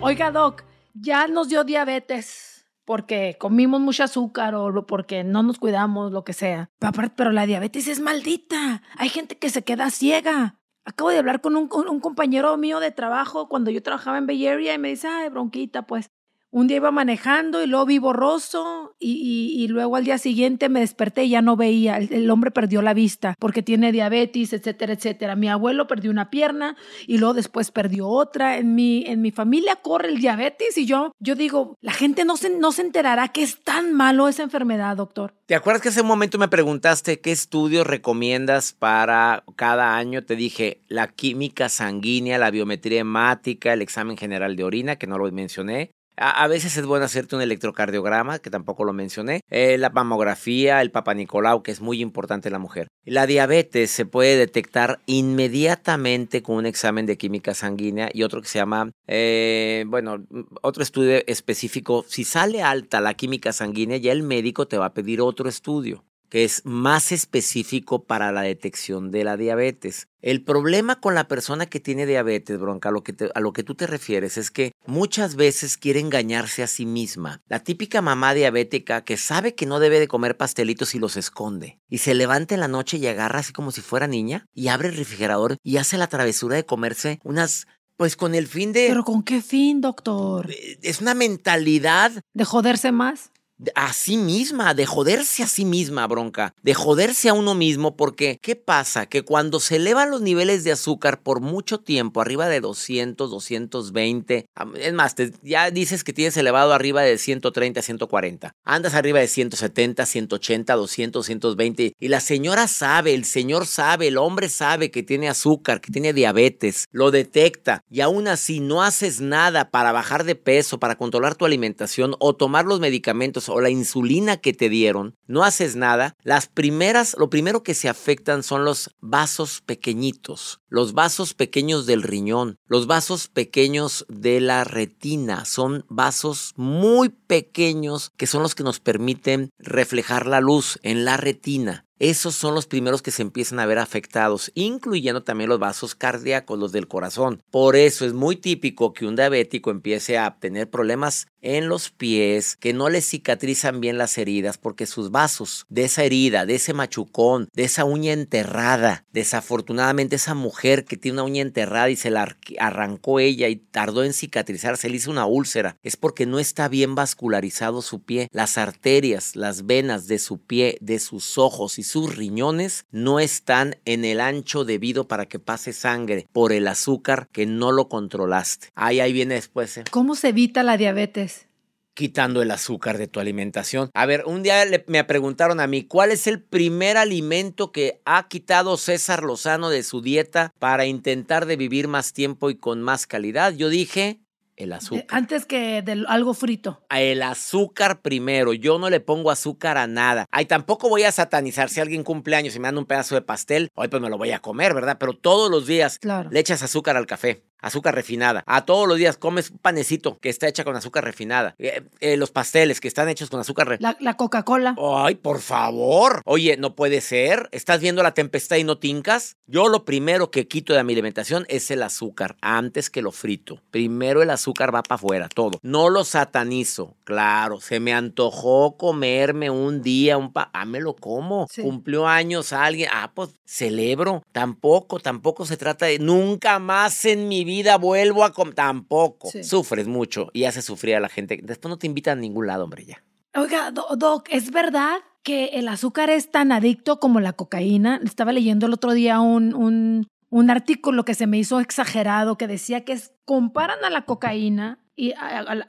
Oiga, 0.00 0.30
Doc, 0.30 0.62
ya 0.94 1.26
nos 1.26 1.48
dio 1.48 1.64
diabetes 1.64 2.49
porque 2.90 3.36
comimos 3.38 3.80
mucho 3.80 4.02
azúcar 4.02 4.56
o 4.56 4.84
porque 4.84 5.22
no 5.22 5.44
nos 5.44 5.60
cuidamos, 5.60 6.10
lo 6.10 6.24
que 6.24 6.32
sea. 6.32 6.72
Pero, 7.14 7.30
la 7.30 7.46
diabetes 7.46 7.86
es 7.86 8.00
maldita. 8.00 8.82
Hay 8.96 9.10
gente 9.10 9.38
que 9.38 9.48
se 9.48 9.62
queda 9.62 9.90
ciega. 9.90 10.58
Acabo 10.84 11.10
de 11.10 11.18
hablar 11.18 11.40
con 11.40 11.54
un, 11.54 11.68
un 11.72 12.00
compañero 12.00 12.56
mío 12.56 12.80
de 12.80 12.90
trabajo 12.90 13.48
cuando 13.48 13.70
yo 13.70 13.80
trabajaba 13.80 14.18
en 14.18 14.26
Bay 14.26 14.44
Area 14.44 14.74
y 14.74 14.78
me 14.78 14.88
dice, 14.88 15.06
ay, 15.06 15.28
bronquita, 15.28 15.86
pues. 15.86 16.10
Un 16.52 16.66
día 16.66 16.78
iba 16.78 16.90
manejando 16.90 17.62
y 17.62 17.68
luego 17.68 17.86
vi 17.86 17.98
borroso 17.98 18.96
y, 18.98 19.68
luego 19.68 19.94
al 19.94 20.04
día 20.04 20.18
siguiente 20.18 20.68
me 20.68 20.80
desperté 20.80 21.24
y 21.24 21.30
ya 21.30 21.42
no 21.42 21.56
veía. 21.56 21.96
El, 21.96 22.12
el 22.12 22.30
hombre 22.30 22.50
perdió 22.50 22.82
la 22.82 22.92
vista 22.92 23.36
porque 23.38 23.62
tiene 23.62 23.92
diabetes, 23.92 24.52
etcétera, 24.52 24.94
etcétera. 24.94 25.36
Mi 25.36 25.48
abuelo 25.48 25.86
perdió 25.86 26.10
una 26.10 26.28
pierna 26.28 26.76
y 27.06 27.18
luego 27.18 27.34
después 27.34 27.70
perdió 27.70 28.08
otra. 28.08 28.58
En 28.58 28.74
mi, 28.74 29.04
en 29.06 29.22
mi 29.22 29.30
familia 29.30 29.76
corre 29.76 30.08
el 30.08 30.18
diabetes 30.18 30.76
y 30.76 30.86
yo, 30.86 31.14
yo 31.20 31.36
digo, 31.36 31.76
la 31.80 31.92
gente 31.92 32.24
no 32.24 32.36
se, 32.36 32.50
no 32.50 32.72
se 32.72 32.82
enterará 32.82 33.28
que 33.28 33.42
es 33.42 33.62
tan 33.62 33.94
malo 33.94 34.26
esa 34.26 34.42
enfermedad, 34.42 34.96
doctor. 34.96 35.34
¿Te 35.46 35.54
acuerdas 35.54 35.82
que 35.82 35.90
hace 35.90 36.00
un 36.00 36.08
momento 36.08 36.36
me 36.38 36.48
preguntaste 36.48 37.20
qué 37.20 37.30
estudios 37.30 37.86
recomiendas 37.86 38.72
para 38.72 39.44
cada 39.54 39.96
año? 39.96 40.24
Te 40.24 40.34
dije 40.34 40.80
la 40.88 41.06
química 41.06 41.68
sanguínea, 41.68 42.38
la 42.38 42.50
biometría 42.50 43.00
hemática, 43.00 43.72
el 43.72 43.82
examen 43.82 44.16
general 44.16 44.56
de 44.56 44.64
orina, 44.64 44.96
que 44.96 45.06
no 45.06 45.16
lo 45.16 45.30
mencioné. 45.30 45.92
A, 46.22 46.46
veces 46.48 46.76
es 46.76 46.84
bueno 46.84 47.06
hacerte 47.06 47.34
un 47.34 47.40
electrocardiograma, 47.40 48.40
que 48.40 48.50
tampoco 48.50 48.84
lo 48.84 48.92
mencioné. 48.92 49.40
eh, 49.48 49.78
la 49.78 49.88
mamografía, 49.88 50.82
el 50.82 50.90
papanicolau, 50.90 51.62
que 51.62 51.70
es 51.70 51.80
muy 51.80 52.02
importante 52.02 52.48
en 52.48 52.52
la 52.52 52.58
mujer. 52.58 52.88
La 53.06 53.26
diabetes 53.26 53.90
se 53.90 54.04
puede 54.04 54.36
detectar 54.36 55.00
inmediatamente 55.06 56.42
con 56.42 56.56
un 56.56 56.66
examen 56.66 57.06
de 57.06 57.16
química 57.16 57.54
sanguínea 57.54 58.10
y 58.12 58.22
otro 58.22 58.42
que 58.42 58.48
se 58.48 58.58
llama, 58.58 58.90
eh, 59.06 59.84
bueno, 59.86 60.18
otro 60.60 60.82
estudio 60.82 61.22
específico. 61.26 62.04
Si 62.06 62.24
sale 62.24 62.62
alta 62.62 63.00
la 63.00 63.14
química 63.14 63.54
sanguínea, 63.54 63.96
ya 63.96 64.12
el 64.12 64.22
médico 64.22 64.68
te 64.68 64.76
va 64.76 64.86
a 64.86 64.94
pedir 64.94 65.22
otro 65.22 65.48
estudio 65.48 66.04
que 66.30 66.44
es 66.44 66.62
más 66.64 67.12
específico 67.12 68.04
para 68.04 68.32
la 68.32 68.42
detección 68.42 69.10
de 69.10 69.24
la 69.24 69.36
diabetes. 69.36 70.06
El 70.22 70.42
problema 70.44 71.00
con 71.00 71.14
la 71.14 71.26
persona 71.28 71.66
que 71.66 71.80
tiene 71.80 72.06
diabetes, 72.06 72.58
bronca, 72.58 72.90
a 72.90 72.92
lo, 72.92 73.02
que 73.02 73.12
te- 73.12 73.30
a 73.34 73.40
lo 73.40 73.52
que 73.52 73.62
tú 73.64 73.74
te 73.74 73.86
refieres 73.86 74.38
es 74.38 74.50
que 74.50 74.72
muchas 74.86 75.34
veces 75.34 75.76
quiere 75.76 76.00
engañarse 76.00 76.62
a 76.62 76.66
sí 76.66 76.86
misma. 76.86 77.40
La 77.48 77.60
típica 77.64 78.00
mamá 78.00 78.32
diabética 78.34 79.02
que 79.02 79.16
sabe 79.16 79.54
que 79.54 79.66
no 79.66 79.80
debe 79.80 79.98
de 79.98 80.08
comer 80.08 80.36
pastelitos 80.36 80.94
y 80.94 80.98
los 80.98 81.16
esconde. 81.16 81.78
Y 81.88 81.98
se 81.98 82.14
levanta 82.14 82.54
en 82.54 82.60
la 82.60 82.68
noche 82.68 82.98
y 82.98 83.06
agarra 83.06 83.40
así 83.40 83.52
como 83.52 83.72
si 83.72 83.80
fuera 83.80 84.06
niña 84.06 84.46
y 84.54 84.68
abre 84.68 84.88
el 84.88 84.96
refrigerador 84.96 85.56
y 85.62 85.78
hace 85.78 85.98
la 85.98 86.06
travesura 86.06 86.56
de 86.56 86.64
comerse 86.66 87.18
unas... 87.24 87.66
Pues 87.96 88.16
con 88.16 88.34
el 88.34 88.46
fin 88.46 88.72
de... 88.72 88.86
Pero 88.88 89.04
¿con 89.04 89.22
qué 89.22 89.42
fin, 89.42 89.82
doctor? 89.82 90.48
Es 90.80 91.02
una 91.02 91.12
mentalidad 91.12 92.12
¿De 92.32 92.44
joderse 92.46 92.92
más? 92.92 93.30
A 93.74 93.92
sí 93.92 94.16
misma, 94.16 94.74
de 94.74 94.86
joderse 94.86 95.42
a 95.42 95.46
sí 95.46 95.64
misma, 95.64 96.06
bronca, 96.06 96.54
de 96.62 96.74
joderse 96.74 97.28
a 97.28 97.34
uno 97.34 97.54
mismo, 97.54 97.96
porque 97.96 98.38
¿qué 98.40 98.56
pasa? 98.56 99.06
Que 99.06 99.22
cuando 99.22 99.60
se 99.60 99.76
elevan 99.76 100.10
los 100.10 100.20
niveles 100.22 100.64
de 100.64 100.72
azúcar 100.72 101.22
por 101.22 101.40
mucho 101.40 101.78
tiempo, 101.78 102.20
arriba 102.20 102.48
de 102.48 102.60
200, 102.60 103.30
220, 103.30 104.46
am- 104.54 104.74
es 104.76 104.92
más, 104.92 105.14
ya 105.42 105.70
dices 105.70 106.04
que 106.04 106.12
tienes 106.12 106.36
elevado 106.36 106.72
arriba 106.72 107.02
de 107.02 107.18
130, 107.18 107.82
140, 107.82 108.52
andas 108.64 108.94
arriba 108.94 109.18
de 109.20 109.28
170, 109.28 110.06
180, 110.06 110.74
200, 110.74 111.26
120, 111.26 111.92
y 111.98 112.08
la 112.08 112.20
señora 112.20 112.68
sabe, 112.68 113.14
el 113.14 113.24
señor 113.24 113.66
sabe, 113.66 114.08
el 114.08 114.18
hombre 114.18 114.48
sabe 114.48 114.90
que 114.90 115.02
tiene 115.02 115.28
azúcar, 115.28 115.80
que 115.80 115.92
tiene 115.92 116.12
diabetes, 116.12 116.86
lo 116.92 117.10
detecta, 117.10 117.82
y 117.90 118.00
aún 118.00 118.28
así 118.28 118.60
no 118.60 118.82
haces 118.82 119.20
nada 119.20 119.70
para 119.70 119.92
bajar 119.92 120.24
de 120.24 120.34
peso, 120.34 120.78
para 120.78 120.96
controlar 120.96 121.34
tu 121.34 121.44
alimentación 121.44 122.14
o 122.20 122.34
tomar 122.34 122.64
los 122.64 122.80
medicamentos 122.80 123.48
o 123.50 123.60
la 123.60 123.70
insulina 123.70 124.38
que 124.38 124.52
te 124.52 124.68
dieron, 124.68 125.16
no 125.26 125.44
haces 125.44 125.76
nada, 125.76 126.16
las 126.22 126.46
primeras, 126.46 127.16
lo 127.18 127.30
primero 127.30 127.62
que 127.62 127.74
se 127.74 127.88
afectan 127.88 128.42
son 128.42 128.64
los 128.64 128.90
vasos 129.00 129.60
pequeñitos, 129.60 130.60
los 130.68 130.92
vasos 130.92 131.34
pequeños 131.34 131.86
del 131.86 132.02
riñón, 132.02 132.56
los 132.66 132.86
vasos 132.86 133.28
pequeños 133.28 134.06
de 134.08 134.40
la 134.40 134.64
retina, 134.64 135.44
son 135.44 135.84
vasos 135.88 136.52
muy 136.56 137.08
pequeños 137.08 138.10
que 138.16 138.26
son 138.26 138.42
los 138.42 138.54
que 138.54 138.64
nos 138.64 138.80
permiten 138.80 139.50
reflejar 139.58 140.26
la 140.26 140.40
luz 140.40 140.78
en 140.82 141.04
la 141.04 141.16
retina. 141.16 141.86
Esos 142.00 142.34
son 142.34 142.54
los 142.54 142.66
primeros 142.66 143.02
que 143.02 143.10
se 143.10 143.20
empiezan 143.20 143.60
a 143.60 143.66
ver 143.66 143.78
afectados, 143.78 144.50
incluyendo 144.54 145.22
también 145.22 145.50
los 145.50 145.58
vasos 145.58 145.94
cardíacos, 145.94 146.58
los 146.58 146.72
del 146.72 146.88
corazón. 146.88 147.42
Por 147.50 147.76
eso 147.76 148.06
es 148.06 148.14
muy 148.14 148.36
típico 148.36 148.94
que 148.94 149.04
un 149.04 149.16
diabético 149.16 149.70
empiece 149.70 150.16
a 150.16 150.38
tener 150.38 150.70
problemas 150.70 151.26
en 151.42 151.68
los 151.68 151.90
pies, 151.90 152.56
que 152.56 152.72
no 152.72 152.88
le 152.88 153.02
cicatrizan 153.02 153.80
bien 153.80 153.98
las 153.98 154.16
heridas, 154.16 154.56
porque 154.56 154.86
sus 154.86 155.10
vasos 155.10 155.66
de 155.68 155.84
esa 155.84 156.04
herida, 156.04 156.46
de 156.46 156.54
ese 156.54 156.72
machucón, 156.72 157.48
de 157.52 157.64
esa 157.64 157.84
uña 157.84 158.14
enterrada, 158.14 159.04
desafortunadamente 159.12 160.16
esa 160.16 160.34
mujer 160.34 160.86
que 160.86 160.96
tiene 160.96 161.16
una 161.16 161.24
uña 161.24 161.42
enterrada 161.42 161.90
y 161.90 161.96
se 161.96 162.10
la 162.10 162.36
arrancó 162.58 163.20
ella 163.20 163.48
y 163.48 163.56
tardó 163.56 164.04
en 164.04 164.14
cicatrizar, 164.14 164.78
se 164.78 164.88
le 164.88 164.96
hizo 164.96 165.10
una 165.10 165.26
úlcera, 165.26 165.76
es 165.82 165.96
porque 165.96 166.24
no 166.24 166.38
está 166.38 166.68
bien 166.68 166.94
vascularizado 166.94 167.82
su 167.82 168.02
pie. 168.02 168.28
Las 168.32 168.56
arterias, 168.56 169.36
las 169.36 169.66
venas 169.66 170.06
de 170.06 170.18
su 170.18 170.38
pie, 170.38 170.78
de 170.80 170.98
sus 170.98 171.36
ojos 171.36 171.78
y 171.78 171.82
sus 171.90 172.16
riñones 172.16 172.84
no 172.90 173.18
están 173.20 173.76
en 173.84 174.04
el 174.04 174.20
ancho 174.20 174.64
debido 174.64 175.08
para 175.08 175.26
que 175.26 175.38
pase 175.38 175.72
sangre 175.72 176.26
por 176.32 176.52
el 176.52 176.68
azúcar 176.68 177.28
que 177.32 177.46
no 177.46 177.72
lo 177.72 177.88
controlaste. 177.88 178.68
Ahí, 178.74 179.00
ahí 179.00 179.12
viene 179.12 179.34
después. 179.34 179.76
¿eh? 179.78 179.84
¿Cómo 179.90 180.14
se 180.14 180.28
evita 180.28 180.62
la 180.62 180.76
diabetes? 180.76 181.46
quitando 181.92 182.40
el 182.40 182.50
azúcar 182.50 182.96
de 182.96 183.08
tu 183.08 183.20
alimentación. 183.20 183.90
A 183.92 184.06
ver, 184.06 184.22
un 184.24 184.42
día 184.42 184.64
le- 184.64 184.84
me 184.86 185.04
preguntaron 185.04 185.60
a 185.60 185.66
mí, 185.66 185.82
¿cuál 185.84 186.12
es 186.12 186.26
el 186.26 186.40
primer 186.42 186.96
alimento 186.96 187.72
que 187.72 188.00
ha 188.06 188.26
quitado 188.28 188.78
César 188.78 189.22
Lozano 189.22 189.68
de 189.68 189.82
su 189.82 190.00
dieta 190.00 190.50
para 190.58 190.86
intentar 190.86 191.44
de 191.44 191.56
vivir 191.56 191.88
más 191.88 192.14
tiempo 192.14 192.48
y 192.48 192.54
con 192.54 192.80
más 192.80 193.06
calidad? 193.06 193.52
Yo 193.54 193.68
dije, 193.68 194.20
el 194.60 194.72
azúcar. 194.72 195.06
antes 195.10 195.46
que 195.46 195.82
de 195.82 196.04
algo 196.08 196.34
frito. 196.34 196.82
El 196.90 197.22
azúcar 197.22 198.00
primero, 198.00 198.52
yo 198.52 198.78
no 198.78 198.90
le 198.90 199.00
pongo 199.00 199.30
azúcar 199.30 199.78
a 199.78 199.86
nada. 199.86 200.26
Ay, 200.30 200.46
tampoco 200.46 200.88
voy 200.88 201.02
a 201.04 201.12
satanizar 201.12 201.68
si 201.68 201.80
alguien 201.80 202.04
cumple 202.04 202.36
años 202.36 202.54
y 202.56 202.58
me 202.60 202.68
dan 202.68 202.78
un 202.78 202.86
pedazo 202.86 203.14
de 203.14 203.22
pastel, 203.22 203.70
hoy 203.74 203.88
pues 203.88 204.02
me 204.02 204.08
lo 204.10 204.18
voy 204.18 204.30
a 204.32 204.40
comer, 204.40 204.74
¿verdad? 204.74 204.96
Pero 204.98 205.14
todos 205.14 205.50
los 205.50 205.66
días 205.66 205.98
Claro. 205.98 206.30
le 206.30 206.40
echas 206.40 206.62
azúcar 206.62 206.96
al 206.96 207.06
café, 207.06 207.42
azúcar 207.60 207.94
refinada. 207.94 208.42
A 208.46 208.64
todos 208.64 208.86
los 208.88 208.96
días 208.98 209.16
comes 209.16 209.50
un 209.50 209.58
panecito 209.58 210.18
que 210.18 210.28
está 210.28 210.48
hecha 210.48 210.64
con 210.64 210.76
azúcar 210.76 211.04
refinada. 211.04 211.54
Eh, 211.58 211.82
eh, 212.00 212.16
los 212.16 212.30
pasteles 212.30 212.80
que 212.80 212.88
están 212.88 213.08
hechos 213.08 213.30
con 213.30 213.40
azúcar 213.40 213.68
refinada. 213.68 213.96
La, 214.00 214.10
la 214.12 214.16
Coca-Cola. 214.16 214.74
Ay, 214.78 215.14
por 215.16 215.40
favor. 215.40 216.22
Oye, 216.24 216.56
no 216.56 216.74
puede 216.74 217.00
ser. 217.00 217.48
¿Estás 217.52 217.80
viendo 217.80 218.02
la 218.02 218.14
tempestad 218.14 218.56
y 218.56 218.64
no 218.64 218.78
tincas? 218.78 219.36
Yo 219.46 219.68
lo 219.68 219.84
primero 219.84 220.30
que 220.30 220.46
quito 220.48 220.72
de 220.74 220.82
mi 220.84 220.92
alimentación 220.94 221.44
es 221.48 221.70
el 221.70 221.82
azúcar, 221.82 222.36
antes 222.40 222.88
que 222.90 223.02
lo 223.02 223.12
frito. 223.12 223.60
Primero 223.70 224.22
el 224.22 224.30
azúcar 224.30 224.49
va 224.52 224.82
para 224.82 224.94
afuera, 224.96 225.28
todo. 225.28 225.58
No 225.62 225.88
lo 225.88 226.04
satanizo. 226.04 226.96
Claro, 227.04 227.60
se 227.60 227.80
me 227.80 227.92
antojó 227.92 228.76
comerme 228.76 229.50
un 229.50 229.82
día 229.82 230.18
un 230.18 230.32
pa... 230.32 230.50
Ah, 230.52 230.64
me 230.64 230.80
lo 230.80 230.94
como. 230.94 231.46
Sí. 231.50 231.62
Cumplió 231.62 232.06
años 232.06 232.52
alguien. 232.52 232.88
Ah, 232.92 233.12
pues 233.14 233.30
celebro. 233.44 234.22
Tampoco, 234.32 235.00
tampoco 235.00 235.46
se 235.46 235.56
trata 235.56 235.86
de... 235.86 235.98
Nunca 235.98 236.58
más 236.58 237.04
en 237.04 237.28
mi 237.28 237.44
vida 237.44 237.76
vuelvo 237.78 238.24
a 238.24 238.32
comer. 238.32 238.54
Tampoco. 238.54 239.30
Sí. 239.30 239.44
Sufres 239.44 239.86
mucho 239.86 240.28
y 240.32 240.44
haces 240.44 240.64
sufrir 240.64 240.96
a 240.96 241.00
la 241.00 241.08
gente. 241.08 241.40
Después 241.42 241.70
no 241.70 241.78
te 241.78 241.86
invitan 241.86 242.18
a 242.18 242.20
ningún 242.20 242.46
lado, 242.46 242.64
hombre, 242.64 242.84
ya. 242.84 243.02
Oiga, 243.34 243.70
Doc, 243.70 244.26
¿es 244.30 244.50
verdad 244.50 244.98
que 245.22 245.46
el 245.52 245.68
azúcar 245.68 246.10
es 246.10 246.30
tan 246.30 246.50
adicto 246.50 246.98
como 246.98 247.20
la 247.20 247.32
cocaína? 247.32 248.00
Estaba 248.04 248.32
leyendo 248.32 248.66
el 248.66 248.72
otro 248.72 248.92
día 248.92 249.20
un, 249.20 249.54
un, 249.54 250.08
un 250.30 250.50
artículo 250.50 251.04
que 251.04 251.14
se 251.14 251.26
me 251.26 251.38
hizo 251.38 251.60
exagerado 251.60 252.38
que 252.38 252.46
decía 252.46 252.84
que 252.84 252.92
es, 252.92 253.12
comparan 253.24 253.84
a 253.84 253.90
la 253.90 254.04
cocaína 254.06 254.78
y 254.96 255.14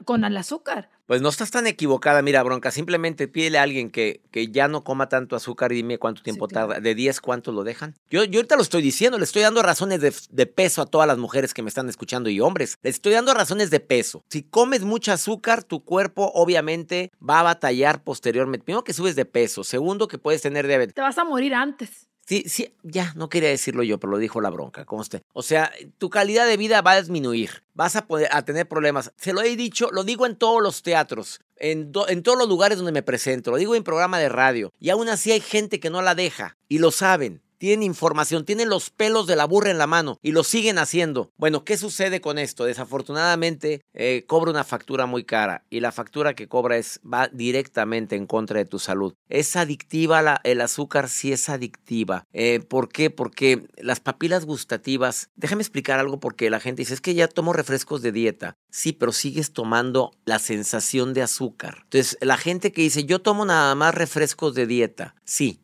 con 0.05 0.23
el 0.23 0.37
azúcar. 0.37 0.89
Pues 1.05 1.21
no 1.21 1.29
estás 1.29 1.51
tan 1.51 1.67
equivocada, 1.67 2.21
mira, 2.21 2.41
bronca. 2.43 2.71
Simplemente 2.71 3.27
pídele 3.27 3.59
a 3.59 3.63
alguien 3.63 3.89
que, 3.89 4.21
que 4.31 4.47
ya 4.47 4.67
no 4.67 4.83
coma 4.83 5.09
tanto 5.09 5.35
azúcar 5.35 5.71
y 5.71 5.75
dime 5.75 5.97
cuánto 5.97 6.21
tiempo 6.21 6.47
tarda. 6.47 6.79
De 6.79 6.95
10, 6.95 7.19
¿cuánto 7.19 7.51
lo 7.51 7.63
dejan? 7.63 7.95
Yo, 8.09 8.23
yo 8.23 8.39
ahorita 8.39 8.55
lo 8.55 8.61
estoy 8.61 8.81
diciendo, 8.81 9.17
le 9.17 9.25
estoy 9.25 9.41
dando 9.41 9.61
razones 9.61 9.99
de, 9.99 10.13
de, 10.29 10.45
peso 10.45 10.81
a 10.81 10.85
todas 10.85 11.07
las 11.07 11.17
mujeres 11.17 11.53
que 11.53 11.63
me 11.63 11.69
están 11.69 11.89
escuchando 11.89 12.29
y 12.29 12.39
hombres. 12.39 12.77
Les 12.81 12.95
estoy 12.95 13.13
dando 13.13 13.33
razones 13.33 13.71
de 13.71 13.81
peso. 13.81 14.23
Si 14.29 14.43
comes 14.43 14.83
mucho 14.83 15.11
azúcar, 15.11 15.63
tu 15.63 15.83
cuerpo 15.83 16.31
obviamente 16.33 17.11
va 17.21 17.41
a 17.41 17.43
batallar 17.43 18.03
posteriormente. 18.03 18.63
Primero 18.63 18.83
que 18.83 18.93
subes 18.93 19.15
de 19.15 19.25
peso. 19.25 19.65
Segundo 19.65 20.07
que 20.07 20.17
puedes 20.17 20.41
tener 20.41 20.67
diabetes. 20.67 20.93
Te 20.93 21.01
vas 21.01 21.17
a 21.17 21.25
morir 21.25 21.53
antes. 21.53 22.10
Sí, 22.31 22.45
sí, 22.47 22.73
ya, 22.81 23.11
no 23.17 23.27
quería 23.27 23.49
decirlo 23.49 23.83
yo, 23.83 23.99
pero 23.99 24.11
lo 24.11 24.17
dijo 24.17 24.39
la 24.39 24.49
bronca, 24.49 24.85
usted. 24.89 25.21
O 25.33 25.43
sea, 25.43 25.69
tu 25.97 26.09
calidad 26.09 26.47
de 26.47 26.55
vida 26.55 26.81
va 26.81 26.91
a 26.93 27.01
disminuir, 27.01 27.65
vas 27.73 27.97
a, 27.97 28.07
poder, 28.07 28.29
a 28.31 28.45
tener 28.45 28.69
problemas. 28.69 29.11
Se 29.17 29.33
lo 29.33 29.41
he 29.41 29.53
dicho, 29.57 29.89
lo 29.91 30.05
digo 30.05 30.25
en 30.25 30.37
todos 30.37 30.63
los 30.63 30.81
teatros, 30.81 31.41
en, 31.57 31.91
en 32.07 32.23
todos 32.23 32.37
los 32.37 32.47
lugares 32.47 32.77
donde 32.77 32.93
me 32.93 33.03
presento, 33.03 33.51
lo 33.51 33.57
digo 33.57 33.75
en 33.75 33.83
programa 33.83 34.17
de 34.17 34.29
radio, 34.29 34.71
y 34.79 34.91
aún 34.91 35.09
así 35.09 35.33
hay 35.33 35.41
gente 35.41 35.81
que 35.81 35.89
no 35.89 36.01
la 36.01 36.15
deja, 36.15 36.55
y 36.69 36.77
lo 36.77 36.91
saben 36.91 37.41
tienen 37.61 37.83
información, 37.83 38.43
tienen 38.43 38.69
los 38.69 38.89
pelos 38.89 39.27
de 39.27 39.35
la 39.35 39.45
burra 39.45 39.69
en 39.69 39.77
la 39.77 39.85
mano 39.85 40.17
y 40.23 40.31
lo 40.31 40.43
siguen 40.43 40.79
haciendo. 40.79 41.31
Bueno, 41.37 41.63
¿qué 41.63 41.77
sucede 41.77 42.19
con 42.19 42.39
esto? 42.39 42.65
Desafortunadamente 42.65 43.81
eh, 43.93 44.23
cobra 44.25 44.49
una 44.49 44.63
factura 44.63 45.05
muy 45.05 45.25
cara 45.25 45.63
y 45.69 45.79
la 45.79 45.91
factura 45.91 46.33
que 46.33 46.47
cobra 46.47 46.77
va 47.05 47.27
directamente 47.27 48.15
en 48.15 48.25
contra 48.25 48.57
de 48.57 48.65
tu 48.65 48.79
salud. 48.79 49.13
¿Es 49.29 49.55
adictiva 49.55 50.41
el 50.43 50.59
azúcar? 50.59 51.07
Sí 51.07 51.31
es 51.31 51.49
adictiva. 51.49 52.25
Eh, 52.33 52.61
¿Por 52.67 52.89
qué? 52.89 53.11
Porque 53.11 53.67
las 53.77 53.99
papilas 53.99 54.45
gustativas, 54.45 55.29
déjame 55.35 55.61
explicar 55.61 55.99
algo 55.99 56.19
porque 56.19 56.49
la 56.49 56.59
gente 56.59 56.81
dice, 56.81 56.95
es 56.95 57.01
que 57.01 57.13
ya 57.13 57.27
tomo 57.27 57.53
refrescos 57.53 58.01
de 58.01 58.11
dieta. 58.11 58.57
Sí, 58.71 58.91
pero 58.91 59.11
sigues 59.11 59.53
tomando 59.53 60.13
la 60.25 60.39
sensación 60.39 61.13
de 61.13 61.21
azúcar. 61.21 61.81
Entonces, 61.83 62.17
la 62.21 62.37
gente 62.37 62.71
que 62.71 62.81
dice, 62.81 63.05
yo 63.05 63.19
tomo 63.19 63.45
nada 63.45 63.75
más 63.75 63.93
refrescos 63.93 64.55
de 64.55 64.65
dieta. 64.65 65.13
Sí, 65.25 65.60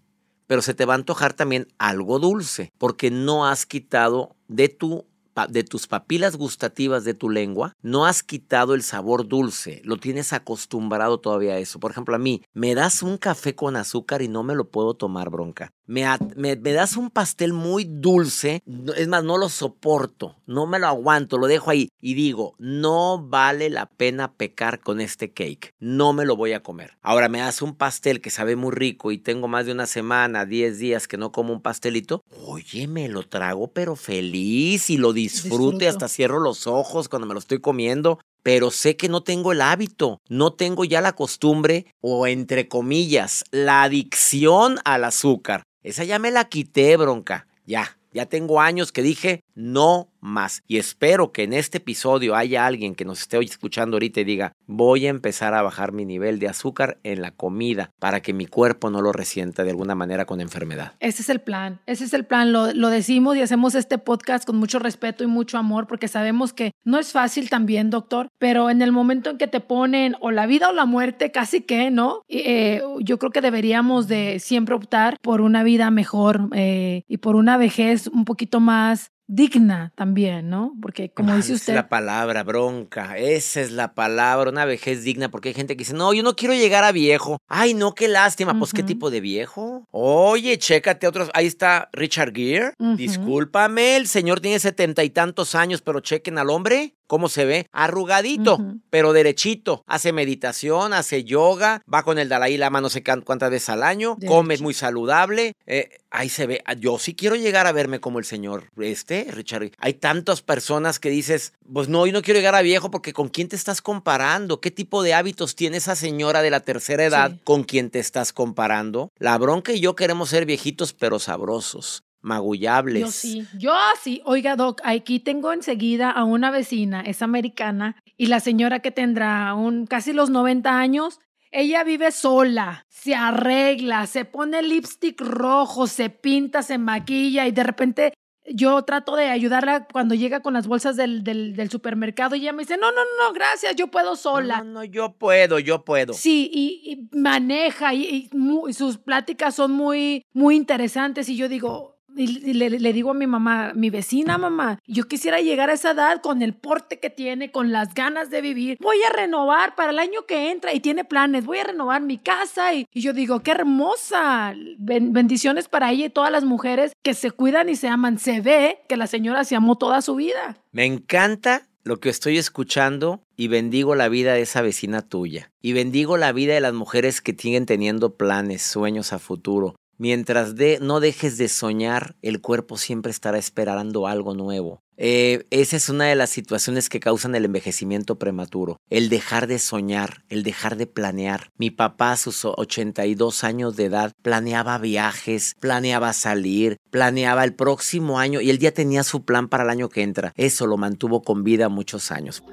pero 0.48 0.62
se 0.62 0.74
te 0.74 0.86
va 0.86 0.94
a 0.94 0.98
antojar 0.98 1.34
también 1.34 1.68
algo 1.78 2.20
dulce, 2.20 2.72
porque 2.78 3.12
no 3.12 3.46
has 3.46 3.66
quitado 3.66 4.36
de 4.48 4.70
tu 4.70 5.06
de 5.50 5.64
tus 5.64 5.86
papilas 5.86 6.36
gustativas 6.36 7.04
de 7.04 7.14
tu 7.14 7.30
lengua, 7.30 7.76
no 7.84 8.08
has 8.08 8.24
quitado 8.24 8.74
el 8.74 8.82
sabor 8.82 9.28
dulce, 9.28 9.84
lo 9.86 9.98
tienes 9.98 10.34
acostumbrado 10.34 11.20
todavía 11.20 11.54
a 11.54 11.60
eso. 11.60 11.80
Por 11.80 11.92
ejemplo, 11.92 12.16
a 12.16 12.18
mí, 12.18 12.42
me 12.56 12.74
das 12.74 13.04
un 13.04 13.20
café 13.20 13.54
con 13.54 13.76
azúcar 13.76 14.24
y 14.24 14.30
no 14.30 14.42
me 14.42 14.56
lo 14.56 14.72
puedo 14.72 14.96
tomar 14.96 15.30
bronca 15.30 15.72
me, 15.88 16.06
me, 16.36 16.56
das 16.56 16.98
un 16.98 17.10
pastel 17.10 17.54
muy 17.54 17.86
dulce, 17.86 18.62
es 18.96 19.08
más, 19.08 19.24
no 19.24 19.38
lo 19.38 19.50
soporto, 19.50 20.36
no 20.46 20.68
me 20.68 20.80
lo 20.80 20.88
aguanto, 20.88 21.38
lo 21.38 21.48
dejo 21.48 21.72
ahí 21.72 21.90
y 22.00 22.14
digo, 22.14 22.56
no 22.60 23.26
vale 23.26 23.70
la 23.70 23.88
pena 23.88 24.34
pecar 24.34 24.80
con 24.80 25.00
este 25.00 25.32
cake, 25.32 25.74
no 25.80 26.12
me 26.14 26.26
lo 26.26 26.36
voy 26.36 26.52
a 26.54 26.62
comer. 26.62 26.98
Ahora 27.02 27.30
me 27.30 27.40
das 27.40 27.62
un 27.62 27.74
pastel 27.74 28.22
que 28.22 28.30
sabe 28.30 28.56
muy 28.56 28.72
rico 28.72 29.12
y 29.12 29.18
tengo 29.18 29.48
más 29.48 29.66
de 29.66 29.72
una 29.72 29.88
semana, 29.88 30.46
10 30.46 30.78
días 30.78 31.08
que 31.08 31.18
no 31.18 31.32
como 31.32 31.54
un 31.54 31.62
pastelito, 31.62 32.22
oye, 32.46 32.88
me 32.88 33.08
lo 33.08 33.24
trago 33.24 33.70
pero 33.72 33.96
feliz 33.96 34.90
y 34.90 34.98
lo 34.98 35.14
disfrute, 35.14 35.88
hasta 35.88 36.10
cierro 36.10 36.40
los 36.40 36.68
ojos 36.68 37.08
cuando 37.08 37.28
me 37.28 37.34
lo 37.34 37.40
estoy 37.40 37.60
comiendo 37.60 38.20
pero 38.48 38.72
sé 38.72 38.96
que 38.96 39.10
no 39.10 39.24
tengo 39.24 39.52
el 39.52 39.60
hábito, 39.60 40.22
no 40.30 40.54
tengo 40.54 40.86
ya 40.86 41.02
la 41.02 41.12
costumbre 41.12 41.86
o 42.00 42.28
entre 42.28 42.70
comillas, 42.70 43.44
la 43.52 43.84
adicción 43.84 44.78
al 44.86 45.04
azúcar. 45.04 45.64
Esa 45.84 46.06
ya 46.06 46.18
me 46.18 46.32
la 46.32 46.48
quité, 46.48 46.96
bronca. 46.96 47.46
Ya, 47.66 47.98
ya 48.14 48.26
tengo 48.26 48.62
años 48.62 48.94
que 48.94 49.02
dije 49.02 49.42
no 49.58 50.12
más. 50.22 50.64
Y 50.68 50.78
espero 50.78 51.32
que 51.32 51.44
en 51.44 51.54
este 51.54 51.80
episodio 51.80 52.36
haya 52.36 52.66
alguien 52.66 52.94
que 52.94 53.06
nos 53.06 53.22
esté 53.22 53.40
escuchando 53.40 53.96
ahorita 53.96 54.22
y 54.22 54.24
diga, 54.24 54.54
voy 54.68 55.08
a 55.08 55.10
empezar 55.10 55.54
a 55.56 55.64
bajar 55.64 55.94
mi 55.94 56.06
nivel 56.06 56.38
de 56.40 56.48
azúcar 56.48 57.00
en 57.04 57.22
la 57.22 57.32
comida 57.32 57.92
para 58.00 58.22
que 58.22 58.34
mi 58.34 58.46
cuerpo 58.46 58.92
no 58.92 59.02
lo 59.02 59.12
resienta 59.12 59.64
de 59.64 59.72
alguna 59.72 59.96
manera 59.96 60.26
con 60.26 60.42
enfermedad. 60.42 60.94
Ese 61.00 61.24
es 61.24 61.30
el 61.30 61.42
plan, 61.42 61.82
ese 61.88 62.04
es 62.04 62.14
el 62.14 62.26
plan. 62.26 62.54
Lo, 62.54 62.90
decimos 62.90 63.36
y 63.36 63.42
hacemos 63.42 63.74
este 63.74 63.98
podcast 63.98 64.46
con 64.46 64.58
mucho 64.58 64.80
respeto 64.80 65.24
y 65.24 65.28
mucho 65.28 65.58
amor 65.58 65.88
porque 65.88 66.08
sabemos 66.08 66.54
que 66.54 66.72
no 66.84 67.00
es 67.00 67.12
fácil 67.12 67.50
también, 67.50 67.90
doctor, 67.90 68.28
pero 68.38 68.70
en 68.70 68.82
el 68.82 68.92
momento 68.92 69.32
en 69.32 69.38
que 69.38 69.48
te 69.48 69.60
ponen 69.60 70.16
o 70.22 70.30
la 70.30 70.46
vida 70.46 70.70
o 70.70 70.74
la 70.74 70.86
muerte, 70.86 71.32
casi 71.32 71.62
que, 71.62 71.90
¿no? 71.90 72.22
Eh, 72.28 72.82
yo 73.00 73.18
creo 73.18 73.32
que 73.32 73.42
deberíamos 73.42 74.08
de 74.08 74.40
siempre 74.40 74.76
optar 74.76 75.18
por 75.22 75.42
una 75.42 75.64
vida 75.64 75.90
mejor 75.90 76.50
eh, 76.54 77.04
y 77.08 77.18
por 77.18 77.36
una 77.36 77.58
vejez 77.58 78.08
un 78.08 78.24
poquito 78.24 78.60
más 78.60 79.12
digna 79.28 79.92
también, 79.96 80.50
¿no? 80.50 80.74
Porque 80.82 81.10
como 81.10 81.36
dice 81.36 81.54
usted... 81.54 81.74
Esa 81.74 81.80
es 81.80 81.84
la 81.86 81.90
palabra, 81.90 82.44
bronca. 82.44 83.18
Esa 83.18 83.62
es 83.62 83.72
la 83.72 83.94
palabra, 83.94 84.50
una 84.50 84.66
vejez 84.66 85.04
digna, 85.04 85.30
porque 85.30 85.50
hay 85.50 85.56
gente 85.56 85.76
que 85.76 85.82
dice, 85.82 85.94
no, 85.94 86.14
yo 86.14 86.24
no 86.24 86.36
quiero 86.36 86.54
llegar 86.54 86.84
a 86.84 86.92
viejo. 86.92 87.38
Ay, 87.48 87.74
no, 87.74 87.94
qué 87.94 88.08
lástima. 88.08 88.58
Pues, 88.58 88.74
¿qué 88.74 88.84
tipo 88.84 89.10
de 89.10 89.22
viejo? 89.22 89.88
Oye, 89.92 90.58
chécate 90.58 91.08
otros. 91.08 91.30
Ahí 91.34 91.46
está 91.46 91.90
Richard 91.94 92.34
Gere. 92.34 92.74
Discúlpame, 92.96 93.98
el 93.98 94.08
señor 94.08 94.40
tiene 94.40 94.60
setenta 94.60 95.04
y 95.04 95.10
tantos 95.10 95.56
años, 95.56 95.82
pero 95.82 96.00
chequen 96.00 96.38
al 96.38 96.50
hombre. 96.50 96.96
¿Cómo 97.08 97.30
se 97.30 97.46
ve? 97.46 97.68
Arrugadito, 97.72 98.60
pero 98.90 99.14
derechito. 99.14 99.84
Hace 99.88 100.12
meditación, 100.12 100.94
hace 100.94 101.24
yoga, 101.24 101.82
va 101.92 102.04
con 102.04 102.20
el 102.20 102.30
Dalai 102.30 102.58
Lama 102.58 102.82
no 102.82 102.90
sé 102.90 103.04
cuántas 103.04 103.50
veces 103.50 103.70
al 103.70 103.84
año, 103.84 104.18
come 104.28 104.58
muy 104.58 104.74
saludable. 104.74 105.54
Eh, 105.66 105.90
ahí 106.12 106.30
se 106.30 106.48
ve. 106.48 106.64
Yo 106.80 107.00
sí 107.00 107.16
quiero 107.16 107.36
llegar 107.36 107.68
a 107.68 107.72
verme 107.72 108.00
como 108.00 108.20
el 108.20 108.26
señor 108.26 108.66
este, 108.78 109.28
Richard. 109.32 109.72
Hay 109.78 109.94
tantas 109.94 110.42
personas 110.42 111.00
que 111.00 111.10
dices, 111.10 111.54
pues 111.72 111.88
no, 111.90 112.06
yo 112.06 112.14
no 112.14 112.22
quiero 112.22 112.40
llegar 112.40 112.56
a 112.56 112.62
viejo 112.62 112.92
porque 112.92 113.14
¿con 113.14 113.30
quién 113.30 113.48
te 113.48 113.56
estás 113.56 113.82
comparando? 113.82 114.60
¿Qué 114.60 114.72
tipo 114.72 115.02
de 115.04 115.14
hábitos 115.14 115.56
tiene 115.56 115.78
esa 115.78 115.96
señora 115.96 116.42
de 116.42 116.50
la 116.50 116.60
tercera 116.60 117.06
edad 117.06 117.38
con 117.44 117.64
quien 117.64 117.90
te 117.90 118.00
estás 118.00 118.34
comparando? 118.34 119.12
La 119.18 119.38
bronca 119.38 119.72
y 119.72 119.80
yo 119.80 119.96
queremos 119.96 120.30
ser 120.30 120.46
viejitos 120.46 120.94
pero 120.94 121.20
sabrosos 121.20 122.04
magullables. 122.28 123.02
Yo 123.02 123.12
sí, 123.12 123.48
yo 123.58 123.74
sí. 124.02 124.22
Oiga, 124.26 124.56
Doc, 124.56 124.82
aquí 124.84 125.20
tengo 125.20 125.52
enseguida 125.52 126.12
a 126.12 126.24
una 126.24 126.52
vecina, 126.52 127.02
es 127.02 127.22
americana, 127.22 127.96
y 128.18 128.28
la 128.28 128.40
señora 128.40 128.80
que 128.80 128.92
tendrá 128.92 129.56
un, 129.56 129.88
casi 129.88 130.14
los 130.14 130.30
90 130.30 130.78
años, 130.78 131.20
ella 131.52 131.84
vive 131.84 132.12
sola, 132.12 132.86
se 132.90 133.16
arregla, 133.16 134.06
se 134.06 134.26
pone 134.26 134.62
lipstick 134.62 135.20
rojo, 135.22 135.88
se 135.88 136.10
pinta, 136.10 136.62
se 136.62 136.78
maquilla 136.78 137.48
y 137.48 137.52
de 137.52 137.64
repente 137.64 138.14
yo 138.50 138.82
trato 138.84 139.16
de 139.16 139.26
ayudarla 139.26 139.88
cuando 139.92 140.16
llega 140.16 140.42
con 140.42 140.54
las 140.54 140.68
bolsas 140.68 140.96
del, 140.96 141.24
del, 141.24 141.70
supermercado 141.70 142.36
y 142.36 142.42
ella 142.42 142.54
me 142.54 142.64
dice, 142.64 142.78
no, 142.78 142.92
no, 142.92 143.02
no, 143.02 143.34
gracias, 143.34 143.76
yo 143.76 143.88
puedo 143.88 144.16
sola. 144.16 144.60
No, 144.60 144.64
no, 144.64 144.84
yo 144.84 145.14
puedo, 145.18 145.60
yo 145.60 145.84
puedo. 145.84 146.14
Sí, 146.14 146.50
y, 146.54 147.10
maneja 147.12 147.94
y, 147.94 148.30
y, 148.32 148.74
sus 148.74 148.98
pláticas 148.98 149.56
son 149.56 149.72
muy, 149.72 150.26
muy 150.34 150.56
interesantes 150.56 151.28
y 151.30 151.36
yo 151.36 151.50
digo, 151.50 151.97
y 152.18 152.54
le, 152.54 152.94
digo 152.94 153.12
a 153.12 153.14
mi 153.14 153.28
mamá, 153.28 153.72
mi 153.76 153.90
vecina 153.90 154.38
mamá, 154.38 154.80
yo 154.88 155.08
quisiera 155.08 155.40
llegar 155.40 155.70
a 155.70 155.74
esa 155.74 155.92
edad 155.92 156.22
con 156.22 156.42
el 156.42 156.54
porte 156.54 157.00
que 157.00 157.10
tiene, 157.10 157.52
con 157.52 157.72
las 157.72 157.94
ganas 157.94 158.30
de 158.30 158.42
vivir. 158.42 158.78
Voy 158.82 158.98
a 159.04 159.14
renovar 159.14 159.76
para 159.76 159.92
el 159.92 160.00
año 160.00 160.26
que 160.28 160.52
entra 160.52 160.74
y 160.74 160.80
tiene 160.80 161.06
planes, 161.06 161.46
voy 161.46 161.60
a 161.60 161.66
renovar 161.66 162.02
mi 162.02 162.18
casa 162.18 162.74
y, 162.74 162.88
yo 162.94 163.14
digo, 163.14 163.42
qué 163.42 163.52
hermosa. 163.52 164.54
bendiciones 164.78 165.68
para 165.68 165.92
ella 165.92 166.06
y 166.06 166.10
todas 166.10 166.32
las 166.32 166.44
mujeres 166.44 166.94
que 167.04 167.14
se 167.14 167.32
cuidan 167.32 167.70
y 167.70 167.76
se 167.76 167.88
aman. 167.88 168.18
Se 168.18 168.42
ve 168.42 168.80
que 168.90 168.98
la 168.98 169.08
señora 169.08 169.44
se 169.44 169.56
amó 169.56 169.78
toda 169.78 170.02
su 170.02 170.16
vida. 170.16 170.58
Me 170.72 170.86
encanta 170.86 171.68
lo 171.84 172.00
que 172.00 172.10
estoy 172.10 172.38
escuchando 172.38 173.22
y 173.36 173.48
bendigo 173.48 173.96
la 173.96 174.10
vida 174.10 174.34
de 174.34 174.42
esa 174.42 174.62
vecina 174.62 175.02
tuya. 175.02 175.52
Y 175.62 175.74
bendigo 175.74 176.18
la 176.18 176.34
vida 176.34 176.54
de 176.54 176.62
las 176.62 176.74
mujeres 176.74 177.22
que 177.22 177.34
siguen 177.34 177.66
teniendo 177.66 178.16
planes, 178.16 178.62
sueños 178.62 179.14
a 179.14 179.20
futuro. 179.20 179.76
Mientras 179.98 180.56
de, 180.56 180.80
no 180.82 181.00
dejes 181.00 181.38
de 181.38 181.50
soñar, 181.50 182.16
el 182.22 182.40
cuerpo 182.42 182.78
siempre 182.78 183.12
estará 183.12 183.38
esperando 183.38 184.08
algo 184.08 184.36
nuevo. 184.36 184.82
Eh, 184.98 185.46
esa 185.52 185.76
es 185.76 185.90
una 185.90 186.06
de 186.06 186.16
las 186.16 186.32
situaciones 186.32 186.90
que 186.90 187.00
causan 187.00 187.36
el 187.36 187.46
envejecimiento 187.46 188.18
prematuro. 188.18 188.80
El 188.90 189.10
dejar 189.10 189.48
de 189.48 189.60
soñar, 189.60 190.24
el 190.30 190.44
dejar 190.44 190.76
de 190.76 190.88
planear. 190.88 191.52
Mi 191.58 191.70
papá 191.70 192.14
a 192.14 192.18
sus 192.18 192.46
82 192.46 193.44
años 193.44 193.76
de 193.76 193.86
edad 193.86 194.14
planeaba 194.22 194.78
viajes, 194.80 195.56
planeaba 195.60 196.14
salir, 196.14 196.78
planeaba 196.90 197.44
el 197.44 197.54
próximo 197.54 198.20
año 198.20 198.42
y 198.42 198.50
él 198.50 198.60
ya 198.60 198.72
tenía 198.72 199.04
su 199.04 199.24
plan 199.24 199.48
para 199.48 199.64
el 199.64 199.70
año 199.70 199.90
que 199.90 200.02
entra. 200.02 200.34
Eso 200.36 200.66
lo 200.66 200.78
mantuvo 200.78 201.22
con 201.22 201.44
vida 201.44 201.70
muchos 201.70 202.12
años. 202.12 202.44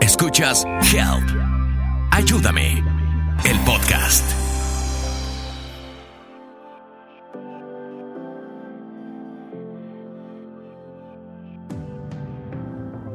Escuchas 0.00 0.64
Help. 0.92 1.28
Ayúdame. 2.10 2.82
El 3.44 3.58
podcast. 3.60 4.51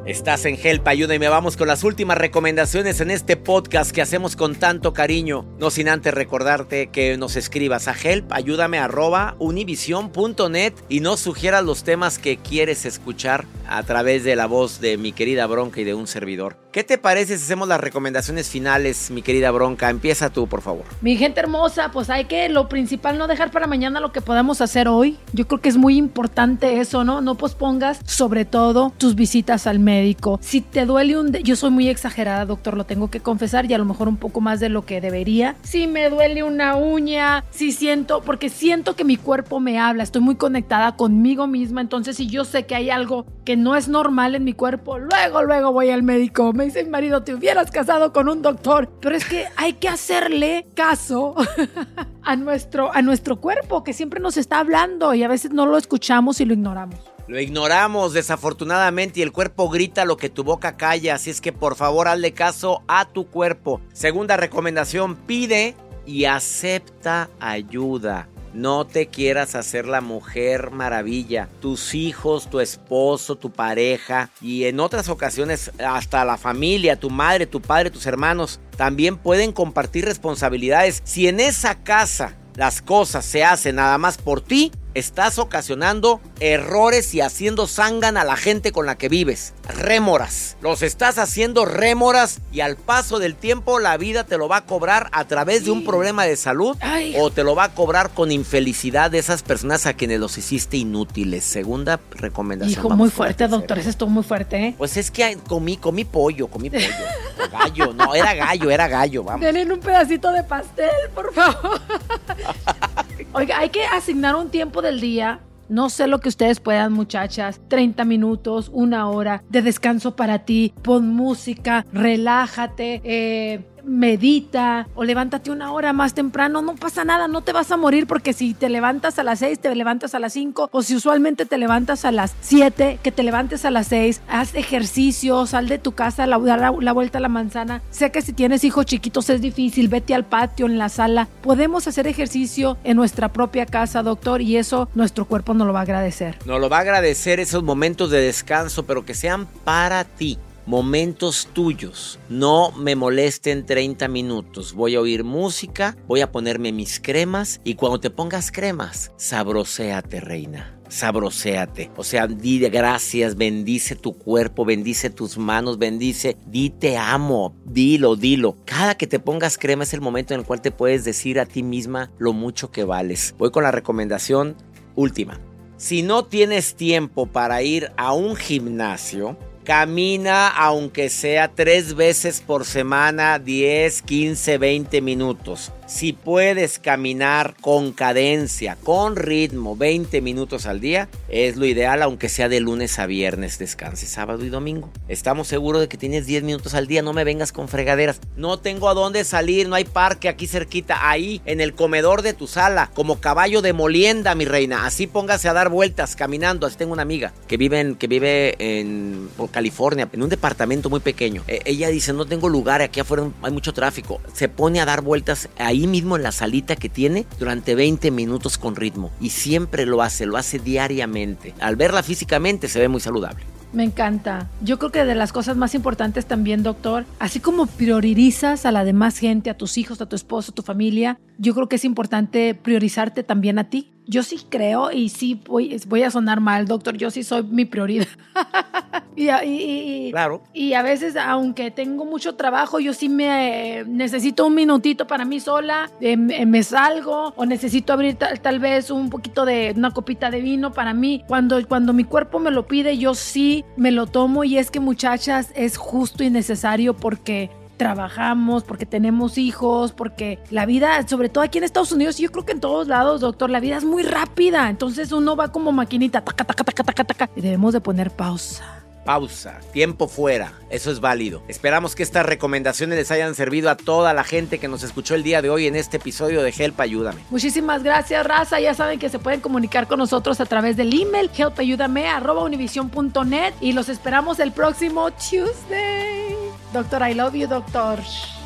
Estás 0.08 0.46
en 0.46 0.58
Help, 0.64 0.88
ayuda 0.88 1.16
y 1.16 1.20
me 1.20 1.28
vamos 1.28 1.58
con 1.58 1.68
las 1.68 1.84
últimas 1.84 2.18
recomendaciones 2.18 3.02
en 3.02 3.12
este 3.12 3.36
podcast 3.36 3.92
que 3.92 4.02
hacemos 4.02 4.38
con 4.38 4.56
tanto 4.56 4.94
cariño. 4.94 5.44
No 5.60 5.70
sin 5.70 5.90
antes 5.90 6.14
recordarte 6.14 6.88
que 6.88 7.18
nos 7.18 7.36
escribas 7.36 7.90
a 7.90 7.94
help, 8.02 8.32
ayúdame 8.32 8.80
arroba 8.80 9.36
univision.net 9.40 10.74
y 10.88 11.02
nos 11.02 11.20
sugieras 11.20 11.66
los 11.66 11.84
temas 11.84 12.20
que 12.20 12.38
quieres 12.38 12.86
escuchar 12.86 13.44
a 13.68 13.84
través 13.84 14.24
de 14.24 14.38
la 14.38 14.46
voz 14.46 14.80
de 14.80 14.96
mi 14.96 15.12
querida 15.12 15.46
Bronca 15.46 15.82
y 15.82 15.84
de 15.84 15.94
un 15.94 16.08
servidor. 16.08 16.56
¿Qué 16.72 16.86
te 16.86 16.98
parece 16.98 17.38
si 17.38 17.44
hacemos 17.44 17.68
las 17.68 17.82
recomendaciones 17.82 18.50
finales, 18.50 19.12
mi 19.12 19.22
querida 19.22 19.52
Bronca? 19.52 19.90
Empieza 19.90 20.30
tú, 20.30 20.48
por 20.48 20.62
favor. 20.62 20.86
Mi 21.02 21.18
gente 21.18 21.42
hermosa, 21.42 21.92
pues 21.92 22.10
hay 22.10 22.26
que 22.26 22.48
lo 22.48 22.70
principal 22.70 23.18
no 23.18 23.28
dejar 23.28 23.52
para 23.52 23.68
mañana 23.68 24.00
lo 24.00 24.14
que 24.14 24.22
podamos 24.22 24.62
hacer 24.62 24.88
hoy. 24.88 25.18
Yo 25.34 25.48
creo 25.48 25.60
que 25.60 25.70
es 25.70 25.76
muy 25.76 25.98
importante 25.98 26.80
eso, 26.80 27.04
¿no? 27.04 27.20
No 27.20 27.36
pospongas 27.36 28.00
sobre 28.06 28.46
todo 28.46 28.94
tus 28.98 29.16
visitas 29.16 29.68
al 29.68 29.80
médico 29.80 29.97
si 30.42 30.62
te 30.62 30.86
duele 30.86 31.18
un... 31.18 31.32
Yo 31.32 31.56
soy 31.56 31.70
muy 31.70 31.90
exagerada, 31.90 32.46
doctor, 32.46 32.76
lo 32.76 32.86
tengo 32.86 33.10
que 33.10 33.20
confesar 33.20 33.70
y 33.70 33.74
a 33.74 33.78
lo 33.78 33.86
mejor 33.86 34.08
un 34.08 34.18
poco 34.18 34.42
más 34.42 34.60
de 34.60 34.70
lo 34.70 34.86
que 34.86 35.02
debería. 35.02 35.56
Si 35.64 35.88
me 35.88 36.10
duele 36.10 36.44
una 36.44 36.76
uña, 36.76 37.44
si 37.52 37.72
siento, 37.72 38.22
porque 38.22 38.50
siento 38.50 38.96
que 38.96 39.04
mi 39.04 39.18
cuerpo 39.18 39.60
me 39.60 39.80
habla, 39.80 40.04
estoy 40.04 40.22
muy 40.22 40.36
conectada 40.36 40.96
conmigo 40.96 41.48
misma, 41.48 41.82
entonces 41.82 42.18
si 42.18 42.28
yo 42.28 42.46
sé 42.46 42.66
que 42.66 42.76
hay 42.76 42.90
algo 42.90 43.26
que 43.46 43.58
no 43.58 43.76
es 43.76 43.88
normal 43.88 44.36
en 44.36 44.44
mi 44.44 44.54
cuerpo, 44.54 45.00
luego, 45.00 45.44
luego 45.44 45.72
voy 45.72 45.90
al 45.90 46.04
médico. 46.04 46.54
Me 46.54 46.66
dice 46.66 46.84
mi 46.84 46.90
marido, 46.90 47.24
te 47.24 47.34
hubieras 47.34 47.72
casado 47.72 48.14
con 48.14 48.30
un 48.30 48.42
doctor, 48.42 48.90
pero 49.02 49.16
es 49.16 49.26
que 49.26 49.46
hay 49.56 49.74
que 49.74 49.90
hacerle 49.90 50.68
caso 50.74 51.36
a 52.24 52.36
nuestro, 52.36 52.94
a 52.94 53.02
nuestro 53.02 53.40
cuerpo 53.40 53.84
que 53.84 53.94
siempre 53.94 54.20
nos 54.20 54.38
está 54.38 54.60
hablando 54.60 55.14
y 55.14 55.24
a 55.24 55.28
veces 55.28 55.52
no 55.52 55.66
lo 55.66 55.78
escuchamos 55.78 56.42
y 56.42 56.46
lo 56.46 56.54
ignoramos. 56.54 57.17
Lo 57.28 57.40
ignoramos 57.42 58.14
desafortunadamente 58.14 59.20
y 59.20 59.24
el 59.24 59.34
cuerpo 59.34 59.70
grita 59.70 60.06
lo 60.06 60.16
que 60.16 60.30
tu 60.30 60.46
boca 60.46 60.78
calla, 60.78 61.16
así 61.16 61.30
es 61.30 61.42
que 61.42 61.52
por 61.52 61.76
favor 61.76 62.08
hazle 62.08 62.32
caso 62.32 62.84
a 62.88 63.10
tu 63.10 63.28
cuerpo. 63.28 63.82
Segunda 63.92 64.38
recomendación, 64.38 65.18
pide 65.18 65.76
y 66.06 66.24
acepta 66.24 67.30
ayuda. 67.42 68.30
No 68.54 68.88
te 68.88 69.08
quieras 69.08 69.56
hacer 69.56 69.88
la 69.88 70.00
mujer 70.00 70.72
maravilla. 70.72 71.50
Tus 71.60 71.94
hijos, 71.94 72.50
tu 72.50 72.62
esposo, 72.62 73.36
tu 73.36 73.52
pareja 73.52 74.30
y 74.42 74.64
en 74.64 74.80
otras 74.80 75.10
ocasiones 75.10 75.72
hasta 75.86 76.24
la 76.24 76.38
familia, 76.38 76.98
tu 76.98 77.10
madre, 77.10 77.46
tu 77.46 77.62
padre, 77.62 77.92
tus 77.92 78.06
hermanos 78.06 78.62
también 78.78 79.18
pueden 79.18 79.52
compartir 79.52 80.06
responsabilidades. 80.06 81.02
Si 81.04 81.28
en 81.28 81.42
esa 81.42 81.84
casa 81.84 82.38
las 82.56 82.82
cosas 82.82 83.26
se 83.26 83.44
hacen 83.44 83.76
nada 83.76 83.98
más 83.98 84.18
por 84.18 84.40
ti, 84.42 84.72
estás 84.98 85.38
ocasionando 85.38 86.20
errores 86.40 87.14
y 87.14 87.22
haciendo 87.22 87.68
sangan 87.68 88.18
a 88.18 88.24
la 88.24 88.36
gente 88.36 88.72
con 88.72 88.86
la 88.86 88.98
que 88.98 89.10
vives. 89.10 89.54
Rémoras. 89.68 90.58
Los 90.62 90.82
estás 90.82 91.18
haciendo 91.20 91.66
rémoras 91.66 92.40
y 92.52 92.62
al 92.62 92.78
paso 92.78 93.20
del 93.20 93.36
tiempo 93.36 93.80
la 93.80 93.98
vida 93.98 94.24
te 94.24 94.38
lo 94.38 94.48
va 94.48 94.58
a 94.58 94.66
cobrar 94.66 95.10
a 95.12 95.26
través 95.26 95.66
de 95.66 95.72
un 95.72 95.86
problema 95.86 96.26
de 96.26 96.36
salud 96.36 96.76
o 97.18 97.30
te 97.30 97.44
lo 97.44 97.56
va 97.56 97.66
a 97.66 97.74
cobrar 97.76 98.10
con 98.10 98.32
infelicidad 98.32 99.12
de 99.12 99.20
esas 99.20 99.44
personas 99.44 99.86
a 99.86 99.94
quienes 99.94 100.20
los 100.20 100.38
hiciste 100.38 100.78
inútiles. 100.78 101.44
Segunda 101.44 102.00
recomendación. 102.12 102.80
Hijo, 102.80 102.90
muy 102.90 103.10
fuerte, 103.10 103.48
doctor. 103.48 103.78
Eso 103.78 103.90
estuvo 103.90 104.10
muy 104.10 104.24
fuerte, 104.24 104.58
¿eh? 104.58 104.76
Pues 104.78 104.98
es 104.98 105.12
que 105.12 105.38
comí, 105.48 105.78
comí 105.78 106.06
pollo, 106.06 106.48
comí 106.48 106.70
pollo. 106.70 106.86
gallo, 107.52 107.94
no, 107.94 108.16
era 108.16 108.34
gallo, 108.34 108.72
era 108.72 108.88
gallo, 108.88 109.24
vamos. 109.24 109.42
Denle 109.42 109.72
un 109.72 109.80
pedacito 109.80 110.32
de 110.32 110.44
pastel, 110.44 110.90
por 111.14 111.34
favor. 111.34 111.82
Oiga, 113.34 113.60
hay 113.60 113.70
que 113.70 113.86
asignar 113.86 114.36
un 114.36 114.50
tiempo 114.50 114.82
del 114.82 115.00
día 115.00 115.42
no 115.70 115.90
sé 115.90 116.08
lo 116.08 116.20
que 116.20 116.30
ustedes 116.30 116.60
puedan, 116.60 116.94
muchachas. 116.94 117.60
30 117.68 118.06
minutos, 118.06 118.70
una 118.74 119.10
hora 119.10 119.44
de 119.50 119.62
descanso 119.62 120.16
para 120.16 120.46
ti. 120.46 120.74
Pon 120.82 121.10
música, 121.10 121.86
relájate. 121.92 123.02
Eh, 123.04 123.66
medita 123.88 124.88
o 124.96 125.04
levántate 125.04 125.50
una 125.52 125.72
hora 125.72 125.94
más 125.94 126.14
temprano, 126.14 126.62
no 126.62 126.76
pasa 126.76 127.06
nada, 127.06 127.28
no 127.28 127.42
te 127.42 127.54
vas 127.54 127.72
a 127.72 127.78
morir 127.78 128.06
porque 128.06 128.34
si 128.34 128.54
te 128.54 128.70
levantas 128.70 129.18
a 129.20 129.24
las 129.24 129.40
6, 129.40 129.60
te 129.60 129.74
levantas 129.74 130.14
a 130.14 130.20
las 130.20 130.34
5 130.34 130.70
o 130.72 130.84
si 130.84 130.96
usualmente 130.96 131.46
te 131.46 131.58
levantas 131.58 132.06
a 132.06 132.12
las 132.12 132.36
7, 132.42 133.00
que 133.02 133.12
te 133.12 133.24
levantes 133.24 133.66
a 133.66 133.72
las 133.72 133.88
6, 133.88 134.22
haz 134.28 134.56
ejercicio, 134.56 135.46
sal 135.46 135.68
de 135.68 135.80
tu 135.80 135.94
casa, 135.94 136.28
la, 136.28 136.38
dar 136.40 136.60
la, 136.60 136.92
vuelta 136.92 137.18
a 137.18 137.22
la 137.22 137.30
manzana. 137.30 137.82
Sé 137.90 138.12
que 138.12 138.22
si 138.22 138.34
tienes 138.34 138.64
hijos 138.64 138.86
chiquitos 138.86 139.30
es 139.30 139.42
difícil, 139.42 139.88
vete 139.88 140.14
al 140.14 140.26
patio, 140.26 140.66
en 140.66 140.78
la 140.78 140.90
sala. 140.90 141.28
Podemos 141.42 141.88
hacer 141.88 142.08
ejercicio 142.08 142.78
en 142.84 142.98
nuestra 142.98 143.32
propia 143.32 143.66
casa, 143.66 144.04
doctor, 144.04 144.42
y 144.42 144.58
eso 144.58 144.90
nuestro 144.96 145.26
cuerpo 145.26 145.54
nos 145.54 145.68
lo 145.68 145.74
va 145.74 145.80
a 145.80 145.84
agradecer. 145.84 146.38
Nos 146.46 146.60
lo 146.60 146.70
va 146.70 146.78
a 146.78 146.82
agradecer 146.82 147.40
esos 147.40 147.64
momentos 147.64 148.12
de 148.12 148.22
descanso, 148.22 148.86
pero 148.86 149.06
que 149.06 149.14
sean 149.14 149.48
para 149.64 150.04
ti 150.04 150.38
momentos 150.68 151.48
tuyos. 151.54 152.20
No 152.30 152.72
me 152.74 152.96
molesten 152.96 153.66
30 153.66 154.08
minutos. 154.08 154.74
Voy 154.74 154.96
a 154.96 155.02
oír 155.02 155.24
música, 155.24 155.98
voy 156.08 156.22
a 156.22 156.32
ponerme 156.32 156.72
mis 156.72 157.00
cremas 157.00 157.60
y 157.64 157.74
cuando 157.76 158.00
te 158.00 158.12
pongas 158.12 158.52
cremas, 158.52 159.12
sabroséate, 159.18 160.20
reina 160.20 160.78
sabroséate. 160.90 161.92
O 161.96 162.04
sea, 162.04 162.28
di 162.28 162.60
gracias, 162.60 163.36
bendice 163.36 163.96
tu 163.96 164.14
cuerpo, 164.18 164.66
bendice 164.66 165.10
tus 165.10 165.38
manos, 165.38 165.78
bendice, 165.78 166.38
di 166.46 166.70
te 166.70 166.98
amo, 166.98 167.56
dilo, 167.66 168.16
dilo. 168.16 168.58
Cada 168.66 168.96
que 168.96 169.08
te 169.08 169.20
pongas 169.20 169.58
crema 169.58 169.84
es 169.84 169.94
el 169.94 170.02
momento 170.02 170.34
en 170.34 170.42
el 170.42 170.46
cual 170.46 170.62
te 170.62 170.72
puedes 170.72 171.04
decir 171.04 171.40
a 171.40 171.46
ti 171.46 171.64
misma 171.64 172.12
lo 172.18 172.34
mucho 172.34 172.72
que 172.72 172.84
vales. 172.84 173.36
Voy 173.38 173.52
con 173.52 173.64
la 173.64 173.72
recomendación 173.72 174.56
última. 174.96 175.40
Si 175.78 176.02
no 176.02 176.26
tienes 176.26 176.76
tiempo 176.76 177.28
para 177.28 177.62
ir 177.62 177.92
a 177.98 178.14
un 178.14 178.36
gimnasio, 178.36 179.38
Camina 179.68 180.48
aunque 180.48 181.10
sea 181.10 181.50
tres 181.50 181.94
veces 181.94 182.40
por 182.40 182.64
semana, 182.64 183.38
10, 183.38 184.02
15, 184.02 184.58
20 184.58 185.02
minutos. 185.02 185.74
Si 185.88 186.12
puedes 186.12 186.80
caminar 186.80 187.56
con 187.62 187.94
cadencia, 187.94 188.78
con 188.84 189.16
ritmo, 189.16 189.78
20 189.78 190.20
minutos 190.20 190.66
al 190.66 190.82
día, 190.82 191.08
es 191.30 191.56
lo 191.56 191.66
ideal, 191.66 192.04
aunque 192.04 192.28
sea 192.28 192.50
de 192.50 192.60
lunes 192.60 193.00
a 193.00 193.06
viernes, 193.06 193.58
descanse 193.58 194.06
sábado 194.06 194.44
y 194.44 194.50
domingo. 194.50 194.92
Estamos 195.08 195.48
seguros 195.48 195.80
de 195.80 195.88
que 195.88 195.96
tienes 195.96 196.26
10 196.26 196.44
minutos 196.44 196.74
al 196.74 196.88
día, 196.88 197.02
no 197.02 197.14
me 197.14 197.24
vengas 197.24 197.54
con 197.54 197.70
fregaderas. 197.70 198.20
No 198.36 198.60
tengo 198.60 198.90
a 198.90 198.94
dónde 198.94 199.24
salir, 199.24 199.70
no 199.70 199.76
hay 199.76 199.86
parque 199.86 200.28
aquí 200.28 200.46
cerquita, 200.46 201.10
ahí 201.10 201.42
en 201.46 201.62
el 201.62 201.74
comedor 201.74 202.22
de 202.22 202.34
tu 202.34 202.48
sala, 202.48 202.92
como 202.94 203.22
caballo 203.22 203.62
de 203.62 203.72
molienda, 203.72 204.36
mi 204.36 204.44
reina. 204.44 204.86
Así 204.86 205.08
póngase 205.08 205.48
a 205.48 205.54
dar 205.54 205.70
vueltas 205.70 206.18
caminando. 206.18 206.68
Así 206.68 206.76
tengo 206.76 206.92
una 206.92 207.04
amiga 207.04 207.32
que 207.48 207.56
vive 207.56 207.80
en, 207.80 207.96
que 207.96 208.08
vive 208.08 208.56
en 208.60 209.30
California, 209.52 210.10
en 210.12 210.22
un 210.22 210.28
departamento 210.28 210.90
muy 210.90 211.00
pequeño. 211.00 211.46
E, 211.48 211.62
ella 211.64 211.88
dice, 211.88 212.12
no 212.12 212.26
tengo 212.26 212.50
lugar, 212.50 212.82
aquí 212.82 213.00
afuera 213.00 213.24
hay 213.42 213.54
mucho 213.54 213.72
tráfico. 213.72 214.20
Se 214.34 214.50
pone 214.50 214.82
a 214.82 214.86
dar 214.86 215.00
vueltas 215.00 215.48
ahí 215.58 215.77
ahí 215.78 215.88
mismo 215.88 216.16
en 216.16 216.24
la 216.24 216.32
salita 216.32 216.76
que 216.76 216.90
tiene 216.90 217.26
durante 217.40 217.76
20 217.76 218.12
minutos 218.12 218.58
con 218.58 218.76
ritmo. 218.76 219.12
Y 219.22 219.30
siempre 219.30 219.86
lo 219.86 220.02
hace, 220.02 220.26
lo 220.26 220.38
hace 220.38 220.60
diariamente. 220.60 221.54
Al 221.60 221.76
verla 221.76 222.04
físicamente 222.04 222.68
se 222.68 222.80
ve 222.80 222.88
muy 222.88 223.00
saludable. 223.00 223.44
Me 223.74 223.84
encanta. 223.84 224.50
Yo 224.62 224.80
creo 224.80 224.92
que 224.92 225.04
de 225.04 225.14
las 225.14 225.34
cosas 225.34 225.58
más 225.58 225.76
importantes 225.76 226.26
también, 226.26 226.64
doctor, 226.64 227.06
así 227.20 227.40
como 227.40 227.66
priorizas 227.66 228.66
a 228.66 228.72
la 228.72 228.86
demás 228.86 229.18
gente, 229.18 229.50
a 229.50 229.58
tus 229.58 229.78
hijos, 229.78 230.02
a 230.02 230.08
tu 230.08 230.16
esposo, 230.16 230.52
a 230.52 230.56
tu 230.56 230.62
familia, 230.62 231.20
yo 231.38 231.54
creo 231.54 231.68
que 231.68 231.76
es 231.76 231.86
importante 231.86 232.56
priorizarte 232.56 233.24
también 233.24 233.60
a 233.60 233.70
ti 233.70 233.92
yo 234.08 234.24
sí 234.24 234.46
creo 234.50 234.92
y 234.92 235.10
sí 235.10 235.40
voy, 235.46 235.80
voy 235.88 236.04
a 236.04 236.12
sonar 236.12 236.40
mal, 236.40 236.66
doctor, 236.66 236.98
yo 236.98 237.12
sí 237.12 237.24
soy 237.24 237.44
mi 237.44 237.66
prioridad. 237.66 238.08
y, 239.16 240.12
claro. 240.12 240.42
Y 240.54 240.74
a 240.74 240.82
veces, 240.82 241.16
aunque 241.16 241.72
tengo 241.72 242.06
mucho 242.06 242.36
trabajo, 242.36 242.80
yo 242.80 242.94
sí 242.94 243.10
me 243.10 243.84
necesito 243.86 244.46
un 244.46 244.56
minutito 244.56 245.08
para 245.08 245.26
mí 245.26 245.40
sola, 245.40 245.90
eh, 246.00 246.18
me 246.18 246.64
salgo 246.64 247.34
o 247.36 247.46
necesito 247.46 247.94
abrir 247.94 248.16
tal, 248.16 248.60
vez 248.60 248.90
un 248.90 249.10
poquito 249.10 249.46
de 249.46 249.74
una 249.76 249.92
copita 249.92 250.32
de 250.32 250.42
vino 250.42 250.72
para 250.72 250.94
mí. 250.94 251.24
Cuando, 251.28 251.66
cuando 251.68 251.94
mi 251.94 252.04
cuerpo 252.04 252.40
me 252.40 252.52
lo 252.52 252.68
pide, 252.68 252.98
yo 252.98 253.14
sí 253.14 253.66
me 253.76 253.92
lo 253.92 254.08
tomo 254.08 254.44
y 254.44 254.58
es 254.58 254.72
que 254.72 254.80
muchachas 254.80 255.52
es 255.56 255.78
justo 255.78 256.24
y 256.24 256.30
necesario 256.30 256.96
porque 256.96 257.50
trabajamos, 257.78 258.64
porque 258.64 258.86
tenemos 258.86 259.38
hijos, 259.38 259.92
porque 259.94 260.40
la 260.50 260.66
vida, 260.66 261.08
sobre 261.08 261.30
todo 261.30 261.44
aquí 261.44 261.60
en 261.60 261.64
Estados 261.64 261.92
Unidos, 261.92 262.20
y 262.20 262.24
yo 262.24 262.32
creo 262.32 262.46
que 262.46 262.54
en 262.54 262.60
todos 262.60 262.88
lados, 262.88 263.22
doctor, 263.22 263.50
la 263.50 263.60
vida 263.60 263.78
es 263.78 263.86
muy 263.86 264.04
rápida. 264.04 264.70
Entonces 264.70 265.12
uno 265.12 265.36
va 265.36 265.52
como 265.52 265.72
maquinita, 265.72 266.22
taca, 266.22 266.44
taca, 266.44 266.64
taca, 266.64 266.84
taca, 266.84 267.04
taca, 267.04 267.30
y 267.36 267.42
debemos 267.42 267.74
de 267.74 267.82
poner 267.82 268.12
pausa 268.12 268.77
pausa, 269.08 269.62
tiempo 269.72 270.08
fuera, 270.10 270.52
eso 270.70 270.92
es 270.92 271.00
válido. 271.00 271.42
Esperamos 271.48 271.96
que 271.96 272.04
estas 272.04 272.26
recomendaciones 272.26 272.98
les 272.98 273.10
hayan 273.10 273.36
servido 273.36 273.70
a 273.70 273.78
toda 273.78 274.14
la 274.14 274.26
gente 274.26 274.60
que 274.60 274.68
nos 274.68 274.84
escuchó 274.84 275.16
el 275.16 275.24
día 275.24 275.42
de 275.42 275.50
hoy 275.50 275.66
en 275.66 275.78
este 275.78 275.96
episodio 275.96 276.44
de 276.44 276.54
Help 276.56 276.78
Ayúdame. 276.82 277.22
Muchísimas 277.30 277.84
gracias, 277.84 278.28
Raza. 278.28 278.60
Ya 278.60 278.74
saben 278.74 279.00
que 279.00 279.08
se 279.08 279.18
pueden 279.18 279.40
comunicar 279.40 279.88
con 279.88 280.00
nosotros 280.00 280.42
a 280.42 280.46
través 280.46 280.76
del 280.76 280.94
email 280.94 281.32
helpayúdame.univision.net 281.34 283.54
y 283.62 283.72
los 283.72 283.88
esperamos 283.88 284.40
el 284.40 284.52
próximo 284.52 285.10
Tuesday. 285.12 286.36
Doctor, 286.74 287.10
I 287.10 287.14
love 287.14 287.34
you, 287.34 287.48
doctor. 287.48 288.00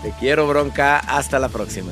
Te 0.03 0.12
quiero, 0.20 0.47
bronca. 0.47 0.99
Hasta 0.99 1.39
la 1.39 1.49
próxima. 1.49 1.91